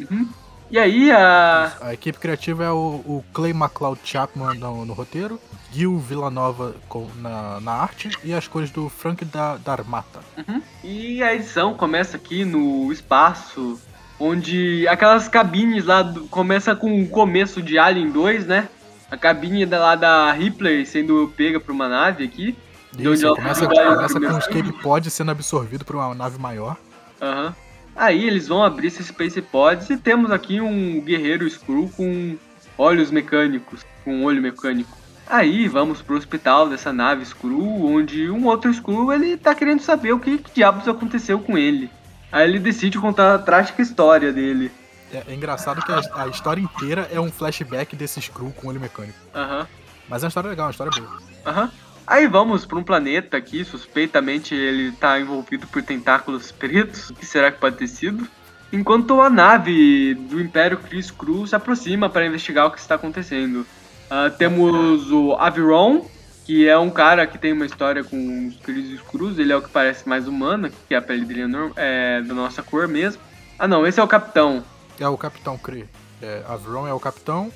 Uhum. 0.01 0.29
E 0.71 0.79
aí 0.79 1.13
a. 1.13 1.73
A 1.83 1.93
equipe 1.93 2.19
criativa 2.19 2.65
é 2.65 2.71
o, 2.71 3.03
o 3.05 3.25
Clay 3.35 3.51
McLeod 3.51 4.01
Chapman 4.03 4.55
no, 4.55 4.87
no, 4.87 4.95
roteiro, 4.95 5.39
Gil 5.71 5.99
Villanova 5.99 6.75
com, 6.89 7.07
na, 7.17 7.61
na 7.61 7.73
arte 7.73 8.11
e 8.25 8.33
as 8.33 8.49
cores 8.49 8.71
do 8.71 8.89
Frank 8.89 9.23
da, 9.27 9.59
Darmata. 9.59 10.21
Uhum. 10.39 10.63
E 10.83 11.23
a 11.23 11.35
edição 11.35 11.75
começa 11.75 12.17
aqui 12.17 12.47
no 12.47 12.91
espaço 12.91 13.79
onde 14.19 14.87
aquelas 14.89 15.29
cabines 15.29 15.85
lá 15.85 16.03
do, 16.03 16.27
começa 16.29 16.75
com 16.75 17.03
o 17.03 17.09
começo 17.09 17.63
de 17.63 17.79
Alien 17.79 18.11
2, 18.11 18.47
né? 18.47 18.69
A 19.11 19.17
cabine 19.17 19.65
da, 19.65 19.79
lá 19.79 19.95
da 19.95 20.33
Ripley 20.33 20.85
sendo 20.85 21.33
pega 21.37 21.61
por 21.61 21.73
uma 21.73 21.89
nave 21.89 22.25
aqui. 22.25 22.57
Isso, 22.99 23.35
começa, 23.35 23.67
começa 23.67 24.21
com 24.21 24.27
o 24.27 24.39
escape 24.39 24.73
pod 24.83 25.11
sendo 25.11 25.31
absorvido 25.31 25.85
por 25.85 25.97
uma 25.97 26.15
nave 26.15 26.39
maior. 26.39 26.77
Aham. 27.21 27.47
Uhum. 27.47 27.67
Aí 27.97 28.27
eles 28.27 28.47
vão 28.47 28.63
abrir 28.63 28.89
esses 28.89 29.07
space 29.07 29.41
pods 29.41 29.89
e 29.89 29.97
temos 29.97 30.31
aqui 30.31 30.61
um 30.61 31.01
guerreiro 31.01 31.49
Screw 31.49 31.91
com 31.97 32.37
olhos 32.77 33.11
mecânicos, 33.11 33.87
com 34.05 34.17
um 34.17 34.25
olho 34.25 34.43
mecânico. 34.43 34.95
Aí 35.27 35.67
vamos 35.67 36.03
pro 36.03 36.17
hospital 36.17 36.69
dessa 36.69 36.93
nave 36.93 37.25
Screw, 37.25 37.87
onde 37.87 38.31
um 38.31 38.45
outro 38.47 38.73
Screw 38.73 39.11
ele 39.13 39.39
tá 39.39 39.55
querendo 39.55 39.81
saber 39.81 40.13
o 40.13 40.21
que, 40.21 40.37
que 40.37 40.55
diabos 40.55 40.87
aconteceu 40.87 41.39
com 41.41 41.57
ele. 41.57 41.91
Aí 42.31 42.49
ele 42.49 42.59
decide 42.59 42.99
contar 42.99 43.35
a 43.35 43.39
trágica 43.39 43.83
história 43.83 44.33
dele. 44.33 44.71
É, 45.13 45.23
é 45.29 45.35
engraçado 45.35 45.83
que 45.83 45.93
a, 45.93 46.23
a, 46.23 46.29
história 46.29 46.61
inteira 46.61 47.09
é 47.13 47.21
um 47.21 47.31
flashback 47.31 47.95
desse 47.95 48.21
Screw 48.21 48.51
com 48.51 48.69
olho 48.69 48.81
mecânico. 48.81 49.19
Aham. 49.35 49.61
Uhum. 49.61 49.67
Mas 50.09 50.23
é 50.23 50.27
uma 50.27 50.29
história 50.29 50.51
legal, 50.51 50.67
uma 50.67 50.71
história 50.71 50.93
boa. 50.93 51.19
Aham. 51.47 51.63
Uhum. 51.63 51.71
Aí 52.07 52.29
vamos 52.29 52.65
para 52.65 52.79
um 52.79 52.85
planeta 52.85 53.41
que 53.41 53.65
suspeitamente 53.65 54.55
ele 54.55 54.93
tá 54.93 55.19
envolvido 55.19 55.67
por 55.67 55.83
tentáculos 55.83 56.53
pretos. 56.53 57.11
O 57.11 57.15
que 57.15 57.27
será 57.27 57.51
que 57.51 57.59
pode 57.59 57.77
ter 57.77 57.89
sido? 57.89 58.29
Enquanto 58.73 59.21
a 59.21 59.29
nave 59.29 60.15
do 60.15 60.41
Império 60.41 60.79
Chris 60.79 61.11
Cruz 61.11 61.51
se 61.51 61.57
aproxima 61.57 62.09
para 62.09 62.25
investigar 62.25 62.67
o 62.67 62.71
que 62.71 62.79
está 62.79 62.95
acontecendo. 62.95 63.67
Uh, 64.09 64.31
temos 64.39 65.11
o 65.11 65.35
Aviron, 65.35 66.09
que 66.47 66.69
é 66.69 66.79
um 66.79 66.91
cara 66.91 67.27
que 67.27 67.37
tem 67.37 67.53
uma 67.53 67.67
história 67.67 68.05
com 68.05 68.47
os 68.47 68.55
pelos 68.55 68.89
escuros, 68.91 69.37
ele 69.37 69.53
é 69.53 69.57
o 69.57 69.61
que 69.61 69.69
parece 69.69 70.09
mais 70.09 70.29
humano, 70.29 70.71
que 70.87 70.95
a 70.95 71.03
pele 71.03 71.25
dele 71.25 71.43
é, 71.77 72.19
é 72.19 72.23
da 72.23 72.33
nossa 72.33 72.63
cor 72.63 72.87
mesmo. 72.87 73.21
Ah 73.59 73.67
não, 73.67 73.85
esse 73.85 73.99
é 73.99 74.03
o 74.03 74.07
capitão. 74.07 74.65
É 75.01 75.09
o 75.09 75.19
capitão 75.19 75.59
Cree. 75.59 75.89
É, 76.23 76.45
Avron 76.49 76.87
é 76.87 76.95
o 76.95 77.01
capitão. 77.01 77.51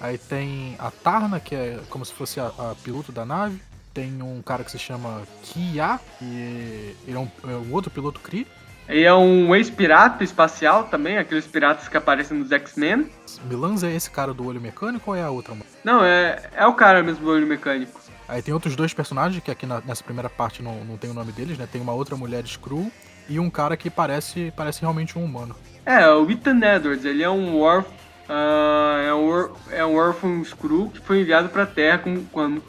Aí 0.00 0.16
tem 0.16 0.74
a 0.78 0.90
Tarna, 0.90 1.38
que 1.38 1.54
é 1.54 1.78
como 1.90 2.04
se 2.04 2.14
fosse 2.14 2.40
a, 2.40 2.46
a 2.46 2.74
piloto 2.82 3.12
da 3.12 3.26
nave. 3.26 3.60
Tem 3.92 4.22
um 4.22 4.40
cara 4.40 4.64
que 4.64 4.70
se 4.70 4.78
chama 4.78 5.22
Kia, 5.42 6.00
que 6.18 6.96
ele 7.06 7.16
é 7.16 7.18
um, 7.18 7.28
é 7.44 7.56
um 7.56 7.72
outro 7.72 7.90
piloto 7.90 8.20
Cree. 8.20 8.46
E 8.88 9.02
é 9.02 9.14
um 9.14 9.54
ex-pirata 9.54 10.24
espacial 10.24 10.84
também, 10.84 11.16
aqueles 11.16 11.46
piratas 11.46 11.88
que 11.88 11.96
aparecem 11.96 12.38
nos 12.38 12.50
X-Men. 12.52 13.10
Milans 13.44 13.82
é 13.82 13.94
esse 13.94 14.10
cara 14.10 14.34
do 14.34 14.46
olho 14.46 14.60
mecânico 14.60 15.10
ou 15.10 15.16
é 15.16 15.22
a 15.22 15.30
outra? 15.30 15.54
Não, 15.82 16.04
é, 16.04 16.50
é 16.54 16.66
o 16.66 16.74
cara 16.74 17.02
mesmo 17.02 17.24
do 17.24 17.30
olho 17.30 17.46
mecânico. 17.46 18.03
Aí 18.28 18.42
tem 18.42 18.54
outros 18.54 18.74
dois 18.74 18.94
personagens, 18.94 19.42
que 19.42 19.50
aqui 19.50 19.66
na, 19.66 19.80
nessa 19.82 20.02
primeira 20.02 20.30
parte 20.30 20.62
não, 20.62 20.84
não 20.84 20.96
tem 20.96 21.10
o 21.10 21.14
nome 21.14 21.32
deles, 21.32 21.58
né? 21.58 21.68
Tem 21.70 21.80
uma 21.80 21.92
outra 21.92 22.16
mulher 22.16 22.46
Screw 22.46 22.90
e 23.28 23.38
um 23.38 23.50
cara 23.50 23.76
que 23.76 23.90
parece, 23.90 24.52
parece 24.56 24.80
realmente 24.80 25.18
um 25.18 25.24
humano. 25.24 25.54
É, 25.84 26.08
o 26.08 26.30
Ethan 26.30 26.60
Edwards, 26.62 27.04
ele 27.04 27.22
é 27.22 27.30
um 27.30 27.60
órfão. 27.60 27.92
Uh, 28.26 29.02
é, 29.06 29.14
um, 29.14 29.54
é 29.70 29.84
um 29.84 29.96
órfão 29.96 30.42
Screw 30.42 30.88
que 30.88 30.98
foi 31.00 31.20
enviado 31.20 31.50
pra 31.50 31.66
Terra 31.66 32.02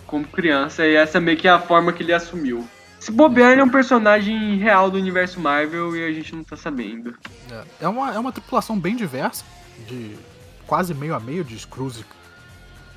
como, 0.03 0.27
criança, 0.27 0.85
e 0.85 0.95
essa 0.95 1.17
é 1.17 1.21
meio 1.21 1.37
que 1.37 1.47
a 1.47 1.59
forma 1.59 1.93
que 1.93 2.03
ele 2.03 2.11
assumiu. 2.11 2.67
Se 2.99 3.09
bobear, 3.09 3.51
ele 3.51 3.61
é 3.61 3.63
um 3.63 3.69
personagem 3.69 4.57
real 4.57 4.91
do 4.91 4.97
universo 4.97 5.39
Marvel 5.39 5.95
e 5.95 6.03
a 6.03 6.11
gente 6.11 6.35
não 6.35 6.43
tá 6.43 6.57
sabendo. 6.57 7.15
É, 7.49 7.85
é 7.85 7.87
uma, 7.87 8.13
é 8.13 8.19
uma 8.19 8.33
tripulação 8.33 8.77
bem 8.77 8.97
diversa, 8.97 9.45
de 9.87 10.17
quase 10.67 10.93
meio 10.93 11.15
a 11.15 11.19
meio 11.19 11.43
de 11.43 11.57
Screws. 11.57 12.03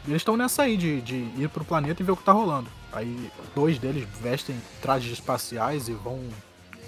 Eles 0.08 0.22
estão 0.22 0.36
nessa 0.36 0.62
aí 0.62 0.76
de, 0.76 1.00
de 1.02 1.16
ir 1.36 1.48
pro 1.50 1.64
planeta 1.64 2.02
e 2.02 2.04
ver 2.04 2.12
o 2.12 2.16
que 2.16 2.24
tá 2.24 2.32
rolando. 2.32 2.68
Aí 2.92 3.30
dois 3.54 3.78
deles 3.78 4.06
vestem 4.20 4.56
trajes 4.80 5.12
espaciais 5.12 5.88
e 5.88 5.92
vão, 5.92 6.18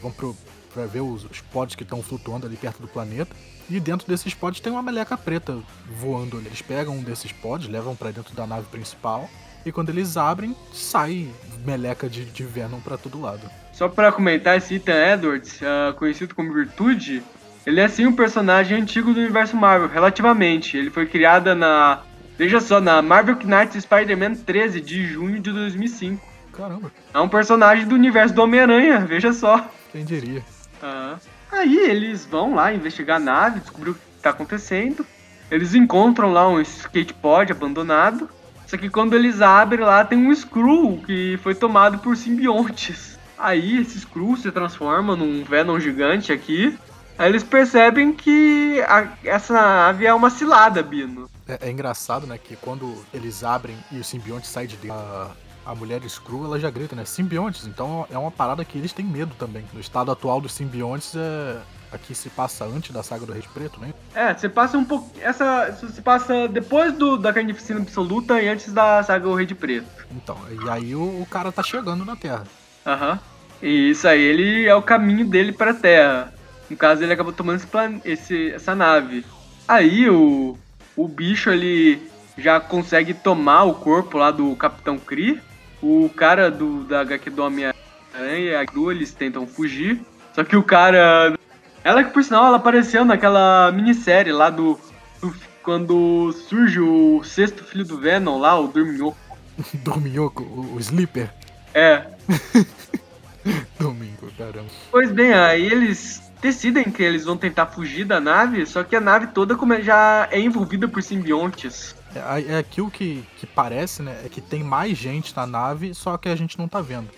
vão 0.00 0.10
pro, 0.10 0.34
pra 0.72 0.86
ver 0.86 1.00
os, 1.00 1.24
os 1.24 1.40
pods 1.40 1.76
que 1.76 1.82
estão 1.82 2.02
flutuando 2.02 2.46
ali 2.46 2.56
perto 2.56 2.80
do 2.80 2.88
planeta. 2.88 3.36
E 3.68 3.78
dentro 3.78 4.08
desses 4.08 4.32
pods 4.34 4.60
tem 4.60 4.72
uma 4.72 4.82
meleca 4.82 5.16
preta 5.18 5.58
voando 5.86 6.38
ali. 6.38 6.46
Eles 6.46 6.62
pegam 6.62 6.96
um 6.96 7.02
desses 7.02 7.30
pods, 7.30 7.68
levam 7.68 7.94
para 7.94 8.10
dentro 8.10 8.34
da 8.34 8.46
nave 8.46 8.66
principal. 8.68 9.28
E 9.64 9.70
quando 9.70 9.90
eles 9.90 10.16
abrem, 10.16 10.56
sai 10.72 11.28
meleca 11.64 12.08
de, 12.08 12.24
de 12.24 12.42
Venom 12.42 12.80
para 12.80 12.96
todo 12.96 13.20
lado. 13.20 13.42
Só 13.74 13.88
para 13.88 14.10
comentar, 14.10 14.56
esse 14.56 14.76
Ethan 14.76 15.12
Edwards, 15.12 15.60
uh, 15.60 15.94
conhecido 15.94 16.34
como 16.34 16.52
Virtude, 16.52 17.22
ele 17.66 17.80
é 17.80 17.86
sim 17.86 18.06
um 18.06 18.12
personagem 18.12 18.80
antigo 18.80 19.12
do 19.12 19.20
universo 19.20 19.54
Marvel, 19.54 19.88
relativamente. 19.88 20.76
Ele 20.76 20.90
foi 20.90 21.06
criado 21.06 21.54
na. 21.54 22.02
Veja 22.40 22.58
só, 22.58 22.80
na 22.80 23.02
Marvel 23.02 23.36
Knights 23.36 23.82
Spider-Man 23.82 24.34
13 24.34 24.80
de 24.80 25.04
junho 25.04 25.38
de 25.40 25.52
2005. 25.52 26.26
Caramba. 26.54 26.90
É 27.12 27.20
um 27.20 27.28
personagem 27.28 27.86
do 27.86 27.94
universo 27.94 28.34
do 28.34 28.40
Homem-Aranha, 28.40 29.00
veja 29.00 29.30
só. 29.34 29.68
Quem 29.92 30.06
diria? 30.06 30.42
Ah. 30.82 31.18
Aí 31.52 31.76
eles 31.76 32.24
vão 32.24 32.54
lá 32.54 32.72
investigar 32.72 33.18
a 33.18 33.20
nave, 33.20 33.60
descobrir 33.60 33.90
o 33.90 33.94
que 33.94 34.00
está 34.16 34.30
acontecendo. 34.30 35.04
Eles 35.50 35.74
encontram 35.74 36.32
lá 36.32 36.48
um 36.48 36.58
skatepod 36.62 37.52
abandonado. 37.52 38.26
Só 38.66 38.78
que 38.78 38.88
quando 38.88 39.14
eles 39.14 39.42
abrem 39.42 39.84
lá 39.84 40.02
tem 40.02 40.18
um 40.18 40.32
Skrull 40.32 40.96
que 41.04 41.38
foi 41.42 41.54
tomado 41.54 41.98
por 41.98 42.16
simbiontes. 42.16 43.18
Aí 43.38 43.82
esse 43.82 43.98
Skrull 43.98 44.38
se 44.38 44.50
transforma 44.50 45.14
num 45.14 45.44
Venom 45.44 45.78
gigante 45.78 46.32
aqui. 46.32 46.74
Aí 47.20 47.28
eles 47.28 47.44
percebem 47.44 48.14
que 48.14 48.80
a, 48.88 49.06
essa 49.22 49.52
nave 49.52 50.06
é 50.06 50.14
uma 50.14 50.30
cilada, 50.30 50.82
Bino. 50.82 51.28
É, 51.46 51.68
é, 51.68 51.70
engraçado, 51.70 52.26
né, 52.26 52.38
que 52.38 52.56
quando 52.56 53.04
eles 53.12 53.44
abrem 53.44 53.76
e 53.92 53.98
o 53.98 54.04
simbionte 54.04 54.46
sai 54.46 54.66
de 54.66 54.74
dentro, 54.78 54.96
a, 54.96 55.30
a 55.66 55.74
mulher 55.74 56.02
Skrull, 56.06 56.46
ela 56.46 56.58
já 56.58 56.70
grita, 56.70 56.96
né, 56.96 57.04
simbiontes. 57.04 57.66
Então 57.66 58.06
é 58.10 58.16
uma 58.16 58.30
parada 58.30 58.64
que 58.64 58.78
eles 58.78 58.94
têm 58.94 59.04
medo 59.04 59.34
também. 59.38 59.66
No 59.74 59.80
estado 59.80 60.10
atual 60.10 60.40
dos 60.40 60.54
simbiontes, 60.54 61.12
é, 61.14 61.58
aqui 61.92 62.14
se 62.14 62.30
passa 62.30 62.64
antes 62.64 62.90
da 62.90 63.02
saga 63.02 63.26
do 63.26 63.34
Rei 63.34 63.44
Preto, 63.52 63.78
né? 63.78 63.92
É, 64.14 64.32
você 64.32 64.48
passa 64.48 64.78
um 64.78 64.84
pouco. 64.86 65.12
Essa 65.20 65.70
se 65.72 66.00
passa 66.00 66.48
depois 66.48 66.94
do, 66.94 67.18
da 67.18 67.34
carnificina 67.34 67.80
absoluta 67.80 68.40
e 68.40 68.48
antes 68.48 68.72
da 68.72 69.02
saga 69.02 69.26
do 69.26 69.34
Rei 69.34 69.44
de 69.44 69.54
Preto. 69.54 70.06
Então, 70.10 70.38
e 70.48 70.70
aí 70.70 70.94
o, 70.94 71.20
o 71.20 71.26
cara 71.30 71.52
tá 71.52 71.62
chegando 71.62 72.02
na 72.02 72.16
Terra. 72.16 72.44
Aham. 72.86 73.12
Uhum. 73.12 73.18
E 73.60 73.90
isso 73.90 74.08
aí, 74.08 74.22
ele 74.22 74.66
é 74.66 74.74
o 74.74 74.80
caminho 74.80 75.26
dele 75.26 75.52
pra 75.52 75.74
Terra. 75.74 76.32
No 76.70 76.76
caso, 76.76 77.02
ele 77.02 77.12
acabou 77.12 77.32
tomando 77.32 77.56
esse, 77.56 77.66
plan... 77.66 78.00
esse 78.04 78.52
essa 78.52 78.74
nave. 78.74 79.26
Aí 79.66 80.08
o, 80.08 80.56
o 80.96 81.08
bicho 81.08 81.50
ele 81.50 82.00
já 82.38 82.60
consegue 82.60 83.12
tomar 83.12 83.64
o 83.64 83.74
corpo 83.74 84.16
lá 84.16 84.30
do 84.30 84.54
Capitão 84.56 84.98
Kree. 84.98 85.40
O 85.82 86.08
cara 86.14 86.50
do, 86.50 86.84
da 86.84 87.00
HQ 87.00 87.30
do 87.30 87.42
Homem-Aranha 87.42 88.50
e 88.50 88.54
a 88.54 88.64
Gru, 88.64 88.92
eles 88.92 89.12
tentam 89.12 89.46
fugir. 89.46 90.00
Só 90.34 90.44
que 90.44 90.56
o 90.56 90.62
cara. 90.62 91.34
Ela 91.82 92.04
que 92.04 92.12
por 92.12 92.22
sinal 92.22 92.46
ela 92.46 92.58
apareceu 92.58 93.04
naquela 93.04 93.72
minissérie 93.72 94.32
lá 94.32 94.50
do, 94.50 94.78
do 95.20 95.34
quando 95.62 96.32
surge 96.32 96.78
o 96.78 97.22
sexto 97.24 97.64
filho 97.64 97.84
do 97.84 97.98
Venom 97.98 98.38
lá, 98.38 98.58
o 98.58 98.68
Dorminhoco. 98.68 99.16
Dorminhoco, 99.82 100.42
o, 100.42 100.74
o 100.76 100.80
Sleeper. 100.80 101.30
É. 101.74 102.04
Domingo, 103.78 104.30
caramba. 104.36 104.68
Pois 104.90 105.10
bem, 105.10 105.32
aí 105.32 105.64
eles 105.64 106.19
decidem 106.40 106.90
que 106.90 107.02
eles 107.02 107.24
vão 107.24 107.36
tentar 107.36 107.66
fugir 107.66 108.04
da 108.04 108.20
nave, 108.20 108.64
só 108.66 108.82
que 108.82 108.96
a 108.96 109.00
nave 109.00 109.28
toda 109.28 109.56
como 109.56 109.80
já 109.80 110.28
é 110.30 110.40
envolvida 110.40 110.88
por 110.88 111.02
simbiontes. 111.02 111.94
É, 112.14 112.54
é 112.54 112.58
aquilo 112.58 112.90
que, 112.90 113.24
que 113.36 113.46
parece, 113.46 114.02
né? 114.02 114.22
É 114.24 114.28
que 114.28 114.40
tem 114.40 114.64
mais 114.64 114.96
gente 114.96 115.34
na 115.36 115.46
nave, 115.46 115.94
só 115.94 116.16
que 116.16 116.28
a 116.28 116.36
gente 116.36 116.58
não 116.58 116.66
tá 116.66 116.80
vendo. 116.80 117.08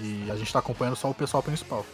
E 0.00 0.30
a 0.30 0.36
gente 0.36 0.52
tá 0.52 0.58
acompanhando 0.58 0.96
só 0.96 1.10
o 1.10 1.14
pessoal 1.14 1.42
principal. 1.42 1.84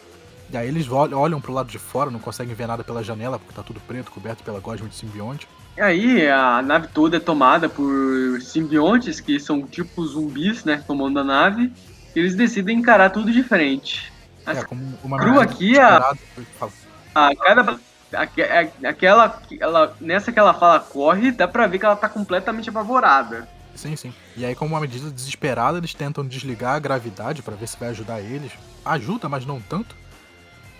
E 0.51 0.57
aí 0.57 0.68
eles 0.68 0.89
olham 0.89 1.41
pro 1.41 1.53
lado 1.53 1.68
de 1.68 1.78
fora, 1.78 2.11
não 2.11 2.20
conseguem 2.20 2.55
ver 2.55 2.68
nada 2.68 2.84
pela 2.84 3.03
janela, 3.03 3.39
porque 3.39 3.53
tá 3.53 3.62
tudo 3.62 3.80
preto, 3.80 4.12
coberto 4.12 4.45
pela 4.45 4.61
gosma 4.61 4.89
de 4.89 4.95
simbionte. 4.95 5.49
E 5.76 5.80
aí 5.80 6.28
a 6.28 6.62
nave 6.62 6.89
toda 6.89 7.16
é 7.16 7.20
tomada 7.20 7.68
por 7.68 8.41
simbiontes, 8.41 9.20
que 9.20 9.41
são 9.41 9.66
tipo 9.66 10.07
zumbis, 10.07 10.64
né? 10.64 10.82
Tomando 10.87 11.18
a 11.18 11.24
nave. 11.24 11.72
E 12.14 12.18
eles 12.18 12.34
decidem 12.34 12.78
encarar 12.78 13.11
tudo 13.11 13.32
diferente. 13.32 14.12
É, 14.47 14.64
como 14.64 14.99
uma 15.03 15.18
Cru 15.18 15.40
aqui, 15.40 15.78
a, 15.78 16.14
a 17.14 17.36
cada 17.36 17.78
aquela, 18.82 19.42
ela, 19.61 19.97
nessa 20.01 20.32
que 20.32 20.38
ela 20.38 20.55
fala 20.55 20.80
corre, 20.80 21.32
dá 21.32 21.49
pra 21.49 21.66
ver 21.66 21.78
que 21.78 21.84
ela 21.84 21.97
tá 21.97 22.09
completamente 22.09 22.70
apavorada. 22.70 23.49
Sim, 23.74 23.94
sim. 23.94 24.14
E 24.36 24.44
aí, 24.44 24.55
como 24.55 24.74
uma 24.74 24.80
medida 24.80 25.11
desesperada, 25.11 25.78
eles 25.78 25.92
tentam 25.92 26.24
desligar 26.24 26.74
a 26.74 26.78
gravidade 26.78 27.42
para 27.42 27.55
ver 27.55 27.68
se 27.68 27.78
vai 27.78 27.90
ajudar 27.90 28.20
eles. 28.20 28.53
Ajuda, 28.84 29.28
mas 29.28 29.44
não 29.44 29.61
tanto. 29.61 29.94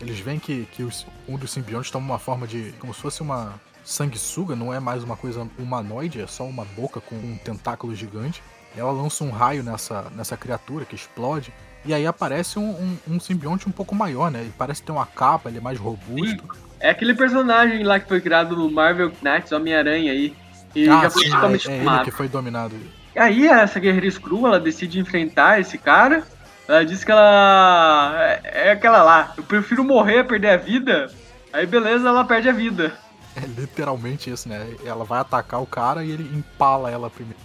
Eles 0.01 0.19
veem 0.19 0.39
que, 0.39 0.67
que 0.73 0.83
os, 0.83 1.07
um 1.29 1.37
dos 1.37 1.51
simbiontes 1.51 1.91
toma 1.91 2.07
uma 2.07 2.19
forma 2.19 2.47
de. 2.47 2.73
como 2.79 2.95
se 2.95 3.01
fosse 3.01 3.21
uma 3.21 3.55
sanguessuga, 3.85 4.57
não 4.57 4.73
é 4.73 4.81
mais 4.81 5.05
uma 5.05 5.17
coisa 5.17 5.49
humanoide, 5.59 6.21
é 6.21 6.27
só 6.27 6.45
uma 6.45 6.64
boca 6.64 7.01
com 7.01 7.14
um 7.14 7.39
tentáculo 7.39 7.95
gigante. 7.95 8.43
Ela 8.77 8.93
lança 8.93 9.25
um 9.25 9.31
raio 9.31 9.62
nessa, 9.62 10.11
nessa 10.14 10.37
criatura 10.37 10.85
que 10.85 10.95
explode. 10.95 11.53
E 11.87 11.95
aí 11.95 12.07
aparece 12.07 12.59
um, 12.59 12.68
um, 12.68 13.14
um, 13.14 13.20
simbionte 13.20 13.68
um 13.68 13.72
pouco 13.72 13.95
maior, 13.95 14.30
né? 14.30 14.41
Ele 14.41 14.53
parece 14.59 14.82
ter 14.82 14.91
uma 14.91 15.07
capa, 15.07 15.49
ele 15.49 15.59
é 15.59 15.61
mais 15.61 15.78
robusto. 15.78 16.43
Sim. 16.43 16.61
É 16.80 16.91
aquele 16.91 17.14
personagem 17.14 17.84
lá 17.84 18.01
que 18.01 18.09
foi 18.09 18.20
criado 18.20 18.57
no 18.57 18.70
Marvel 18.70 19.12
Knights, 19.22 19.53
Homem-Aranha 19.53 20.12
aí. 20.12 20.34
E 20.74 20.89
ah, 20.89 21.03
já 21.03 21.11
foi 21.11 21.24
sim, 21.24 21.30
totalmente 21.30 21.70
é, 21.70 21.72
é 21.72 21.84
ele 21.84 22.05
que 22.05 22.11
foi 22.11 22.28
dominado. 22.28 22.74
E 23.14 23.18
aí 23.18 23.47
essa 23.47 23.80
guerreira 23.80 24.11
Screw, 24.11 24.47
ela 24.47 24.61
decide 24.61 24.99
enfrentar 24.99 25.61
esse 25.61 25.78
cara. 25.78 26.24
Ela 26.68 26.84
diz 26.84 27.05
que 27.05 27.11
ela 27.11 28.14
é, 28.18 28.68
é 28.68 28.70
aquela 28.72 29.03
lá, 29.03 29.32
eu 29.37 29.45
prefiro 29.45 29.84
morrer 29.84 30.18
a 30.18 30.24
perder 30.24 30.51
a 30.51 30.57
vida. 30.57 31.11
Aí 31.53 31.66
beleza, 31.66 32.09
ela 32.09 32.24
perde 32.24 32.49
a 32.49 32.53
vida. 32.53 32.93
É 33.37 33.47
literalmente 33.47 34.30
isso, 34.30 34.49
né? 34.49 34.66
Ela 34.84 35.05
vai 35.05 35.20
atacar 35.20 35.62
o 35.62 35.66
cara 35.66 36.03
e 36.05 36.11
ele 36.11 36.24
empala 36.37 36.91
ela 36.91 37.09
primeiro. 37.09 37.39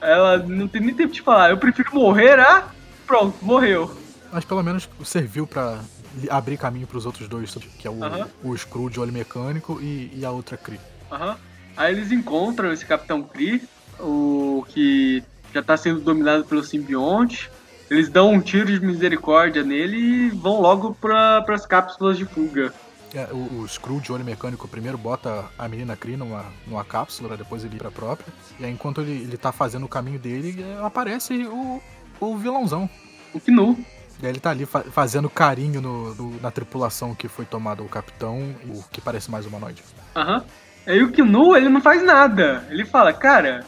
Ela 0.00 0.38
não 0.38 0.68
tem 0.68 0.82
nem 0.82 0.94
tempo 0.94 1.12
de 1.12 1.22
falar, 1.22 1.50
eu 1.50 1.56
prefiro 1.56 1.94
morrer 1.94 2.38
a 2.38 2.64
Pronto, 3.06 3.36
morreu. 3.42 3.90
Mas 4.32 4.44
pelo 4.44 4.62
menos 4.62 4.88
serviu 5.04 5.46
para 5.46 5.80
abrir 6.30 6.56
caminho 6.56 6.86
para 6.86 6.98
os 6.98 7.06
outros 7.06 7.28
dois, 7.28 7.54
que 7.78 7.86
é 7.86 7.90
o, 7.90 7.94
uh 7.94 8.00
-huh. 8.00 8.26
o 8.42 8.56
Screw 8.56 8.88
de 8.88 9.00
olho 9.00 9.12
mecânico 9.12 9.80
e, 9.80 10.10
e 10.14 10.24
a 10.24 10.30
outra 10.30 10.56
Kree. 10.56 10.80
Aham. 11.10 11.30
Uh 11.30 11.34
-huh. 11.34 11.36
Aí 11.76 11.92
eles 11.92 12.12
encontram 12.12 12.72
esse 12.72 12.86
Capitão 12.86 13.22
Kree, 13.22 13.62
o 13.98 14.64
que 14.68 15.24
já 15.52 15.62
tá 15.62 15.76
sendo 15.76 16.00
dominado 16.00 16.44
pelo 16.44 16.62
simbionte. 16.62 17.50
Eles 17.90 18.08
dão 18.08 18.32
um 18.32 18.40
tiro 18.40 18.66
de 18.66 18.84
misericórdia 18.84 19.62
nele 19.62 19.96
e 19.96 20.30
vão 20.30 20.60
logo 20.60 20.94
para 20.94 21.44
as 21.48 21.66
cápsulas 21.66 22.16
de 22.16 22.24
fuga. 22.24 22.72
É, 23.12 23.28
o, 23.32 23.60
o 23.60 23.68
Screw 23.68 24.00
de 24.00 24.10
olho 24.12 24.24
mecânico 24.24 24.66
primeiro 24.66 24.98
bota 24.98 25.44
a 25.56 25.68
menina 25.68 25.96
Kree 25.96 26.16
numa, 26.16 26.46
numa 26.66 26.84
cápsula, 26.84 27.36
depois 27.36 27.64
ele 27.64 27.76
ir 27.76 27.78
pra 27.78 27.90
própria. 27.90 28.32
E 28.58 28.64
aí, 28.64 28.72
enquanto 28.72 29.00
ele, 29.00 29.22
ele 29.22 29.36
tá 29.36 29.52
fazendo 29.52 29.84
o 29.84 29.88
caminho 29.88 30.18
dele, 30.18 30.64
aparece 30.82 31.44
o, 31.46 31.80
o 32.32 32.38
vilãozão. 32.38 32.88
O 33.32 33.40
Knu. 33.40 33.76
Ele 34.22 34.40
tá 34.40 34.50
ali 34.50 34.64
fa 34.64 34.82
fazendo 34.82 35.28
carinho 35.28 35.80
no, 35.80 36.14
no, 36.14 36.40
na 36.40 36.50
tripulação 36.50 37.14
que 37.14 37.28
foi 37.28 37.44
tomada 37.44 37.82
o 37.82 37.88
capitão, 37.88 38.54
o 38.68 38.82
que 38.90 39.00
parece 39.00 39.30
mais 39.30 39.44
humanoide. 39.44 39.82
Aham. 40.16 40.38
Uhum. 40.38 40.42
Aí 40.86 41.02
o 41.02 41.10
Knu, 41.10 41.56
ele 41.56 41.68
não 41.68 41.80
faz 41.80 42.02
nada. 42.02 42.66
Ele 42.70 42.84
fala, 42.84 43.12
cara, 43.12 43.64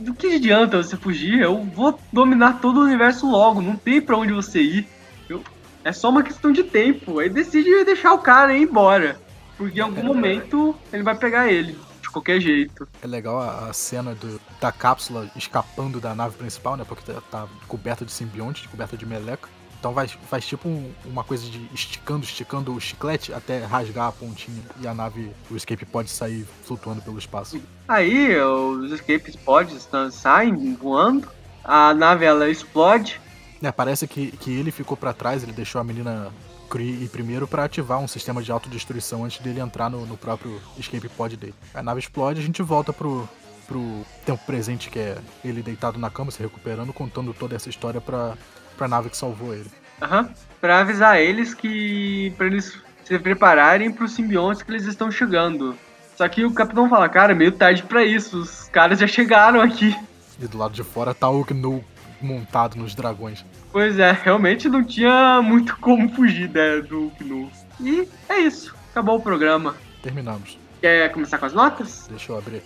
do 0.00 0.14
que 0.14 0.34
adianta 0.34 0.82
você 0.82 0.96
fugir? 0.96 1.40
Eu 1.40 1.62
vou 1.64 1.98
dominar 2.12 2.60
todo 2.60 2.80
o 2.80 2.84
universo 2.84 3.28
logo, 3.28 3.62
não 3.62 3.76
tem 3.76 4.00
pra 4.00 4.16
onde 4.16 4.32
você 4.32 4.60
ir. 4.60 4.88
Eu, 5.28 5.42
é 5.82 5.92
só 5.92 6.10
uma 6.10 6.22
questão 6.22 6.52
de 6.52 6.62
tempo. 6.62 7.18
Aí 7.18 7.30
decide 7.30 7.84
deixar 7.84 8.12
o 8.12 8.18
cara 8.18 8.54
ir 8.54 8.62
embora. 8.62 9.18
Porque 9.56 9.78
em 9.78 9.82
algum 9.82 10.00
é, 10.00 10.04
momento 10.04 10.74
ele 10.92 11.02
vai 11.02 11.14
pegar 11.14 11.50
ele 11.50 11.76
de 12.10 12.12
qualquer 12.12 12.40
jeito. 12.40 12.86
É 13.00 13.06
legal 13.06 13.40
a, 13.40 13.72
cena 13.72 14.14
do, 14.14 14.40
da 14.60 14.72
cápsula 14.72 15.30
escapando 15.36 16.00
da 16.00 16.14
nave 16.14 16.36
principal, 16.36 16.76
né? 16.76 16.84
Porque 16.86 17.10
tá, 17.10 17.20
tá 17.30 17.48
coberta 17.68 18.04
de 18.04 18.12
simbionte, 18.12 18.68
coberta 18.68 18.96
de 18.96 19.06
meleca. 19.06 19.48
Então 19.78 19.94
vai, 19.94 20.06
faz 20.08 20.46
tipo 20.46 20.68
um, 20.68 20.92
uma 21.06 21.24
coisa 21.24 21.48
de 21.48 21.66
esticando, 21.72 22.22
esticando 22.22 22.74
o 22.74 22.80
chiclete 22.80 23.32
até 23.32 23.64
rasgar 23.64 24.08
a 24.08 24.12
pontinha 24.12 24.62
e 24.78 24.86
a 24.86 24.92
nave, 24.92 25.32
o 25.50 25.56
escape 25.56 25.86
pode 25.86 26.10
sair 26.10 26.46
flutuando 26.64 27.00
pelo 27.00 27.18
espaço. 27.18 27.58
Aí 27.88 28.38
os 28.38 28.92
escape 28.92 29.38
pods 29.38 29.88
saem 30.12 30.74
voando, 30.74 31.26
a 31.64 31.94
nave 31.94 32.26
ela 32.26 32.50
explode. 32.50 33.18
É, 33.62 33.72
parece 33.72 34.06
que, 34.06 34.32
que 34.32 34.50
ele 34.50 34.70
ficou 34.70 34.98
para 34.98 35.14
trás, 35.14 35.42
ele 35.42 35.52
deixou 35.52 35.80
a 35.80 35.84
menina 35.84 36.30
Kree 36.70 37.08
primeiro 37.08 37.48
para 37.48 37.64
ativar 37.64 37.98
um 37.98 38.06
sistema 38.06 38.40
de 38.40 38.52
autodestruição 38.52 39.24
antes 39.24 39.40
dele 39.40 39.60
entrar 39.60 39.90
no, 39.90 40.06
no, 40.06 40.16
próprio 40.16 40.60
escape 40.78 41.08
pod 41.08 41.36
dele. 41.36 41.54
A 41.74 41.82
nave 41.82 41.98
explode, 41.98 42.40
a 42.40 42.44
gente 42.44 42.62
volta 42.62 42.92
pro, 42.92 43.28
pro 43.66 44.06
tempo 44.24 44.40
presente, 44.46 44.88
que 44.88 44.98
é 45.00 45.18
ele 45.44 45.62
deitado 45.62 45.98
na 45.98 46.08
cama, 46.08 46.30
se 46.30 46.40
recuperando, 46.40 46.92
contando 46.92 47.34
toda 47.34 47.56
essa 47.56 47.68
história 47.68 48.00
pra, 48.00 48.34
pra 48.76 48.86
nave 48.86 49.10
que 49.10 49.16
salvou 49.16 49.52
ele. 49.52 49.70
Aham. 50.00 50.22
Uhum. 50.22 50.28
Pra 50.60 50.80
avisar 50.80 51.18
eles 51.18 51.54
que. 51.54 52.32
pra 52.36 52.46
eles 52.46 52.78
se 53.04 53.18
prepararem 53.18 53.90
pros 53.90 54.12
simbiontes 54.12 54.62
que 54.62 54.70
eles 54.70 54.84
estão 54.84 55.10
chegando. 55.10 55.74
Só 56.16 56.28
que 56.28 56.44
o 56.44 56.52
capitão 56.52 56.88
fala, 56.88 57.08
cara, 57.08 57.34
meio 57.34 57.50
tarde 57.50 57.82
para 57.82 58.04
isso, 58.04 58.38
os 58.38 58.68
caras 58.68 59.00
já 59.00 59.06
chegaram 59.06 59.60
aqui. 59.60 59.96
E 60.38 60.46
do 60.46 60.58
lado 60.58 60.74
de 60.74 60.84
fora 60.84 61.14
tá 61.14 61.28
o 61.28 61.42
Gnu 61.42 61.82
montado 62.20 62.76
nos 62.76 62.94
dragões. 62.94 63.44
Pois 63.72 63.98
é, 63.98 64.10
realmente 64.10 64.68
não 64.68 64.84
tinha 64.84 65.40
muito 65.42 65.76
como 65.78 66.08
fugir 66.10 66.48
né, 66.50 66.80
do 66.80 67.12
Gnu. 67.20 67.50
E 67.80 68.08
é 68.28 68.40
isso, 68.40 68.74
acabou 68.90 69.16
o 69.16 69.22
programa. 69.22 69.76
Terminamos. 70.02 70.58
Quer 70.80 71.12
começar 71.12 71.38
com 71.38 71.46
as 71.46 71.52
notas? 71.52 72.06
Deixa 72.08 72.32
eu 72.32 72.38
abrir. 72.38 72.62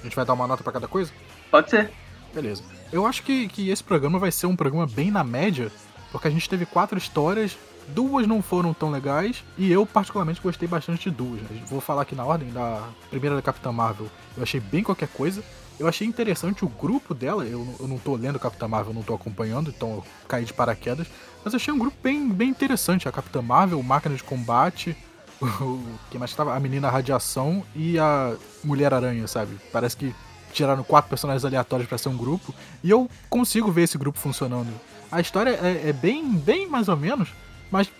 A 0.00 0.02
gente 0.02 0.16
vai 0.16 0.24
dar 0.24 0.32
uma 0.32 0.46
nota 0.46 0.64
para 0.64 0.72
cada 0.72 0.88
coisa? 0.88 1.12
Pode 1.50 1.70
ser. 1.70 1.90
Beleza. 2.34 2.62
Eu 2.92 3.06
acho 3.06 3.22
que, 3.22 3.48
que 3.48 3.70
esse 3.70 3.84
programa 3.84 4.18
vai 4.18 4.32
ser 4.32 4.46
um 4.46 4.56
programa 4.56 4.86
bem 4.86 5.10
na 5.10 5.22
média, 5.22 5.70
porque 6.10 6.26
a 6.26 6.30
gente 6.30 6.48
teve 6.48 6.64
quatro 6.64 6.96
histórias, 6.98 7.56
duas 7.88 8.26
não 8.26 8.42
foram 8.42 8.72
tão 8.72 8.90
legais, 8.90 9.44
e 9.58 9.70
eu 9.70 9.84
particularmente 9.84 10.40
gostei 10.40 10.66
bastante 10.66 11.10
de 11.10 11.16
duas. 11.16 11.40
Né? 11.42 11.62
Vou 11.66 11.80
falar 11.80 12.02
aqui 12.02 12.14
na 12.14 12.24
ordem 12.24 12.50
da 12.50 12.82
primeira 13.10 13.36
da 13.36 13.42
Capitã 13.42 13.70
Marvel. 13.70 14.08
Eu 14.36 14.42
achei 14.42 14.60
bem 14.60 14.82
qualquer 14.82 15.08
coisa. 15.08 15.42
Eu 15.80 15.88
achei 15.88 16.06
interessante 16.06 16.62
o 16.62 16.68
grupo 16.68 17.14
dela, 17.14 17.42
eu, 17.42 17.66
eu 17.80 17.88
não 17.88 17.96
tô 17.96 18.14
lendo 18.14 18.38
Capitã 18.38 18.68
Marvel, 18.68 18.92
não 18.92 19.02
tô 19.02 19.14
acompanhando, 19.14 19.70
então 19.74 19.94
eu 19.94 20.04
caí 20.28 20.44
de 20.44 20.52
paraquedas. 20.52 21.06
Mas 21.42 21.54
achei 21.54 21.72
um 21.72 21.78
grupo 21.78 21.96
bem, 22.02 22.28
bem 22.28 22.50
interessante. 22.50 23.08
A 23.08 23.12
Capitã 23.12 23.40
Marvel, 23.40 23.82
Máquina 23.82 24.14
de 24.14 24.22
Combate, 24.22 24.94
o 25.40 25.82
que 26.10 26.18
mais 26.18 26.32
estava? 26.32 26.54
A 26.54 26.60
menina 26.60 26.90
Radiação 26.90 27.64
e 27.74 27.98
a 27.98 28.36
Mulher 28.62 28.92
Aranha, 28.92 29.26
sabe? 29.26 29.56
Parece 29.72 29.96
que 29.96 30.14
tiraram 30.52 30.84
quatro 30.84 31.08
personagens 31.08 31.46
aleatórios 31.46 31.88
para 31.88 31.96
ser 31.96 32.10
um 32.10 32.16
grupo. 32.16 32.54
E 32.84 32.90
eu 32.90 33.08
consigo 33.30 33.72
ver 33.72 33.84
esse 33.84 33.96
grupo 33.96 34.18
funcionando. 34.18 34.68
A 35.10 35.18
história 35.18 35.58
é, 35.62 35.88
é 35.88 35.92
bem, 35.94 36.30
bem 36.30 36.68
mais 36.68 36.88
ou 36.88 36.96
menos, 36.96 37.30
mas 37.70 37.90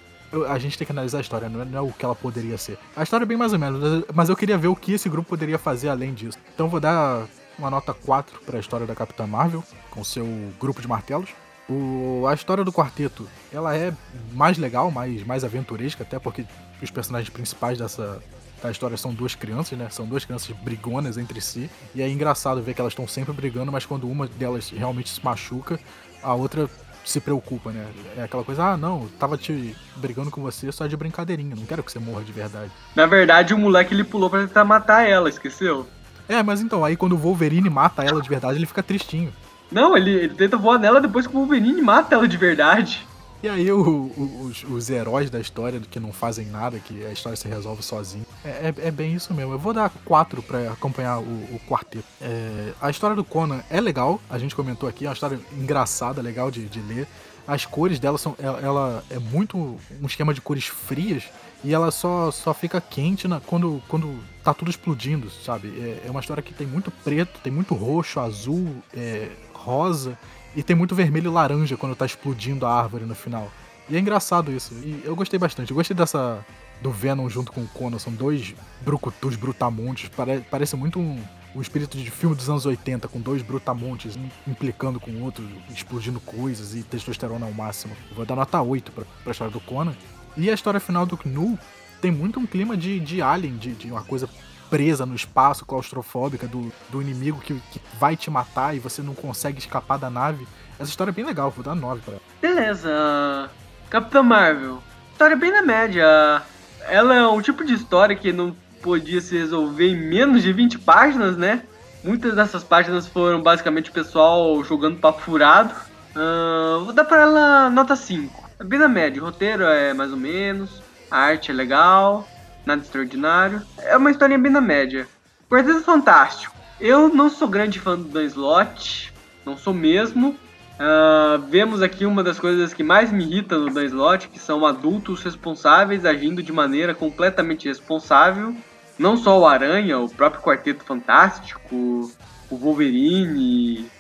a 0.47 0.59
gente 0.59 0.77
tem 0.77 0.85
que 0.85 0.93
analisar 0.93 1.17
a 1.17 1.23
história, 1.23 1.49
não 1.49 1.63
é, 1.63 1.65
não 1.65 1.79
é, 1.79 1.81
o 1.81 1.93
que 1.93 2.05
ela 2.05 2.15
poderia 2.15 2.59
ser. 2.59 2.79
A 2.95 3.03
história 3.03 3.25
é 3.25 3.27
bem 3.27 3.39
mais 3.39 3.55
ou 3.55 3.59
menos, 3.59 4.05
mas 4.15 4.29
eu 4.29 4.37
queria 4.37 4.59
ver 4.59 4.69
o 4.69 4.77
que 4.77 4.93
esse 4.93 5.09
grupo 5.09 5.31
poderia 5.31 5.59
fazer 5.59 5.89
além 5.89 6.13
disso. 6.13 6.39
Então 6.55 6.69
vou 6.69 6.79
dar 6.79 7.27
uma 7.61 7.71
nota 7.71 7.93
4 7.95 8.41
para 8.41 8.57
a 8.57 8.61
história 8.61 8.87
da 8.87 8.95
Capitã 8.95 9.27
Marvel, 9.27 9.63
com 9.91 10.03
seu 10.03 10.27
grupo 10.59 10.81
de 10.81 10.89
martelos. 10.89 11.31
O, 11.69 12.27
a 12.27 12.35
história 12.35 12.65
do 12.65 12.73
quarteto, 12.73 13.29
ela 13.53 13.77
é 13.77 13.93
mais 14.33 14.59
legal, 14.59 14.91
mais, 14.91 15.25
mais 15.25 15.45
aventuresca, 15.45 16.03
até 16.03 16.19
porque 16.19 16.45
os 16.83 16.91
personagens 16.91 17.31
principais 17.31 17.79
dessa 17.79 18.21
da 18.63 18.71
história 18.71 18.97
são 18.97 19.15
duas 19.15 19.35
crianças, 19.35 19.79
né? 19.79 19.89
São 19.91 20.05
duas 20.05 20.25
crianças 20.25 20.55
brigonas 20.57 21.17
entre 21.17 21.41
si. 21.41 21.71
E 21.95 22.03
é 22.03 22.09
engraçado 22.09 22.61
ver 22.61 22.75
que 22.75 22.81
elas 22.81 22.93
estão 22.93 23.09
sempre 23.09 23.33
brigando, 23.33 23.73
mas 23.73 23.87
quando 23.87 24.07
uma 24.07 24.27
delas 24.27 24.69
realmente 24.69 25.09
se 25.09 25.25
machuca, 25.25 25.81
a 26.23 26.35
outra 26.35 26.69
se 27.05 27.21
preocupa, 27.21 27.71
né? 27.71 27.87
É 28.19 28.23
aquela 28.23 28.45
coisa, 28.45 28.73
ah, 28.73 28.77
não, 28.77 29.09
tava 29.19 29.39
te 29.39 29.75
brigando 29.97 30.31
com 30.31 30.43
você 30.43 30.71
só 30.71 30.87
de 30.87 30.97
brincadeirinha, 30.97 31.57
não 31.57 31.65
quero 31.65 31.83
que 31.83 31.91
você 31.91 31.99
morra 31.99 32.23
de 32.23 32.33
verdade. 32.33 32.71
Na 32.95 33.07
verdade, 33.07 33.55
o 33.55 33.59
moleque 33.59 33.95
ele 33.95 34.05
pulou 34.05 34.29
para 34.29 34.47
tentar 34.47 34.65
matar 34.65 35.09
ela, 35.09 35.31
esqueceu? 35.31 35.87
É, 36.31 36.45
mas 36.45 36.61
então, 36.61 36.85
aí 36.85 36.97
quando 36.97 37.15
o 37.15 37.19
Wolverine 37.19 37.69
mata 37.69 38.05
ela 38.05 38.23
de 38.23 38.29
verdade, 38.29 38.57
ele 38.57 38.65
fica 38.65 38.85
tristinho. 38.85 39.33
Não, 39.69 39.97
ele, 39.97 40.13
ele 40.13 40.35
tenta 40.35 40.57
voar 40.57 40.79
nela 40.79 41.01
depois 41.01 41.27
que 41.27 41.35
o 41.35 41.39
Wolverine 41.41 41.83
mata 41.83 42.15
ela 42.15 42.29
de 42.29 42.37
verdade. 42.37 43.05
E 43.43 43.49
aí 43.49 43.73
o, 43.73 43.81
o, 43.81 44.47
os, 44.47 44.63
os, 44.63 44.91
heróis 44.91 45.29
da 45.29 45.41
história 45.41 45.81
que 45.81 45.99
não 45.99 46.13
fazem 46.13 46.47
nada, 46.47 46.79
que 46.79 47.05
a 47.05 47.11
história 47.11 47.35
se 47.35 47.49
resolve 47.49 47.83
sozinho. 47.83 48.25
É, 48.45 48.69
é, 48.69 48.75
é 48.87 48.91
bem 48.93 49.13
isso 49.13 49.35
mesmo. 49.35 49.55
Eu 49.55 49.59
vou 49.59 49.73
dar 49.73 49.91
quatro 50.05 50.41
para 50.41 50.71
acompanhar 50.71 51.19
o, 51.19 51.23
o 51.23 51.61
quarteto. 51.69 52.05
É, 52.21 52.75
a 52.81 52.91
história 52.91 53.17
do 53.17 53.25
Conan 53.25 53.61
é 53.69 53.81
legal, 53.81 54.21
a 54.31 54.39
gente 54.39 54.55
comentou 54.55 54.89
aqui, 54.89 55.07
é 55.07 55.09
uma 55.09 55.15
história 55.15 55.41
engraçada, 55.59 56.23
legal 56.23 56.49
de, 56.49 56.67
de 56.67 56.81
ler. 56.81 57.09
As 57.45 57.67
cores 57.67 57.99
dela 57.99 58.19
são. 58.19 58.37
Ela, 58.39 58.61
ela, 58.61 59.05
é 59.11 59.19
muito 59.19 59.57
um 59.59 60.07
esquema 60.07 60.33
de 60.33 60.41
cores 60.41 60.67
frias 60.67 61.25
e 61.63 61.75
ela 61.75 61.91
só, 61.91 62.31
só 62.31 62.55
fica 62.55 62.81
quente 62.81 63.29
na, 63.29 63.41
quando, 63.41 63.83
quando 63.87 64.19
tá 64.43 64.55
tudo 64.55 64.71
explodindo, 64.71 65.31
sabe? 65.31 65.69
É, 65.79 66.07
é 66.07 66.11
uma 66.11 66.21
história 66.21 66.43
que 66.43 66.55
tem 66.55 66.67
muito 66.67 66.91
preto, 66.91 67.41
tem 67.41 67.53
muito 67.53 67.75
roxo, 67.75 68.19
azul, 68.19 68.83
é, 68.95 69.31
rosa 69.53 70.19
e 70.57 70.63
tem 70.63 70.75
muito 70.75 70.95
vermelho 70.95 71.31
e 71.31 71.35
laranja 71.35 71.77
quando 71.77 71.95
tá 71.95 72.07
explodindo 72.07 72.65
a 72.65 72.75
árvore 72.75 73.05
no 73.05 73.15
final. 73.15 73.51
E 73.89 73.97
é 73.97 73.99
engraçado 73.99 74.53
isso. 74.53 74.73
E 74.75 75.03
eu 75.05 75.15
gostei 75.17 75.39
bastante. 75.39 75.71
Eu 75.71 75.77
gostei 75.77 75.97
dessa. 75.97 76.45
Do 76.81 76.91
Venom 76.91 77.29
junto 77.29 77.53
com 77.53 77.61
o 77.61 77.69
Conan. 77.69 77.99
São 77.99 78.13
dois 78.13 78.55
brucutus, 78.81 79.37
brutamontes. 79.37 80.09
Pare, 80.09 80.43
parece 80.51 80.77
muito 80.77 80.99
um, 80.99 81.23
um 81.55 81.61
espírito 81.61 81.99
de 81.99 82.11
filme 82.11 82.35
dos 82.35 82.49
anos 82.49 82.65
80, 82.65 83.07
com 83.09 83.21
dois 83.21 83.43
brutamontes 83.43 84.19
implicando 84.47 84.99
com 84.99 85.11
o 85.11 85.23
outro, 85.23 85.47
explodindo 85.69 86.19
coisas 86.21 86.75
e 86.75 86.83
testosterona 86.83 87.45
ao 87.45 87.53
máximo. 87.53 87.95
Vou 88.15 88.25
dar 88.25 88.37
nota 88.37 88.63
8 88.63 88.93
pra, 88.93 89.05
pra 89.23 89.33
história 89.33 89.53
do 89.53 89.61
Conan. 89.61 89.95
E 90.41 90.49
a 90.49 90.55
história 90.55 90.81
final 90.81 91.05
do 91.05 91.19
Gnu 91.19 91.59
tem 92.01 92.11
muito 92.11 92.41
um 92.41 92.47
clima 92.47 92.75
de, 92.75 92.99
de 92.99 93.21
Alien, 93.21 93.59
de, 93.59 93.75
de 93.75 93.91
uma 93.91 94.03
coisa 94.03 94.27
presa 94.71 95.05
no 95.05 95.15
espaço, 95.15 95.67
claustrofóbica, 95.67 96.47
do, 96.47 96.73
do 96.89 97.03
inimigo 97.03 97.41
que, 97.41 97.61
que 97.71 97.81
vai 97.99 98.17
te 98.17 98.31
matar 98.31 98.75
e 98.75 98.79
você 98.79 99.03
não 99.03 99.15
consegue 99.15 99.59
escapar 99.59 99.99
da 99.99 100.09
nave. 100.09 100.49
Essa 100.79 100.89
história 100.89 101.11
é 101.11 101.15
bem 101.15 101.27
legal, 101.27 101.51
vou 101.51 101.63
dar 101.63 101.75
9 101.75 102.01
pra 102.01 102.15
ela. 102.15 102.23
Beleza. 102.41 103.51
Capitã 103.91 104.23
Marvel. 104.23 104.83
História 105.13 105.37
bem 105.37 105.53
na 105.53 105.61
média. 105.61 106.43
Ela 106.89 107.17
é 107.17 107.27
um 107.27 107.43
tipo 107.43 107.63
de 107.63 107.75
história 107.75 108.17
que 108.17 108.33
não 108.33 108.57
podia 108.81 109.21
se 109.21 109.37
resolver 109.37 109.89
em 109.89 110.09
menos 110.09 110.43
de 110.43 110.55
20 110.55 110.79
páginas, 110.79 111.37
né? 111.37 111.65
Muitas 112.03 112.35
dessas 112.35 112.65
páginas 112.65 113.07
foram 113.07 113.43
basicamente 113.43 113.91
o 113.91 113.93
pessoal 113.93 114.65
jogando 114.65 115.01
papo 115.01 115.21
furado. 115.21 115.75
Uh, 116.17 116.83
vou 116.85 116.95
dar 116.95 117.05
pra 117.05 117.21
ela 117.21 117.69
nota 117.69 117.95
5. 117.95 118.40
É 118.61 118.65
bem 118.65 118.79
na 118.79 118.91
média, 118.91 119.23
o 119.23 119.25
roteiro 119.25 119.65
é 119.65 119.95
mais 119.95 120.11
ou 120.11 120.19
menos, 120.19 120.83
a 121.11 121.17
arte 121.17 121.51
é 121.51 121.55
legal, 121.55 122.29
nada 122.67 122.83
extraordinário. 122.83 123.63
É 123.79 123.97
uma 123.97 124.11
historinha 124.11 124.39
bem 124.39 124.53
na 124.53 124.61
média. 124.61 125.09
Quarteto 125.49 125.81
Fantástico. 125.81 126.55
Eu 126.79 127.09
não 127.09 127.31
sou 127.31 127.49
grande 127.49 127.81
fã 127.81 127.97
do 127.97 128.05
Dan 128.05 128.25
Slott, 128.25 129.15
não 129.47 129.57
sou 129.57 129.73
mesmo. 129.73 130.37
Uh, 130.79 131.39
vemos 131.49 131.81
aqui 131.81 132.05
uma 132.05 132.23
das 132.23 132.39
coisas 132.39 132.75
que 132.75 132.83
mais 132.83 133.11
me 133.11 133.25
irrita 133.25 133.57
no 133.57 133.73
Dan 133.73 133.87
Slott, 133.87 134.29
que 134.29 134.39
são 134.39 134.67
adultos 134.67 135.23
responsáveis 135.23 136.05
agindo 136.05 136.43
de 136.43 136.53
maneira 136.53 136.95
completamente 136.95 137.67
responsável. 137.67 138.55
Não 138.99 139.17
só 139.17 139.41
o 139.41 139.47
Aranha, 139.47 139.99
o 139.99 140.07
próprio 140.07 140.43
Quarteto 140.43 140.85
Fantástico, 140.85 142.13
o 142.51 142.57
Wolverine, 142.59 143.91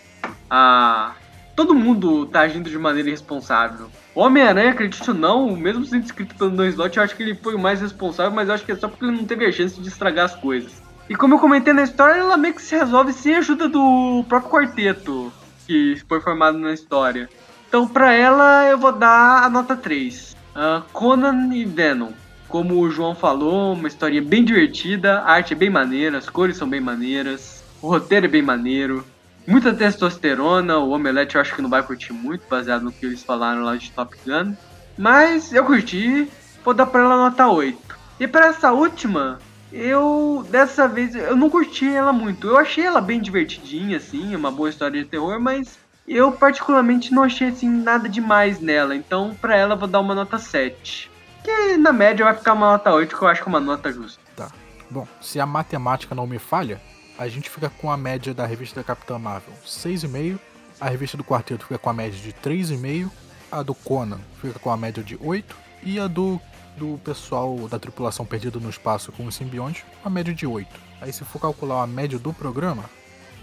a 0.50 1.14
todo 1.60 1.74
mundo 1.74 2.24
tá 2.24 2.40
agindo 2.40 2.70
de 2.70 2.78
maneira 2.78 3.10
irresponsável. 3.10 3.90
O 4.14 4.20
Homem-Aranha, 4.22 4.70
acredite 4.70 5.10
ou 5.10 5.14
não, 5.14 5.54
mesmo 5.54 5.84
sendo 5.84 6.04
escrito 6.04 6.34
pelo 6.34 6.52
Dan 6.52 6.68
Slott, 6.68 6.96
eu 6.96 7.02
acho 7.02 7.14
que 7.14 7.22
ele 7.22 7.34
foi 7.34 7.54
o 7.54 7.58
mais 7.58 7.82
responsável, 7.82 8.32
mas 8.32 8.48
eu 8.48 8.54
acho 8.54 8.64
que 8.64 8.72
é 8.72 8.76
só 8.76 8.88
porque 8.88 9.04
ele 9.04 9.18
não 9.18 9.26
teve 9.26 9.44
a 9.44 9.52
chance 9.52 9.78
de 9.78 9.86
estragar 9.86 10.24
as 10.24 10.34
coisas. 10.34 10.82
E 11.06 11.14
como 11.14 11.34
eu 11.34 11.38
comentei 11.38 11.74
na 11.74 11.82
história, 11.82 12.18
ela 12.18 12.38
meio 12.38 12.54
que 12.54 12.62
se 12.62 12.74
resolve 12.74 13.12
sem 13.12 13.34
a 13.34 13.38
ajuda 13.40 13.68
do 13.68 14.24
próprio 14.26 14.50
quarteto 14.50 15.30
que 15.66 16.00
foi 16.08 16.18
formado 16.22 16.58
na 16.58 16.72
história. 16.72 17.28
Então, 17.68 17.86
pra 17.86 18.10
ela, 18.14 18.66
eu 18.66 18.78
vou 18.78 18.92
dar 18.92 19.44
a 19.44 19.50
nota 19.50 19.76
3. 19.76 20.32
Uh, 20.32 20.36
ah, 20.54 20.82
Conan 20.94 21.54
e 21.54 21.66
Venom. 21.66 22.12
Como 22.48 22.80
o 22.80 22.90
João 22.90 23.14
falou, 23.14 23.74
uma 23.74 23.86
história 23.86 24.22
bem 24.22 24.42
divertida, 24.46 25.18
a 25.18 25.32
arte 25.32 25.52
é 25.52 25.56
bem 25.56 25.68
maneira, 25.68 26.16
as 26.16 26.30
cores 26.30 26.56
são 26.56 26.66
bem 26.66 26.80
maneiras, 26.80 27.62
o 27.82 27.88
roteiro 27.88 28.24
é 28.24 28.28
bem 28.30 28.40
maneiro. 28.40 29.04
Muita 29.50 29.74
testosterona, 29.74 30.78
o 30.78 30.90
Omelete 30.90 31.34
eu 31.34 31.40
acho 31.40 31.56
que 31.56 31.60
não 31.60 31.68
vai 31.68 31.82
curtir 31.82 32.12
muito, 32.12 32.48
baseado 32.48 32.82
no 32.82 32.92
que 32.92 33.04
eles 33.04 33.24
falaram 33.24 33.64
lá 33.64 33.74
de 33.74 33.90
Top 33.90 34.16
Gun. 34.24 34.54
Mas 34.96 35.52
eu 35.52 35.64
curti, 35.64 36.30
vou 36.64 36.72
dar 36.72 36.86
pra 36.86 37.00
ela 37.00 37.16
nota 37.16 37.48
8. 37.48 37.98
E 38.20 38.28
para 38.28 38.46
essa 38.46 38.70
última, 38.70 39.40
eu 39.72 40.46
dessa 40.48 40.86
vez 40.86 41.16
eu 41.16 41.34
não 41.34 41.50
curti 41.50 41.92
ela 41.92 42.12
muito. 42.12 42.46
Eu 42.46 42.58
achei 42.58 42.86
ela 42.86 43.00
bem 43.00 43.20
divertidinha, 43.20 43.96
assim, 43.96 44.36
uma 44.36 44.52
boa 44.52 44.70
história 44.70 45.02
de 45.02 45.08
terror, 45.08 45.40
mas 45.40 45.76
eu 46.06 46.30
particularmente 46.30 47.12
não 47.12 47.24
achei 47.24 47.48
assim 47.48 47.68
nada 47.68 48.08
demais 48.08 48.60
nela. 48.60 48.94
Então, 48.94 49.36
pra 49.40 49.56
ela 49.56 49.74
vou 49.74 49.88
dar 49.88 49.98
uma 49.98 50.14
nota 50.14 50.38
7. 50.38 51.10
Que 51.42 51.76
na 51.76 51.92
média 51.92 52.24
vai 52.24 52.34
ficar 52.34 52.52
uma 52.52 52.70
nota 52.70 52.92
8, 52.92 53.16
que 53.16 53.24
eu 53.24 53.26
acho 53.26 53.42
que 53.42 53.48
é 53.48 53.52
uma 53.52 53.58
nota 53.58 53.92
justa. 53.92 54.20
Tá. 54.36 54.48
Bom, 54.88 55.08
se 55.20 55.40
a 55.40 55.46
matemática 55.46 56.14
não 56.14 56.26
me 56.26 56.38
falha, 56.38 56.80
a 57.20 57.28
gente 57.28 57.50
fica 57.50 57.68
com 57.68 57.92
a 57.92 57.98
média 57.98 58.32
da 58.32 58.46
revista 58.46 58.80
da 58.80 58.84
Capitã 58.84 59.18
Marvel 59.18 59.52
6,5, 59.66 60.38
a 60.80 60.88
revista 60.88 61.18
do 61.18 61.22
Quarteto 61.22 61.64
fica 61.64 61.76
com 61.76 61.90
a 61.90 61.92
média 61.92 62.18
de 62.18 62.32
3,5, 62.32 63.10
a 63.52 63.62
do 63.62 63.74
Conan 63.74 64.18
fica 64.40 64.58
com 64.58 64.70
a 64.70 64.76
média 64.76 65.02
de 65.02 65.18
8 65.20 65.54
e 65.82 66.00
a 66.00 66.06
do, 66.06 66.40
do 66.78 66.98
pessoal 67.04 67.68
da 67.68 67.78
tripulação 67.78 68.24
perdida 68.24 68.58
no 68.58 68.70
espaço 68.70 69.12
com 69.12 69.26
os 69.26 69.34
simbiontes 69.34 69.84
a 70.02 70.08
média 70.08 70.32
de 70.32 70.46
8. 70.46 70.66
Aí 71.02 71.12
se 71.12 71.22
for 71.22 71.38
calcular 71.38 71.82
a 71.82 71.86
média 71.86 72.18
do 72.18 72.32
programa, 72.32 72.86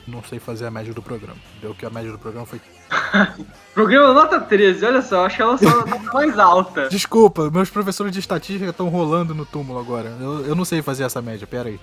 não 0.07 0.23
sei 0.23 0.39
fazer 0.39 0.65
a 0.65 0.71
média 0.71 0.91
do 0.91 1.03
programa. 1.03 1.37
Deu 1.61 1.75
que 1.75 1.85
a 1.85 1.89
média 1.91 2.11
do 2.11 2.17
programa 2.17 2.47
foi 2.47 2.59
Programa 3.75 4.11
nota 4.11 4.39
13, 4.39 4.85
olha 4.85 5.01
só, 5.03 5.27
acho 5.27 5.35
que 5.35 5.41
ela 5.43 5.55
só 5.55 5.83
tá 5.83 5.99
mais 6.13 6.39
alta. 6.39 6.89
Desculpa, 6.89 7.51
meus 7.51 7.69
professores 7.69 8.11
de 8.11 8.19
estatística 8.19 8.71
estão 8.71 8.89
rolando 8.89 9.35
no 9.35 9.45
túmulo 9.45 9.77
agora. 9.77 10.17
Eu, 10.19 10.47
eu 10.47 10.55
não 10.55 10.65
sei 10.65 10.81
fazer 10.81 11.03
essa 11.03 11.21
média, 11.21 11.45
pera 11.45 11.69
aí. 11.69 11.79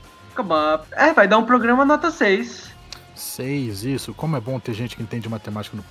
É, 0.92 1.12
vai 1.12 1.28
dar 1.28 1.38
um 1.38 1.44
programa 1.44 1.84
nota 1.84 2.10
6. 2.10 2.70
6, 3.14 3.84
isso. 3.84 4.14
Como 4.14 4.36
é 4.36 4.40
bom 4.40 4.58
ter 4.58 4.74
gente 4.74 4.96
que 4.96 5.02
entende 5.02 5.28
matemática 5.28 5.76
no. 5.76 5.84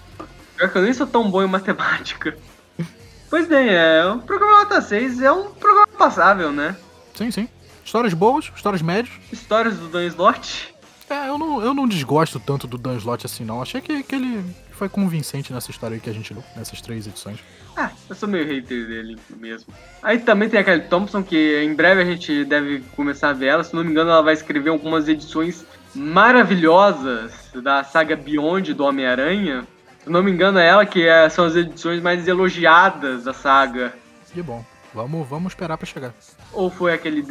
Pior 0.57 0.69
que 0.71 0.77
eu 0.77 0.81
nem 0.81 0.93
sou 0.93 1.07
tão 1.07 1.29
bom 1.29 1.43
em 1.43 1.47
matemática. 1.47 2.37
pois 3.29 3.47
bem, 3.47 3.69
é. 3.69 4.05
O 4.05 4.19
programa 4.19 4.59
nota 4.59 4.81
6 4.81 5.21
é 5.21 5.31
um 5.31 5.51
programa 5.51 5.87
passável, 5.97 6.51
né? 6.51 6.75
Sim, 7.13 7.31
sim. 7.31 7.49
Histórias 7.83 8.13
boas, 8.13 8.51
histórias 8.55 8.81
médias. 8.81 9.13
Histórias 9.31 9.77
do 9.77 9.87
Dan 9.89 10.05
Slott. 10.07 10.73
É, 11.09 11.27
eu 11.27 11.37
não, 11.37 11.61
eu 11.61 11.73
não 11.73 11.87
desgosto 11.87 12.39
tanto 12.39 12.65
do 12.65 12.77
Dan 12.77 12.95
Slott 12.95 13.25
assim, 13.25 13.43
não. 13.43 13.61
Achei 13.61 13.81
que, 13.81 14.03
que 14.03 14.15
ele 14.15 14.43
foi 14.73 14.89
convincente 14.89 15.53
nessa 15.53 15.71
história 15.71 15.95
aí 15.95 16.01
que 16.01 16.09
a 16.09 16.13
gente 16.13 16.33
leu, 16.33 16.43
nessas 16.55 16.81
três 16.81 17.07
edições. 17.07 17.39
Ah, 17.75 17.91
eu 18.09 18.15
sou 18.15 18.29
meio 18.29 18.45
hater 18.45 18.87
dele 18.87 19.17
mesmo. 19.37 19.73
Aí 20.01 20.19
também 20.19 20.49
tem 20.49 20.59
a 20.59 20.63
Kelly 20.63 20.83
Thompson, 20.83 21.23
que 21.23 21.61
em 21.63 21.73
breve 21.73 22.01
a 22.01 22.05
gente 22.05 22.45
deve 22.45 22.81
começar 22.95 23.29
a 23.29 23.33
ver 23.33 23.47
ela. 23.47 23.63
Se 23.63 23.73
não 23.73 23.83
me 23.83 23.89
engano, 23.89 24.11
ela 24.11 24.21
vai 24.21 24.33
escrever 24.33 24.69
algumas 24.69 25.07
edições 25.07 25.65
maravilhosas 25.95 27.49
da 27.55 27.83
saga 27.83 28.15
Beyond 28.15 28.73
do 28.73 28.83
Homem-Aranha. 28.83 29.65
Se 30.03 30.09
não 30.09 30.21
me 30.21 30.31
engano, 30.31 30.59
é 30.59 30.67
ela 30.67 30.85
que 30.85 31.07
é, 31.07 31.27
são 31.29 31.45
as 31.45 31.55
edições 31.55 32.01
mais 32.01 32.27
elogiadas 32.27 33.23
da 33.23 33.33
saga. 33.33 33.93
Que 34.31 34.41
bom. 34.41 34.63
Vamos, 34.93 35.27
vamos 35.27 35.53
esperar 35.53 35.77
para 35.77 35.87
chegar. 35.87 36.13
Ou 36.51 36.69
foi 36.69 36.93
aquele 36.93 37.25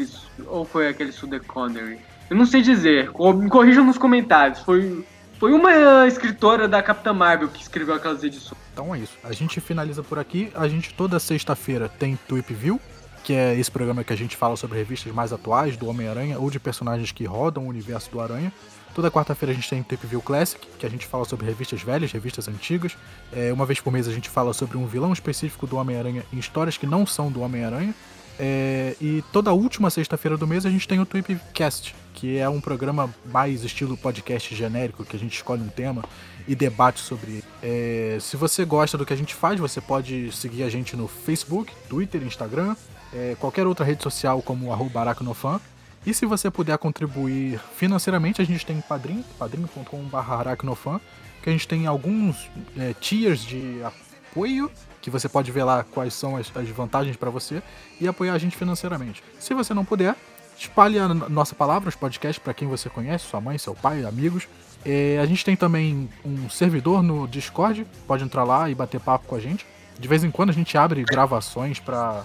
ou 0.47 0.64
foi 0.64 0.88
aquele 0.88 1.12
Sude 1.12 1.38
Connery? 1.40 1.99
Eu 2.28 2.36
não 2.36 2.47
sei 2.47 2.62
dizer. 2.62 3.11
Me 3.36 3.49
corrijam 3.49 3.84
nos 3.84 3.99
comentários. 3.99 4.61
Foi 4.61 5.05
foi 5.43 5.53
uma 5.53 6.07
escritora 6.07 6.68
da 6.68 6.80
Capitã 6.80 7.12
Marvel 7.12 7.49
que 7.49 7.61
escreveu 7.61 7.97
aquelas 7.97 8.22
edições. 8.22 8.57
Então 8.72 8.95
é 8.95 9.01
isso. 9.01 9.14
A 9.24 9.32
gente 9.32 9.61
finaliza 9.61 10.01
por 10.01 10.16
aqui. 10.16 10.53
A 10.55 10.68
gente 10.68 10.95
toda 10.95 11.18
sexta-feira 11.18 11.88
tem 11.88 12.16
Tweep 12.28 12.55
View, 12.55 12.80
que 13.24 13.32
é 13.32 13.53
esse 13.59 13.68
programa 13.68 14.05
que 14.05 14.12
a 14.12 14.16
gente 14.16 14.36
fala 14.36 14.57
sobre 14.57 14.78
revistas 14.78 15.12
mais 15.12 15.32
atuais 15.32 15.76
do 15.76 15.88
Homem-Aranha 15.88 16.38
ou 16.38 16.49
de 16.49 16.61
personagens 16.61 17.11
que 17.11 17.24
rodam 17.24 17.64
o 17.64 17.66
universo 17.66 18.09
do 18.12 18.20
Aranha. 18.20 18.53
Toda 18.95 19.11
quarta-feira 19.11 19.51
a 19.51 19.55
gente 19.57 19.68
tem 19.68 19.82
Tweep 19.82 20.07
View 20.07 20.22
Classic, 20.22 20.64
que 20.78 20.86
a 20.86 20.88
gente 20.88 21.09
fala 21.09 21.24
sobre 21.24 21.45
revistas 21.45 21.82
velhas, 21.82 22.12
revistas 22.12 22.47
antigas. 22.47 22.97
É, 23.32 23.53
uma 23.53 23.66
vez 23.66 23.80
por 23.80 23.93
mês 23.93 24.07
a 24.07 24.12
gente 24.12 24.28
fala 24.28 24.53
sobre 24.53 24.78
um 24.78 24.86
vilão 24.86 25.12
específico 25.12 25.66
do 25.66 25.76
Homem-Aranha 25.76 26.22
em 26.32 26.38
histórias 26.38 26.76
que 26.76 26.86
não 26.86 27.05
são 27.05 27.32
do 27.32 27.40
Homem-Aranha. 27.40 27.93
É, 28.38 28.95
e 29.01 29.24
toda 29.32 29.53
última 29.53 29.90
sexta-feira 29.90 30.36
do 30.36 30.47
mês 30.47 30.64
a 30.64 30.70
gente 30.70 30.86
tem 30.86 31.01
o 31.01 31.05
Tweepcast, 31.05 31.97
que 32.15 32.39
é 32.39 32.49
um 32.49 32.61
programa 32.61 33.13
mais 33.25 33.65
estilo 33.65 33.97
podcast 33.97 34.55
genérico, 34.55 35.05
que 35.05 35.17
a 35.17 35.19
gente 35.19 35.35
escolhe 35.35 35.63
um 35.63 35.69
tema 35.69 36.05
e 36.47 36.55
debate 36.55 37.01
sobre 37.01 37.33
ele. 37.33 37.45
É, 37.63 38.19
se 38.21 38.37
você 38.37 38.65
gosta 38.65 38.99
do 38.99 39.07
que 39.07 39.13
a 39.13 39.17
gente 39.17 39.35
faz, 39.35 39.59
você 39.59 39.81
pode 39.81 40.31
seguir 40.33 40.63
a 40.63 40.69
gente 40.69 40.97
no 40.97 41.09
Facebook, 41.09 41.73
Twitter, 41.89 42.23
Instagram, 42.23 42.77
é, 43.13 43.37
qualquer 43.39 43.67
outra 43.67 43.85
rede 43.85 44.03
social 44.03 44.43
como 44.43 44.73
arrobaracnofan. 44.73 45.61
E 46.05 46.13
se 46.13 46.27
você 46.27 46.51
puder 46.51 46.77
contribuir 46.79 47.61
financeiramente, 47.77 48.43
a 48.43 48.45
gente 48.45 48.67
tem 48.67 48.81
Padrim, 48.81 49.25
padrim.com.br 49.39 50.17
aracnofan, 50.17 51.01
que 51.43 51.49
a 51.49 51.53
gente 51.53 51.69
tem 51.69 51.87
alguns 51.87 52.51
é, 52.77 52.93
tiers 52.95 53.45
de 53.45 53.81
apoio, 53.85 54.71
que 55.01 55.11
você 55.11 55.29
pode 55.29 55.51
ver 55.53 55.63
lá 55.65 55.85
quais 55.85 56.15
são 56.15 56.37
as, 56.37 56.51
as 56.57 56.69
vantagens 56.69 57.17
para 57.17 57.31
você, 57.31 57.63
e 58.01 58.09
apoiar 58.09 58.35
a 58.35 58.39
gente 58.39 58.57
financeiramente. 58.57 59.23
Se 59.39 59.55
você 59.55 59.73
não 59.73 59.85
puder, 59.85 60.17
espalhe 60.59 60.99
a 60.99 61.09
nossa 61.09 61.55
palavra, 61.55 61.89
os 61.89 61.97
podcasts, 61.97 62.43
para 62.43 62.55
quem 62.55 62.69
você 62.69 62.89
conhece, 62.89 63.27
sua 63.27 63.41
mãe, 63.41 63.59
seu 63.59 63.75
pai, 63.75 64.05
amigos. 64.05 64.49
É, 64.85 65.19
a 65.21 65.27
gente 65.27 65.45
tem 65.45 65.55
também 65.55 66.09
um 66.25 66.51
servidor 66.51 67.03
no 67.03 67.27
Discord, 67.29 67.87
pode 68.07 68.25
entrar 68.25 68.45
lá 68.45 68.69
e 68.69 68.75
bater 68.75 69.01
papo 69.01 69.27
com 69.27 69.37
a 69.37 69.41
gente. 69.41 69.67
De 69.99 70.09
vez 70.09 70.25
em 70.25 70.31
quando 70.31 70.51
a 70.51 70.53
gente 70.53 70.77
abre 70.77 71.03
gravações 71.05 71.79
para 71.79 72.25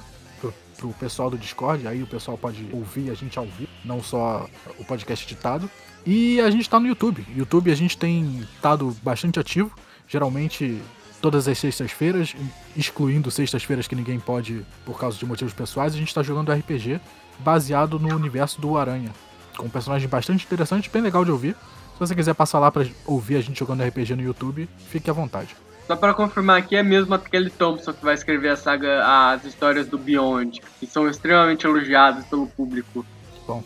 pro 0.78 0.90
pessoal 0.94 1.30
do 1.30 1.38
Discord, 1.38 1.88
aí 1.88 2.04
o 2.04 2.08
pessoal 2.08 2.38
pode 2.38 2.70
ouvir 2.72 3.10
a 3.10 3.16
gente 3.16 3.38
ao 3.38 3.46
vivo, 3.46 3.70
não 3.84 4.02
só 4.02 4.48
o 4.78 4.86
podcast 4.86 5.26
editado. 5.26 5.70
E 6.06 6.40
a 6.40 6.50
gente 6.52 6.70
tá 6.70 6.80
no 6.80 6.88
YouTube. 6.88 7.26
YouTube 7.36 7.72
a 7.72 7.76
gente 7.76 7.98
tem 7.98 8.42
estado 8.56 8.96
bastante 9.02 9.40
ativo, 9.40 9.72
geralmente 10.08 10.80
todas 11.20 11.48
as 11.48 11.58
sextas-feiras, 11.58 12.36
excluindo 12.76 13.32
sextas-feiras 13.32 13.88
que 13.88 13.96
ninguém 13.96 14.20
pode 14.20 14.64
por 14.86 15.00
causa 15.00 15.18
de 15.18 15.26
motivos 15.26 15.54
pessoais, 15.54 15.96
a 15.96 15.98
gente 15.98 16.14
tá 16.14 16.22
jogando 16.22 16.52
RPG 16.52 17.02
baseado 17.40 18.00
no 18.00 18.14
universo 18.16 18.60
do 18.60 18.78
Aranha, 18.78 19.12
com 19.58 19.66
um 19.66 19.70
personagem 19.70 20.08
bastante 20.08 20.46
interessante, 20.46 20.90
bem 20.90 21.02
legal 21.02 21.24
de 21.24 21.32
ouvir. 21.32 21.56
Se 21.94 22.00
você 22.00 22.14
quiser 22.14 22.34
passar 22.34 22.60
lá 22.60 22.72
para 22.72 22.86
ouvir 23.06 23.38
a 23.38 23.42
gente 23.42 23.60
jogando 23.60 23.84
RPG 23.84 24.16
no 24.16 24.22
YouTube, 24.22 24.70
fique 24.90 25.10
à 25.10 25.14
vontade. 25.14 25.56
Só 25.88 25.96
para 25.96 26.14
confirmar 26.14 26.58
aqui, 26.60 26.76
é 26.76 26.84
mesmo 26.84 27.16
aquele 27.16 27.50
Thompson 27.50 27.94
que 27.94 28.04
vai 28.04 28.14
escrever 28.14 28.50
a 28.50 28.58
saga, 28.58 29.32
as 29.32 29.46
histórias 29.46 29.88
do 29.88 29.98
Beyond, 29.98 30.62
que 30.80 30.86
são 30.86 31.08
extremamente 31.10 31.66
elogiadas 31.66 32.26
pelo 32.26 32.46
público. 32.48 33.06
Bom, 33.48 33.64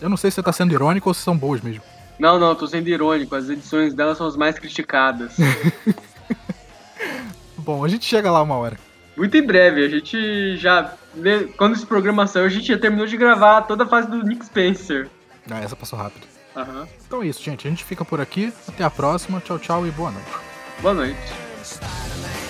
eu 0.00 0.08
não 0.08 0.16
sei 0.16 0.30
se 0.30 0.36
você 0.36 0.42
tá 0.42 0.52
sendo 0.52 0.72
irônico 0.72 1.10
ou 1.10 1.14
se 1.14 1.22
são 1.22 1.36
boas 1.36 1.60
mesmo. 1.60 1.82
Não, 2.20 2.38
não, 2.38 2.54
tô 2.54 2.66
sendo 2.66 2.88
irônico. 2.88 3.34
As 3.34 3.48
edições 3.48 3.94
dela 3.94 4.14
são 4.14 4.26
as 4.26 4.36
mais 4.36 4.58
criticadas. 4.58 5.36
Bom, 7.58 7.84
a 7.84 7.88
gente 7.88 8.04
chega 8.04 8.30
lá 8.30 8.42
uma 8.42 8.56
hora. 8.56 8.78
Muito 9.16 9.36
em 9.36 9.42
breve, 9.42 9.84
a 9.84 9.88
gente 9.88 10.56
já. 10.56 10.94
Quando 11.56 11.74
esse 11.74 11.84
programa 11.84 12.26
saiu, 12.26 12.46
a 12.46 12.48
gente 12.48 12.68
já 12.68 12.78
terminou 12.78 13.06
de 13.06 13.16
gravar 13.16 13.62
toda 13.62 13.84
a 13.84 13.86
fase 13.86 14.08
do 14.08 14.22
Nick 14.22 14.44
Spencer. 14.46 15.08
Ah, 15.50 15.60
essa 15.60 15.76
passou 15.76 15.98
rápido. 15.98 16.26
Uhum. 16.56 16.86
Então 17.06 17.22
é 17.22 17.26
isso, 17.26 17.42
gente. 17.42 17.66
A 17.66 17.70
gente 17.70 17.84
fica 17.84 18.04
por 18.04 18.20
aqui. 18.20 18.52
Até 18.68 18.84
a 18.84 18.90
próxima. 18.90 19.40
Tchau, 19.40 19.58
tchau 19.58 19.86
e 19.86 19.90
boa 19.90 20.10
noite. 20.10 20.30
Boa 20.80 20.94
noite. 20.94 21.18
Spider-Man, 21.62 22.40